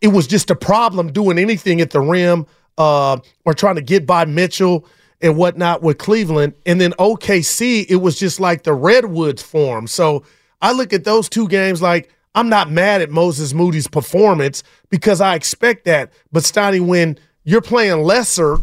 it 0.02 0.08
was 0.08 0.28
just 0.28 0.50
a 0.50 0.56
problem 0.56 1.12
doing 1.12 1.38
anything 1.38 1.80
at 1.80 1.92
the 1.92 2.02
rim 2.02 2.48
uh, 2.78 3.18
or 3.46 3.54
trying 3.54 3.76
to 3.76 3.82
get 3.82 4.06
by 4.06 4.26
Mitchell 4.26 4.86
and 5.22 5.38
whatnot 5.38 5.82
with 5.82 5.98
Cleveland. 5.98 6.54
And 6.66 6.80
then 6.80 6.92
OKC, 6.94 7.86
it 7.90 7.98
was 7.98 8.20
just 8.20 8.40
like 8.40 8.64
the 8.64 8.74
Redwoods 8.74 9.42
form. 9.42 9.88
So 9.88 10.24
I 10.62 10.72
look 10.72 10.94
at 10.94 11.04
those 11.04 11.30
two 11.30 11.48
games 11.48 11.82
like 11.82 12.10
I'm 12.36 12.50
not 12.50 12.70
mad 12.70 13.02
at 13.02 13.10
Moses 13.10 13.54
Moody's 13.54 13.88
performance 13.88 14.62
because 14.90 15.22
I 15.22 15.34
expect 15.34 15.86
that. 15.86 16.12
But 16.32 16.44
Steiny, 16.44 16.86
when 16.86 17.18
you're 17.44 17.62
playing 17.62 18.04
lesser 18.04 18.58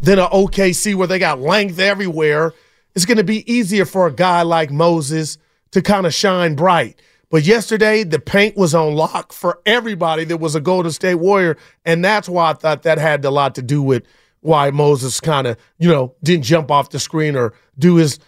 than 0.00 0.20
an 0.20 0.26
OKC 0.26 0.94
where 0.94 1.08
they 1.08 1.18
got 1.18 1.40
length 1.40 1.80
everywhere, 1.80 2.54
it's 2.94 3.04
going 3.04 3.18
to 3.18 3.24
be 3.24 3.50
easier 3.52 3.84
for 3.84 4.06
a 4.06 4.12
guy 4.12 4.42
like 4.42 4.70
Moses 4.70 5.38
to 5.72 5.82
kind 5.82 6.06
of 6.06 6.14
shine 6.14 6.54
bright. 6.54 7.00
But 7.30 7.44
yesterday, 7.44 8.04
the 8.04 8.18
paint 8.18 8.56
was 8.56 8.74
on 8.74 8.94
lock 8.94 9.32
for 9.32 9.60
everybody 9.66 10.24
that 10.24 10.38
was 10.38 10.54
a 10.54 10.60
Golden 10.60 10.90
State 10.92 11.16
Warrior. 11.16 11.56
And 11.84 12.02
that's 12.04 12.28
why 12.28 12.50
I 12.50 12.52
thought 12.54 12.82
that 12.84 12.96
had 12.98 13.24
a 13.24 13.30
lot 13.30 13.54
to 13.56 13.62
do 13.62 13.82
with 13.82 14.04
why 14.40 14.70
Moses 14.70 15.20
kind 15.20 15.46
of, 15.46 15.56
you 15.78 15.88
know, 15.90 16.14
didn't 16.22 16.44
jump 16.44 16.70
off 16.70 16.88
the 16.90 16.98
screen 16.98 17.36
or 17.36 17.52
do 17.78 17.96
his, 17.96 18.18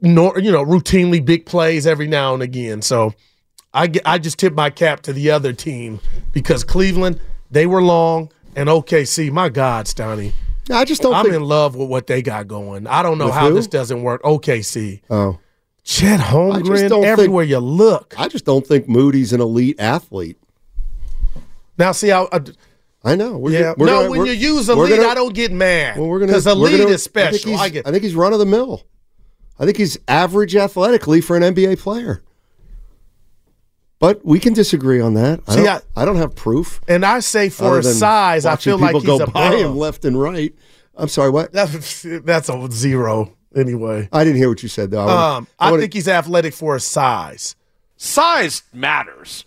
you 0.00 0.12
know, 0.12 0.32
routinely 0.32 1.24
big 1.24 1.46
plays 1.46 1.86
every 1.86 2.08
now 2.08 2.34
and 2.34 2.42
again. 2.42 2.82
So 2.82 3.14
I, 3.72 3.92
I 4.04 4.18
just 4.18 4.38
tip 4.38 4.52
my 4.54 4.70
cap 4.70 5.02
to 5.02 5.12
the 5.12 5.30
other 5.30 5.52
team 5.52 6.00
because 6.32 6.64
Cleveland, 6.64 7.20
they 7.50 7.66
were 7.66 7.82
long. 7.82 8.32
And 8.56 8.68
OKC, 8.68 9.30
my 9.32 9.48
God, 9.48 9.88
Stoney. 9.88 10.32
I 10.70 10.84
just 10.84 11.02
don't 11.02 11.12
I'm 11.14 11.24
think- 11.24 11.34
in 11.36 11.42
love 11.44 11.74
with 11.76 11.88
what 11.88 12.06
they 12.06 12.22
got 12.22 12.46
going. 12.48 12.86
I 12.86 13.02
don't 13.02 13.18
know 13.18 13.26
With 13.26 13.34
how 13.34 13.48
who? 13.48 13.54
this 13.54 13.66
doesn't 13.66 14.02
work. 14.02 14.22
OKC. 14.22 15.02
Oh. 15.10 15.38
Chet 15.84 16.18
Holmgren 16.18 16.88
don't 16.88 17.02
think- 17.02 17.04
everywhere 17.06 17.44
you 17.44 17.58
look. 17.58 18.14
I 18.18 18.28
just 18.28 18.44
don't 18.44 18.66
think 18.66 18.88
Moody's 18.88 19.32
an 19.32 19.40
elite 19.40 19.78
athlete. 19.78 20.38
Now, 21.76 21.92
see, 21.92 22.10
I, 22.10 22.22
I, 22.32 22.40
I 23.04 23.14
know. 23.16 23.36
We're, 23.36 23.50
yeah. 23.52 23.74
we're 23.76 23.86
no, 23.86 23.98
gonna- 24.08 24.10
when 24.10 24.26
you 24.26 24.32
use 24.32 24.68
elite, 24.68 24.96
gonna- 24.96 25.08
I 25.08 25.14
don't 25.14 25.34
get 25.34 25.52
mad. 25.52 25.98
Well, 25.98 26.08
we're 26.08 26.20
gonna 26.20 26.32
because 26.32 26.46
elite 26.46 26.78
gonna- 26.78 26.90
is 26.90 27.06
I 27.14 27.28
think 27.30 27.36
special. 27.36 27.56
I, 27.58 27.68
get. 27.68 27.86
I 27.86 27.90
think 27.90 28.02
he's 28.02 28.14
run 28.14 28.32
of 28.32 28.38
the 28.38 28.46
mill. 28.46 28.82
I 29.58 29.66
think 29.66 29.76
he's 29.76 29.98
average 30.08 30.56
athletically 30.56 31.20
for 31.20 31.36
an 31.36 31.42
NBA 31.42 31.78
player. 31.78 32.22
But 33.98 34.24
we 34.24 34.38
can 34.40 34.52
disagree 34.52 35.00
on 35.00 35.14
that. 35.14 35.40
I, 35.46 35.54
See, 35.54 35.62
don't, 35.64 35.84
I- 35.96 36.02
I 36.02 36.04
don't 36.04 36.16
have 36.16 36.34
proof. 36.34 36.80
And 36.88 37.04
I 37.04 37.20
say 37.20 37.48
for 37.50 37.76
his 37.76 37.98
size, 37.98 38.46
I 38.46 38.56
feel 38.56 38.78
like 38.78 38.94
he's 38.94 39.04
go 39.04 39.24
by 39.26 39.56
him 39.56 39.76
left 39.76 40.04
and 40.04 40.18
right. 40.20 40.54
I'm 40.96 41.08
sorry. 41.08 41.30
What? 41.30 41.52
That's 41.52 42.02
that's 42.24 42.48
a 42.48 42.68
zero 42.70 43.36
anyway. 43.56 44.08
I 44.12 44.24
didn't 44.24 44.36
hear 44.38 44.48
what 44.48 44.62
you 44.62 44.68
said 44.68 44.90
though. 44.90 45.02
I, 45.02 45.06
wanna- 45.06 45.36
Um, 45.38 45.46
I, 45.58 45.70
wanna- 45.70 45.80
think 45.82 45.94
he's 45.94 46.08
athletic 46.08 46.54
for 46.54 46.74
his 46.74 46.84
size. 46.86 47.56
Size 47.96 48.62
matters. 48.72 49.44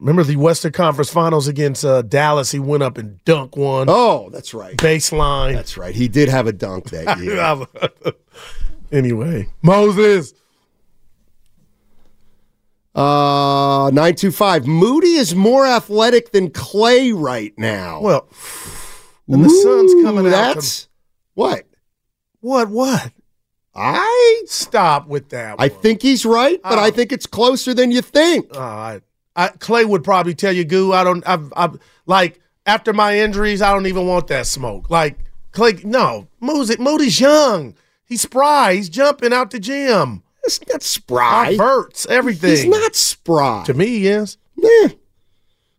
Remember 0.00 0.24
the 0.24 0.36
Western 0.36 0.72
Conference 0.72 1.10
Finals 1.10 1.46
against 1.46 1.84
uh, 1.84 2.02
Dallas? 2.02 2.50
He 2.50 2.58
went 2.58 2.82
up 2.82 2.98
and 2.98 3.22
dunked 3.24 3.56
one. 3.56 3.86
Oh, 3.88 4.28
that's 4.30 4.52
right. 4.52 4.76
Baseline. 4.76 5.54
That's 5.54 5.76
right. 5.76 5.94
He 5.94 6.08
did 6.08 6.28
have 6.28 6.46
a 6.46 6.52
dunk 6.52 6.90
that 6.90 7.18
year. 7.22 8.12
anyway, 8.92 9.48
Moses. 9.62 10.34
Uh, 12.94 13.90
nine 13.92 14.14
two 14.14 14.30
five. 14.30 14.66
Moody 14.66 15.14
is 15.14 15.34
more 15.34 15.66
athletic 15.66 16.30
than 16.32 16.50
Klay 16.50 17.12
right 17.14 17.52
now. 17.58 18.00
Well, 18.00 18.28
and 19.28 19.44
the 19.44 19.48
sun's 19.50 19.92
coming 20.04 20.26
out. 20.26 20.54
That's 20.54 20.88
what. 21.34 21.64
What? 22.44 22.68
What? 22.68 23.10
I 23.74 24.42
stop 24.44 25.08
with 25.08 25.30
that. 25.30 25.56
I 25.58 25.70
think 25.70 26.02
he's 26.02 26.26
right, 26.26 26.60
but 26.62 26.78
I 26.78 26.90
think 26.90 27.10
it's 27.10 27.24
closer 27.26 27.72
than 27.72 27.90
you 27.90 28.02
think. 28.02 28.54
Uh, 28.54 28.60
I, 28.60 29.00
I, 29.34 29.48
Klay 29.48 29.86
would 29.86 30.04
probably 30.04 30.34
tell 30.34 30.52
you, 30.52 30.66
Goo. 30.66 30.92
I 30.92 31.04
don't. 31.04 31.26
I've, 31.26 31.50
I've 31.56 31.78
like 32.04 32.42
after 32.66 32.92
my 32.92 33.18
injuries, 33.18 33.62
I 33.62 33.72
don't 33.72 33.86
even 33.86 34.06
want 34.06 34.26
that 34.26 34.46
smoke. 34.46 34.90
Like 34.90 35.16
Klay, 35.52 35.82
no. 35.86 36.28
Moody, 36.38 36.76
Moody's 36.76 37.18
young. 37.18 37.76
He's 38.04 38.20
spry. 38.20 38.74
He's 38.74 38.90
jumping 38.90 39.32
out 39.32 39.50
the 39.50 39.58
gym. 39.58 40.22
It's 40.42 40.60
not 40.68 40.82
spry. 40.82 41.56
Hurts 41.58 42.04
everything. 42.10 42.50
He's 42.50 42.66
not 42.66 42.94
spry. 42.94 43.62
To 43.64 43.72
me, 43.72 43.96
yes. 44.00 44.36
Yeah. 44.54 44.88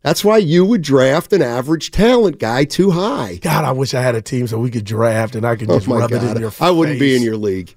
That's 0.05 0.23
why 0.23 0.37
you 0.37 0.63
would 0.65 0.83
draft 0.83 1.33
an 1.33 1.41
average 1.41 1.89
talent 1.89 2.37
guy 2.37 2.63
too 2.63 2.91
high. 2.91 3.39
God, 3.41 3.65
I 3.65 3.71
wish 3.71 3.95
I 3.95 4.03
had 4.03 4.13
a 4.13 4.21
team 4.21 4.45
so 4.45 4.59
we 4.59 4.69
could 4.69 4.85
draft 4.85 5.33
and 5.33 5.43
I 5.43 5.55
could 5.55 5.67
just 5.67 5.89
oh 5.89 5.97
rub 5.97 6.11
God. 6.11 6.23
it 6.23 6.35
in 6.35 6.41
your 6.41 6.51
face. 6.51 6.61
I 6.61 6.69
wouldn't 6.69 6.99
be 6.99 7.15
in 7.15 7.23
your 7.23 7.37
league. 7.37 7.73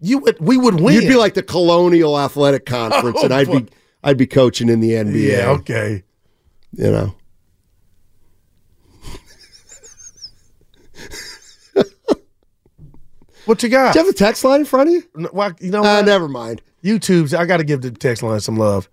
You 0.00 0.18
would. 0.18 0.40
We 0.40 0.56
would 0.56 0.80
win. 0.80 0.94
You'd 0.94 1.06
be 1.08 1.14
like 1.14 1.34
the 1.34 1.44
Colonial 1.44 2.18
Athletic 2.18 2.66
Conference, 2.66 3.18
Oh, 3.20 3.24
and 3.26 3.32
I'd 3.32 3.46
boy. 3.46 3.60
be 3.60 3.68
I'd 4.02 4.16
be 4.16 4.26
coaching 4.26 4.68
in 4.68 4.80
the 4.80 4.90
NBA. 4.90 5.30
Yeah. 5.30 5.50
Okay. 5.50 6.02
You 6.72 6.90
know. 6.90 7.14
What 13.46 13.62
you 13.62 13.68
got? 13.68 13.92
Do 13.92 13.98
you 13.98 14.06
have 14.06 14.14
a 14.14 14.16
text 14.16 14.42
line 14.42 14.60
in 14.60 14.66
front 14.66 14.88
of 14.88 14.94
you? 14.94 15.02
No, 15.14 15.28
Well, 15.32 15.52
you 15.60 15.70
know 15.70 15.80
Uh, 15.80 15.96
what? 15.96 16.06
never 16.06 16.28
mind. 16.28 16.62
YouTube's. 16.82 17.34
I 17.34 17.44
got 17.44 17.58
to 17.58 17.64
give 17.64 17.82
the 17.82 17.90
text 17.90 18.22
line 18.22 18.40
some 18.40 18.56
love. 18.56 18.88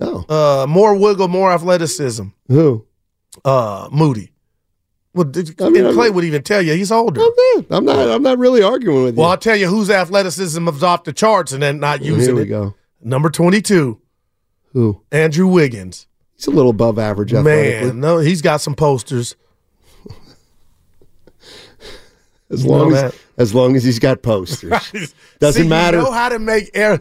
Oh. 0.00 0.24
Uh, 0.28 0.66
more 0.66 0.96
wiggle, 0.96 1.28
more 1.28 1.52
athleticism. 1.52 2.24
Who? 2.48 2.86
Uh, 3.44 3.88
Moody. 3.92 4.32
Well, 5.14 5.24
did, 5.24 5.60
I 5.62 5.68
mean, 5.68 5.84
Klay 5.84 6.12
would 6.12 6.24
even 6.24 6.42
tell 6.42 6.60
you 6.60 6.74
he's 6.74 6.90
older. 6.90 7.20
I'm 7.20 7.30
not. 7.36 7.66
I'm 7.70 7.84
not. 7.84 8.08
I'm 8.10 8.22
not 8.22 8.38
really 8.38 8.62
arguing 8.62 9.04
with 9.04 9.14
you. 9.14 9.20
Well, 9.20 9.30
I'll 9.30 9.38
tell 9.38 9.54
you 9.54 9.68
whose 9.68 9.88
athleticism 9.88 10.66
is 10.68 10.82
off 10.82 11.04
the 11.04 11.12
charts 11.12 11.52
and 11.52 11.62
then 11.62 11.78
not 11.78 12.02
using 12.02 12.20
it. 12.20 12.26
Here 12.26 12.34
we 12.34 12.42
it. 12.42 12.46
go. 12.46 12.74
Number 13.00 13.30
22, 13.30 14.00
Who? 14.72 15.02
Andrew 15.12 15.46
Wiggins. 15.46 16.08
He's 16.34 16.46
a 16.48 16.50
little 16.50 16.70
above 16.70 16.98
average. 16.98 17.32
Man, 17.32 18.00
no, 18.00 18.18
he's 18.18 18.42
got 18.42 18.60
some 18.60 18.74
posters. 18.74 19.36
as 22.50 22.64
you 22.64 22.70
long 22.70 22.92
as 22.92 23.02
that. 23.02 23.14
as 23.36 23.54
long 23.54 23.76
as 23.76 23.84
he's 23.84 23.98
got 23.98 24.22
posters. 24.22 25.14
Doesn't 25.38 25.62
See, 25.62 25.68
matter. 25.68 25.98
You 25.98 26.04
know 26.04 26.12
how 26.12 26.28
to 26.28 26.38
make 26.38 26.70
air. 26.74 26.98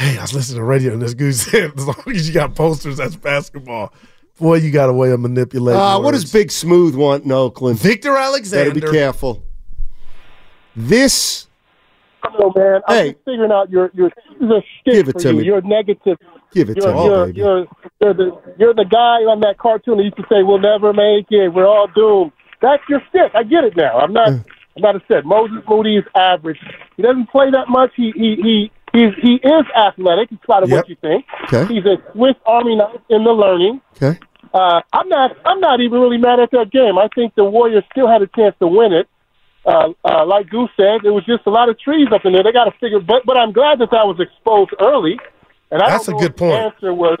Hey, 0.00 0.16
I 0.16 0.22
was 0.22 0.32
listening 0.32 0.56
to 0.56 0.64
radio 0.64 0.94
and 0.94 1.02
this 1.02 1.12
goose 1.12 1.42
said, 1.50 1.72
as 1.76 1.86
long 1.86 2.02
as 2.06 2.26
you 2.26 2.32
got 2.32 2.54
posters, 2.54 2.96
that's 2.96 3.16
basketball. 3.16 3.92
Boy, 4.38 4.56
you 4.56 4.70
got 4.70 4.88
a 4.88 4.92
way 4.94 5.10
of 5.10 5.20
manipulating. 5.20 5.78
Uh, 5.78 6.00
what 6.00 6.12
does. 6.12 6.32
Big 6.32 6.50
Smooth 6.50 6.94
want 6.94 7.24
in 7.26 7.32
Oakland? 7.32 7.78
Victor 7.78 8.16
Alexander? 8.16 8.70
Better 8.72 8.86
be 8.86 8.92
careful. 8.98 9.42
This 10.74 11.46
Hello, 12.22 12.50
man. 12.56 12.80
I'm 12.88 12.96
Hey. 12.96 13.12
just 13.12 13.24
figuring 13.26 13.52
out 13.52 13.68
your 13.70 13.90
your 13.92 14.08
this 14.10 14.36
is 14.40 14.50
a 14.50 14.60
shtick 14.80 14.94
Give 14.94 15.08
it 15.08 15.12
for 15.12 15.18
to 15.20 15.28
you. 15.32 15.36
me. 15.40 15.44
You're 15.44 15.60
negative. 15.62 16.16
give 16.54 16.70
it 16.70 16.78
You're 16.78 16.86
to 16.86 16.94
me, 16.94 17.04
you're, 17.04 17.26
baby. 17.26 17.38
you're 17.38 17.66
you're 18.00 18.14
the 18.14 18.42
you're 18.58 18.74
the 18.74 18.84
guy 18.90 19.24
on 19.28 19.40
that 19.40 19.58
cartoon 19.58 19.98
that 19.98 20.04
used 20.04 20.16
to 20.16 20.22
say, 20.30 20.42
"We'll 20.42 20.58
never 20.60 20.92
make 20.94 21.26
it. 21.30 21.48
We're 21.52 21.66
all 21.66 21.88
doomed." 21.94 22.32
That's 22.62 22.82
your 22.88 23.00
stick. 23.10 23.32
I 23.34 23.42
get 23.42 23.64
it 23.64 23.76
now. 23.76 23.98
I'm 23.98 24.12
not. 24.14 24.28
I'm 24.28 24.82
not 24.82 24.96
upset. 24.96 25.24
Moses 25.26 25.58
Moody 25.68 25.96
is 25.98 26.04
average. 26.14 26.58
He 26.96 27.02
doesn't 27.02 27.28
play 27.30 27.50
that 27.50 27.68
much. 27.68 27.90
He 27.96 28.12
he 28.14 28.36
he 28.40 28.70
he's, 28.92 29.12
he 29.22 29.34
is 29.34 29.64
athletic 29.76 30.30
in 30.30 30.38
spite 30.42 30.62
of 30.62 30.70
Yep. 30.70 30.76
what 30.78 30.88
you 30.88 30.96
think. 31.00 31.24
Okay. 31.44 31.74
He's 31.74 31.84
a 31.84 31.96
Swiss 32.12 32.34
Army 32.46 32.76
knife 32.76 33.00
in 33.08 33.24
the 33.24 33.32
learning. 33.32 33.80
Okay. 33.96 34.18
Uh, 34.52 34.80
I'm 34.92 35.08
not. 35.08 35.36
I'm 35.44 35.60
not 35.60 35.80
even 35.80 36.00
really 36.00 36.18
mad 36.18 36.40
at 36.40 36.50
that 36.50 36.70
game. 36.72 36.98
I 36.98 37.08
think 37.14 37.34
the 37.36 37.44
Warriors 37.44 37.84
still 37.92 38.08
had 38.08 38.20
a 38.22 38.26
chance 38.28 38.56
to 38.58 38.66
win 38.66 38.92
it. 38.92 39.08
Uh, 39.64 39.92
uh, 40.04 40.24
like 40.26 40.48
Goose 40.50 40.70
said, 40.76 41.04
it 41.04 41.10
was 41.10 41.24
just 41.24 41.42
a 41.46 41.50
lot 41.50 41.68
of 41.68 41.78
trees 41.78 42.08
up 42.12 42.24
in 42.24 42.32
there. 42.32 42.42
They 42.42 42.50
got 42.50 42.64
to 42.64 42.72
figure. 42.80 42.98
But 42.98 43.24
but 43.26 43.36
I'm 43.36 43.52
glad 43.52 43.78
that 43.78 43.90
that 43.92 44.06
was 44.06 44.18
exposed 44.18 44.72
early. 44.80 45.20
And 45.70 45.80
I 45.80 45.90
That's 45.90 46.08
a 46.08 46.12
good 46.14 46.36
point. 46.36 46.52
The 46.52 46.58
answer 46.58 46.94
was. 46.94 47.18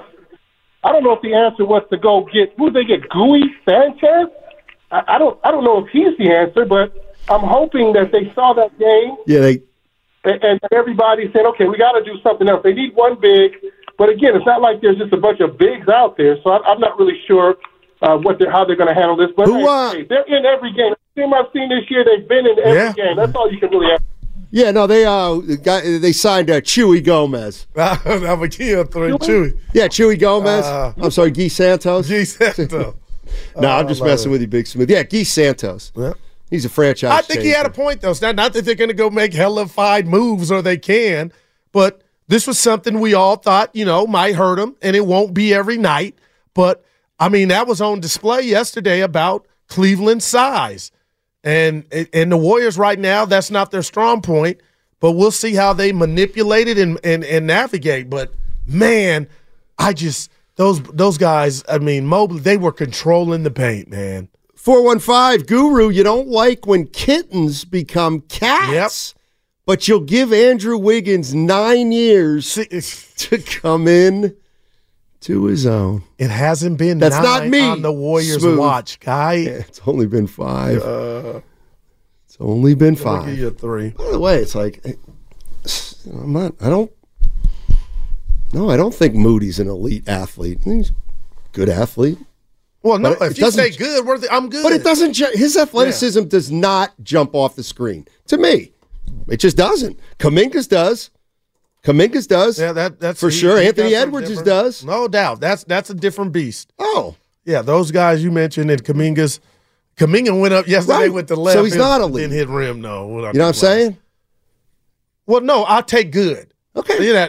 I 0.82 0.92
don't 0.92 1.04
know 1.04 1.12
if 1.12 1.20
the 1.22 1.34
answer 1.34 1.64
was 1.64 1.82
to 1.90 1.98
go 1.98 2.26
get 2.32 2.54
who 2.56 2.70
they 2.70 2.84
get 2.84 3.08
Gooey 3.10 3.54
Sanchez. 3.64 4.26
I, 4.90 5.02
I 5.06 5.18
don't. 5.18 5.38
I 5.44 5.52
don't 5.52 5.62
know 5.62 5.84
if 5.84 5.90
he's 5.92 6.16
the 6.18 6.32
answer, 6.32 6.64
but 6.64 6.92
I'm 7.28 7.46
hoping 7.46 7.92
that 7.92 8.10
they 8.10 8.32
saw 8.34 8.54
that 8.54 8.76
game 8.78 9.16
yeah, 9.26 9.40
they 9.40 9.62
and, 10.24 10.42
and 10.44 10.60
everybody 10.72 11.30
said, 11.32 11.46
okay, 11.46 11.66
we 11.66 11.78
got 11.78 11.92
to 11.92 12.04
do 12.04 12.18
something 12.22 12.48
else. 12.48 12.62
They 12.62 12.72
need 12.74 12.94
one 12.94 13.18
big, 13.20 13.52
but 13.98 14.08
again, 14.08 14.36
it's 14.36 14.46
not 14.46 14.60
like 14.60 14.80
there's 14.80 14.98
just 14.98 15.12
a 15.12 15.16
bunch 15.16 15.40
of 15.40 15.56
bigs 15.58 15.88
out 15.88 16.16
there. 16.16 16.36
So 16.42 16.50
I, 16.50 16.58
I'm 16.70 16.80
not 16.80 16.98
really 16.98 17.18
sure 17.26 17.56
uh, 18.02 18.16
what 18.18 18.38
they're, 18.38 18.50
how 18.50 18.64
they're 18.64 18.76
going 18.76 18.88
to 18.88 18.94
handle 18.94 19.16
this. 19.16 19.30
But 19.36 19.46
Who, 19.46 19.66
uh, 19.66 19.92
hey, 19.92 20.04
they're 20.04 20.24
in 20.26 20.44
every 20.46 20.72
game. 20.72 20.94
The 21.14 21.22
team 21.22 21.32
I've 21.34 21.46
seen 21.52 21.68
this 21.68 21.90
year, 21.90 22.04
they've 22.04 22.26
been 22.28 22.46
in 22.46 22.58
every 22.58 22.72
Yeah. 22.72 22.92
game. 22.92 23.16
That's 23.16 23.34
all 23.34 23.50
you 23.52 23.58
can 23.58 23.70
really 23.70 23.92
ask. 23.92 24.02
yeah 24.52 24.70
no 24.72 24.86
they 24.88 25.04
uh 25.04 25.34
got, 25.62 25.84
they 25.84 26.10
signed 26.12 26.50
uh, 26.50 26.60
Chewy 26.60 27.04
Gomez. 27.04 27.66
I'm 27.76 28.42
a 28.42 28.48
kid 28.48 28.90
three 28.90 29.12
Chewy. 29.12 29.58
Yeah, 29.74 29.86
Chewy 29.88 30.18
Gomez. 30.18 30.64
Uh, 30.64 30.92
I'm 30.98 31.10
sorry, 31.10 31.30
Guy 31.30 31.48
Santos. 31.48 32.08
G 32.08 32.24
Santos. 32.24 32.94
no, 33.60 33.68
I'm 33.68 33.86
just 33.86 34.02
messing 34.02 34.30
it. 34.30 34.32
with 34.32 34.40
you, 34.40 34.48
Big 34.48 34.66
Smooth. 34.66 34.90
Yeah, 34.90 35.02
Guy 35.04 35.22
Santos. 35.22 35.92
Yeah. 35.96 36.14
He's 36.50 36.64
a 36.64 36.68
franchise. 36.68 37.12
I 37.12 37.22
think 37.22 37.42
he 37.42 37.50
had 37.50 37.64
a 37.64 37.70
point 37.70 38.00
though. 38.00 38.10
It's 38.10 38.20
not, 38.20 38.34
not 38.34 38.52
that 38.54 38.64
they're 38.64 38.74
going 38.74 38.88
to 38.88 38.94
go 38.94 39.08
make 39.08 39.32
hellified 39.32 40.06
moves 40.08 40.50
or 40.50 40.60
they 40.60 40.76
can, 40.76 41.32
but 41.72 42.02
this 42.26 42.46
was 42.46 42.58
something 42.58 42.98
we 43.00 43.14
all 43.14 43.36
thought 43.36 43.74
you 43.74 43.84
know 43.84 44.06
might 44.06 44.34
hurt 44.34 44.58
him, 44.58 44.76
and 44.82 44.96
it 44.96 45.06
won't 45.06 45.32
be 45.32 45.54
every 45.54 45.78
night. 45.78 46.18
But 46.54 46.84
I 47.20 47.28
mean, 47.28 47.48
that 47.48 47.68
was 47.68 47.80
on 47.80 48.00
display 48.00 48.42
yesterday 48.42 49.00
about 49.00 49.46
Cleveland's 49.68 50.24
size, 50.24 50.90
and 51.44 51.84
and 52.12 52.32
the 52.32 52.36
Warriors 52.36 52.76
right 52.76 52.98
now 52.98 53.24
that's 53.24 53.50
not 53.50 53.70
their 53.70 53.82
strong 53.82 54.20
point. 54.20 54.60
But 54.98 55.12
we'll 55.12 55.30
see 55.30 55.54
how 55.54 55.72
they 55.72 55.92
manipulate 55.92 56.66
it 56.66 56.78
and 56.78 56.98
and, 57.04 57.24
and 57.24 57.46
navigate. 57.46 58.10
But 58.10 58.32
man, 58.66 59.28
I 59.78 59.92
just 59.92 60.32
those 60.56 60.82
those 60.82 61.16
guys. 61.16 61.62
I 61.68 61.78
mean, 61.78 62.06
Mobley, 62.06 62.40
they 62.40 62.56
were 62.56 62.72
controlling 62.72 63.44
the 63.44 63.52
paint, 63.52 63.88
man. 63.88 64.28
415 64.60 65.46
Guru, 65.46 65.88
you 65.88 66.02
don't 66.02 66.28
like 66.28 66.66
when 66.66 66.86
kittens 66.86 67.64
become 67.64 68.20
cats. 68.22 69.14
But 69.64 69.88
you'll 69.88 70.00
give 70.00 70.34
Andrew 70.34 70.76
Wiggins 70.76 71.34
nine 71.34 71.92
years 71.92 72.54
to 73.16 73.38
come 73.38 73.88
in 73.88 74.36
to 75.20 75.44
his 75.46 75.64
own. 75.64 76.02
It 76.18 76.28
hasn't 76.28 76.76
been 76.76 76.98
That's 76.98 77.14
nine 77.14 77.22
not 77.24 77.48
me. 77.48 77.60
on 77.60 77.80
the 77.80 77.92
Warriors 77.92 78.42
Smooth. 78.42 78.58
watch, 78.58 79.00
guy. 79.00 79.34
It's 79.34 79.80
only 79.86 80.06
been 80.06 80.26
five. 80.26 80.82
Uh, 80.82 81.40
it's 82.26 82.36
only 82.38 82.74
been 82.74 82.96
I'll 82.96 83.02
five. 83.02 83.26
give 83.26 83.38
you 83.38 83.50
three. 83.50 83.90
By 83.90 84.10
the 84.10 84.18
way, 84.18 84.36
it's 84.40 84.54
like 84.54 84.84
I'm 84.84 86.32
not. 86.34 86.54
I 86.60 86.68
don't. 86.68 86.90
No, 88.52 88.68
I 88.68 88.76
don't 88.76 88.94
think 88.94 89.14
Moody's 89.14 89.58
an 89.58 89.68
elite 89.68 90.06
athlete. 90.06 90.58
He's 90.64 90.90
a 90.90 90.92
good 91.52 91.68
athlete. 91.70 92.18
Well, 92.82 92.98
no, 92.98 93.14
But 93.18 93.32
if 93.32 93.38
you 93.38 93.50
say 93.50 93.70
good, 93.70 94.06
I'm 94.30 94.48
good. 94.48 94.62
But 94.62 94.72
it 94.72 94.82
doesn't. 94.82 95.12
Ju- 95.12 95.30
his 95.34 95.56
athleticism 95.56 96.24
does 96.24 96.50
not 96.50 96.92
jump 97.02 97.34
off 97.34 97.54
the 97.56 97.62
screen 97.62 98.06
to 98.28 98.38
me. 98.38 98.72
It 99.28 99.36
just 99.38 99.56
doesn't. 99.56 99.98
Kuminga's 100.18 100.66
does. 100.66 101.10
Kuminga's 101.84 102.26
does. 102.26 102.58
Yeah, 102.58 102.72
that 102.72 102.98
that's 103.00 103.20
for 103.20 103.28
he- 103.28 103.36
sure. 103.36 103.60
he 103.60 103.66
Anthony 103.68 103.94
Edwards 103.94 104.40
does. 104.42 104.84
No 104.84 105.08
doubt. 105.08 105.40
That's 105.40 105.64
that's 105.64 105.90
a 105.90 105.94
different 105.94 106.32
beast. 106.32 106.72
Oh, 106.78 107.16
yeah, 107.44 107.60
those 107.62 107.90
guys 107.90 108.22
you 108.24 108.30
mentioned 108.30 108.70
and 108.70 108.82
Kuminga's. 108.82 109.40
Kuminga 109.96 110.38
went 110.40 110.54
up 110.54 110.66
yesterday 110.66 110.94
Right. 111.00 111.12
with 111.12 111.28
the 111.28 111.36
left. 111.36 111.58
So 111.58 111.64
he's 111.64 111.74
hit- 111.74 111.78
not 111.80 112.00
elite. 112.00 112.22
Didn't 112.30 112.36
hit 112.38 112.48
rim. 112.48 112.80
No, 112.80 113.08
You 113.08 113.16
know 113.16 113.26
what 113.26 113.36
I'm 113.48 113.52
saying? 113.52 113.98
Well, 115.26 115.42
no, 115.42 115.64
I'll 115.64 115.82
take 115.82 116.10
good. 116.12 116.54
Okay. 116.74 117.04
You 117.06 117.12
know, 117.12 117.28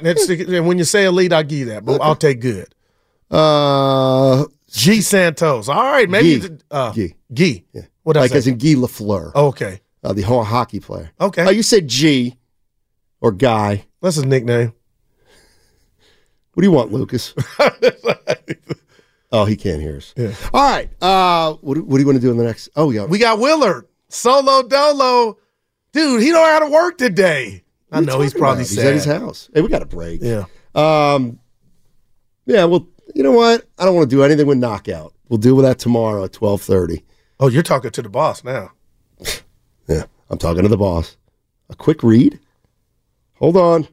and 0.57 0.67
when 0.67 0.77
you 0.77 0.85
say 0.85 1.03
elite, 1.05 1.33
I'll 1.33 1.43
give 1.43 1.59
you 1.59 1.65
that. 1.65 1.83
But 1.83 2.01
I'll 2.01 2.15
take 2.15 2.39
good. 2.39 2.73
Uh, 3.29 4.45
G 4.72 5.01
Santos. 5.01 5.67
All 5.69 5.76
right, 5.91 6.09
maybe 6.09 6.39
Guy. 6.47 6.55
uh, 6.72 6.91
Guy. 6.93 7.13
Guy. 7.34 7.63
Yeah. 7.74 7.82
What 8.03 8.17
else? 8.17 8.30
like 8.30 8.36
as 8.38 8.47
in 8.47 8.57
Guy 8.57 8.74
Lafleur, 8.76 9.34
Okay. 9.36 9.82
uh, 10.03 10.13
the 10.13 10.22
ho- 10.24 10.43
hockey 10.43 10.80
player. 10.80 11.11
Okay. 11.19 11.45
Oh, 11.45 11.49
you 11.51 11.61
said 11.63 11.88
G 11.88 12.38
or 13.19 13.32
Guy. 13.32 13.86
That's 14.01 14.15
his 14.15 14.26
nickname. 14.26 14.74
What 16.53 16.61
do 16.61 16.67
you 16.67 16.72
want, 16.72 16.91
Lucas? 16.91 17.34
oh, 19.32 19.45
he 19.45 19.55
can't 19.55 19.82
hear 19.82 19.97
us. 19.97 20.13
Yeah. 20.17 20.34
All 20.53 20.61
right. 20.69 20.89
Uh, 21.01 21.53
what, 21.61 21.76
do- 21.76 21.84
what 21.84 21.97
do 21.97 22.01
you 22.01 22.07
want 22.07 22.17
to 22.17 22.22
do 22.22 22.32
in 22.32 22.38
the 22.38 22.43
next? 22.43 22.69
Oh, 22.76 22.91
yeah. 22.91 23.05
We 23.05 23.19
got 23.19 23.39
Willard. 23.39 23.88
Solo 24.09 24.63
dolo. 24.63 25.38
Dude, 25.93 26.22
he 26.22 26.30
don't 26.32 26.41
know 26.45 26.45
how 26.45 26.59
to 26.59 26.69
work 26.72 26.97
today. 26.97 27.63
I 27.91 27.97
What 27.99 28.05
know 28.07 28.22
he's 28.22 28.34
probably 28.34 28.63
about? 28.63 28.67
sad. 28.67 28.78
He's 28.80 28.86
at 28.86 28.93
his 28.93 29.22
house. 29.22 29.49
Hey, 29.53 29.61
we 29.61 29.69
got 29.69 29.82
a 29.82 29.86
break. 29.86 30.22
Yeah. 30.22 30.45
Um, 30.76 31.39
yeah. 32.45 32.65
Well, 32.65 32.88
you 33.16 33.24
know 33.24 33.32
what? 33.32 33.66
I 33.78 33.86
don't 33.86 33.95
want 33.95 34.09
to 34.09 34.16
do 34.16 34.24
anything 34.24 34.47
with 34.47 34.57
knockout. 34.57 35.14
We'll 35.30 35.38
deal 35.38 35.55
with 35.55 35.66
that 35.66 35.80
tomorrow 35.80 36.24
at 36.24 36.34
twelve 36.34 36.62
thirty. 36.62 37.03
Oh, 37.39 37.47
you're 37.47 37.64
talking 37.64 37.91
to 37.91 38.01
the 38.01 38.09
boss 38.09 38.43
now. 38.43 38.72
Yeah, 39.88 40.03
I'm 40.30 40.38
talking 40.38 40.62
to 40.64 40.70
the 40.70 40.78
boss. 40.78 41.18
A 41.70 41.76
quick 41.76 42.01
read. 42.01 42.39
Hold 43.39 43.57
on. 43.57 43.88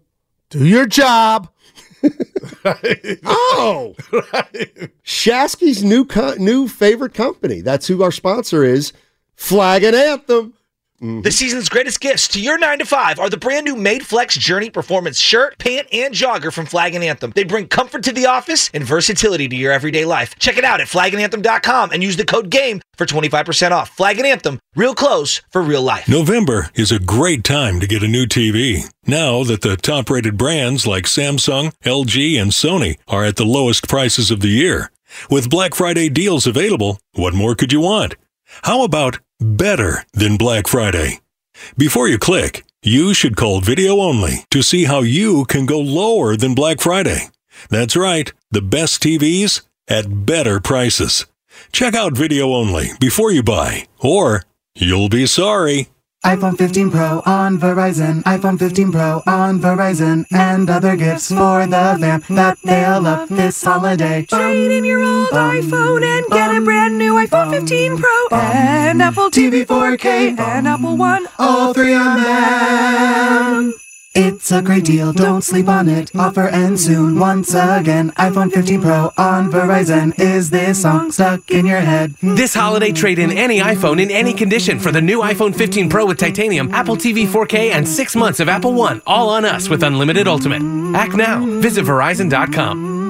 Do 0.50 0.64
your 0.64 0.86
job. 0.86 1.48
Oh, 3.24 3.94
Shasky's 5.04 5.82
new 5.82 6.04
co- 6.04 6.34
new 6.34 6.68
favorite 6.68 7.14
company. 7.14 7.60
That's 7.60 7.86
who 7.88 8.02
our 8.02 8.12
sponsor 8.12 8.62
is. 8.62 8.92
Flag 9.34 9.82
and 9.82 9.96
Anthem. 9.96 10.54
Mm-hmm. 11.00 11.20
The 11.20 11.30
season's 11.30 11.68
greatest 11.68 12.00
gifts 12.00 12.26
to 12.28 12.40
your 12.40 12.58
9 12.58 12.80
to 12.80 12.84
5 12.84 13.20
are 13.20 13.30
the 13.30 13.36
brand 13.36 13.64
new 13.64 13.76
Made 13.76 14.04
Flex 14.04 14.36
Journey 14.36 14.68
Performance 14.68 15.20
shirt, 15.20 15.56
pant, 15.58 15.86
and 15.92 16.12
jogger 16.12 16.52
from 16.52 16.66
Flag 16.66 16.96
and 16.96 17.04
Anthem. 17.04 17.32
They 17.36 17.44
bring 17.44 17.68
comfort 17.68 18.02
to 18.04 18.12
the 18.12 18.26
office 18.26 18.68
and 18.74 18.82
versatility 18.82 19.48
to 19.48 19.54
your 19.54 19.70
everyday 19.70 20.04
life. 20.04 20.36
Check 20.40 20.56
it 20.56 20.64
out 20.64 20.80
at 20.80 20.88
flagandanthem.com 20.88 21.92
and 21.92 22.02
use 22.02 22.16
the 22.16 22.24
code 22.24 22.50
GAME 22.50 22.80
for 22.96 23.06
25% 23.06 23.70
off. 23.70 23.90
Flag 23.90 24.18
and 24.18 24.26
Anthem, 24.26 24.58
real 24.74 24.92
clothes 24.92 25.40
for 25.52 25.62
real 25.62 25.82
life. 25.82 26.08
November 26.08 26.70
is 26.74 26.90
a 26.90 26.98
great 26.98 27.44
time 27.44 27.78
to 27.78 27.86
get 27.86 28.02
a 28.02 28.08
new 28.08 28.26
TV. 28.26 28.90
Now 29.06 29.44
that 29.44 29.62
the 29.62 29.76
top 29.76 30.10
rated 30.10 30.36
brands 30.36 30.84
like 30.84 31.04
Samsung, 31.04 31.72
LG, 31.84 32.42
and 32.42 32.50
Sony 32.50 32.98
are 33.06 33.24
at 33.24 33.36
the 33.36 33.44
lowest 33.44 33.86
prices 33.86 34.32
of 34.32 34.40
the 34.40 34.48
year. 34.48 34.90
With 35.30 35.48
Black 35.48 35.76
Friday 35.76 36.08
deals 36.08 36.44
available, 36.44 36.98
what 37.12 37.34
more 37.34 37.54
could 37.54 37.72
you 37.72 37.80
want? 37.80 38.16
How 38.62 38.82
about 38.82 39.20
better 39.40 40.04
than 40.12 40.36
Black 40.36 40.66
Friday? 40.66 41.20
Before 41.76 42.08
you 42.08 42.18
click, 42.18 42.64
you 42.82 43.14
should 43.14 43.36
call 43.36 43.60
video 43.60 44.00
only 44.00 44.44
to 44.50 44.62
see 44.62 44.84
how 44.84 45.00
you 45.00 45.44
can 45.44 45.66
go 45.66 45.80
lower 45.80 46.36
than 46.36 46.54
Black 46.54 46.80
Friday. 46.80 47.30
That's 47.70 47.96
right, 47.96 48.32
the 48.50 48.62
best 48.62 49.02
TVs 49.02 49.62
at 49.88 50.26
better 50.26 50.60
prices. 50.60 51.26
Check 51.72 51.94
out 51.94 52.12
video 52.12 52.52
only 52.52 52.90
before 53.00 53.32
you 53.32 53.42
buy, 53.42 53.86
or 53.98 54.44
you'll 54.74 55.08
be 55.08 55.26
sorry. 55.26 55.88
iPhone 56.24 56.58
15 56.58 56.90
Pro 56.90 57.22
on 57.24 57.58
Verizon, 57.58 58.22
iPhone 58.24 58.58
15 58.58 58.92
Pro 58.92 59.22
on 59.26 59.60
Verizon, 59.60 60.26
and 60.32 60.68
other 60.68 60.96
gifts 60.96 61.28
for 61.28 61.64
the 61.66 61.96
fam 62.00 62.22
that 62.28 62.58
they'll 62.64 63.00
love 63.00 63.28
this 63.28 63.62
holiday. 63.62 64.26
Trade 64.26 64.72
in 64.72 64.84
your 64.84 65.00
old 65.00 65.28
iPhone 65.28 66.02
and 66.02 66.26
get 66.26 66.54
a 66.54 66.60
brand 66.60 66.98
new 66.98 67.14
iPhone 67.14 67.50
15 67.50 67.98
Pro 67.98 68.38
and 68.38 69.00
Apple 69.00 69.30
TV 69.30 69.64
4K 69.64 70.38
and 70.38 70.66
Apple 70.66 70.96
One. 70.96 71.26
All 71.38 71.72
three 71.72 71.94
on 71.94 72.22
them. 72.22 73.87
It's 74.20 74.50
a 74.50 74.60
great 74.60 74.84
deal, 74.84 75.12
don't 75.12 75.42
sleep 75.42 75.68
on 75.68 75.88
it. 75.88 76.10
Offer 76.16 76.48
ends 76.48 76.84
soon 76.84 77.20
once 77.20 77.50
again. 77.50 78.10
iPhone 78.16 78.52
15 78.52 78.82
Pro 78.82 79.12
on 79.16 79.48
Verizon. 79.48 80.18
Is 80.18 80.50
this 80.50 80.82
song 80.82 81.12
stuck 81.12 81.48
in 81.52 81.64
your 81.66 81.78
head? 81.78 82.14
This 82.20 82.52
holiday, 82.52 82.90
trade 82.90 83.20
in 83.20 83.30
any 83.30 83.60
iPhone 83.60 84.02
in 84.02 84.10
any 84.10 84.34
condition 84.34 84.80
for 84.80 84.90
the 84.90 85.00
new 85.00 85.20
iPhone 85.20 85.54
15 85.54 85.88
Pro 85.88 86.04
with 86.04 86.18
titanium, 86.18 86.74
Apple 86.74 86.96
TV 86.96 87.28
4K, 87.28 87.70
and 87.70 87.86
six 87.86 88.16
months 88.16 88.40
of 88.40 88.48
Apple 88.48 88.74
One, 88.74 89.02
all 89.06 89.30
on 89.30 89.44
us 89.44 89.68
with 89.68 89.84
Unlimited 89.84 90.26
Ultimate. 90.26 90.62
Act 90.96 91.14
now. 91.14 91.46
Visit 91.60 91.84
Verizon.com. 91.84 93.07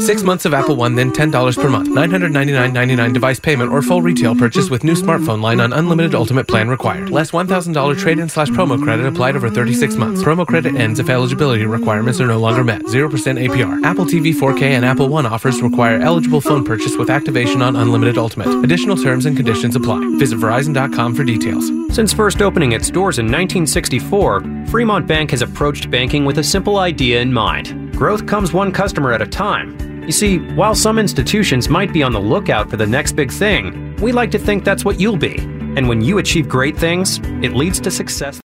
Six 0.00 0.22
months 0.22 0.46
of 0.46 0.54
Apple 0.54 0.76
One, 0.76 0.94
then 0.94 1.12
$10 1.12 1.56
per 1.60 1.68
month. 1.68 1.88
$999.99 1.88 3.12
device 3.12 3.38
payment 3.38 3.70
or 3.70 3.82
full 3.82 4.00
retail 4.00 4.34
purchase 4.34 4.70
with 4.70 4.82
new 4.82 4.94
smartphone 4.94 5.42
line 5.42 5.60
on 5.60 5.74
Unlimited 5.74 6.14
Ultimate 6.14 6.48
plan 6.48 6.70
required. 6.70 7.10
Less 7.10 7.32
$1,000 7.32 7.98
trade 7.98 8.18
in 8.18 8.28
slash 8.28 8.48
promo 8.48 8.82
credit 8.82 9.04
applied 9.04 9.36
over 9.36 9.50
36 9.50 9.96
months. 9.96 10.22
Promo 10.22 10.46
credit 10.46 10.74
ends 10.74 11.00
if 11.00 11.10
eligibility 11.10 11.66
requirements 11.66 12.18
are 12.18 12.26
no 12.26 12.38
longer 12.38 12.64
met. 12.64 12.80
0% 12.84 13.10
APR. 13.10 13.82
Apple 13.84 14.06
TV 14.06 14.32
4K 14.32 14.62
and 14.62 14.86
Apple 14.86 15.08
One 15.08 15.26
offers 15.26 15.60
require 15.60 16.00
eligible 16.00 16.40
phone 16.40 16.64
purchase 16.64 16.96
with 16.96 17.10
activation 17.10 17.60
on 17.60 17.76
Unlimited 17.76 18.16
Ultimate. 18.16 18.64
Additional 18.64 18.96
terms 18.96 19.26
and 19.26 19.36
conditions 19.36 19.76
apply. 19.76 20.00
Visit 20.18 20.38
Verizon.com 20.38 21.14
for 21.14 21.24
details. 21.24 21.68
Since 21.94 22.14
first 22.14 22.40
opening 22.40 22.72
its 22.72 22.88
doors 22.88 23.18
in 23.18 23.26
1964, 23.26 24.66
Fremont 24.68 25.06
Bank 25.06 25.30
has 25.32 25.42
approached 25.42 25.90
banking 25.90 26.24
with 26.24 26.38
a 26.38 26.44
simple 26.44 26.78
idea 26.78 27.20
in 27.20 27.32
mind 27.32 27.90
growth 28.00 28.26
comes 28.26 28.50
one 28.50 28.72
customer 28.72 29.12
at 29.12 29.20
a 29.20 29.26
time. 29.26 29.89
You 30.10 30.14
see, 30.14 30.38
while 30.56 30.74
some 30.74 30.98
institutions 30.98 31.68
might 31.68 31.92
be 31.92 32.02
on 32.02 32.10
the 32.12 32.18
lookout 32.18 32.68
for 32.68 32.76
the 32.76 32.84
next 32.84 33.12
big 33.12 33.30
thing, 33.30 33.94
we 34.02 34.10
like 34.10 34.32
to 34.32 34.40
think 34.40 34.64
that's 34.64 34.84
what 34.84 34.98
you'll 34.98 35.16
be. 35.16 35.36
And 35.76 35.88
when 35.88 36.00
you 36.00 36.18
achieve 36.18 36.48
great 36.48 36.76
things, 36.76 37.20
it 37.44 37.52
leads 37.52 37.78
to 37.78 37.92
success. 37.92 38.40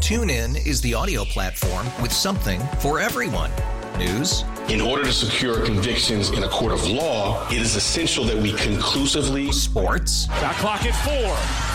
TuneIn 0.00 0.66
is 0.66 0.82
the 0.82 0.92
audio 0.92 1.24
platform 1.24 1.86
with 2.02 2.12
something 2.12 2.60
for 2.80 3.00
everyone. 3.00 3.50
News. 3.96 4.44
In 4.68 4.82
order 4.82 5.04
to 5.04 5.12
secure 5.12 5.64
convictions 5.64 6.28
in 6.32 6.44
a 6.44 6.48
court 6.50 6.72
of 6.72 6.86
law, 6.86 7.48
it 7.48 7.62
is 7.62 7.76
essential 7.76 8.26
that 8.26 8.36
we 8.36 8.52
conclusively. 8.52 9.50
Sports. 9.52 10.26
Got 10.26 10.54
clock 10.56 10.84
at 10.84 10.94
four. 11.02 11.32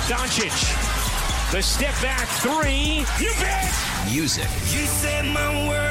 Doncic. 0.08 1.52
The 1.52 1.64
step 1.64 2.00
back 2.00 2.28
three. 2.44 3.04
You 3.20 3.34
bet. 3.39 3.74
Music. 4.14 4.44
You 4.72 4.86
said 4.86 5.26
my 5.34 5.68
world 5.68 5.91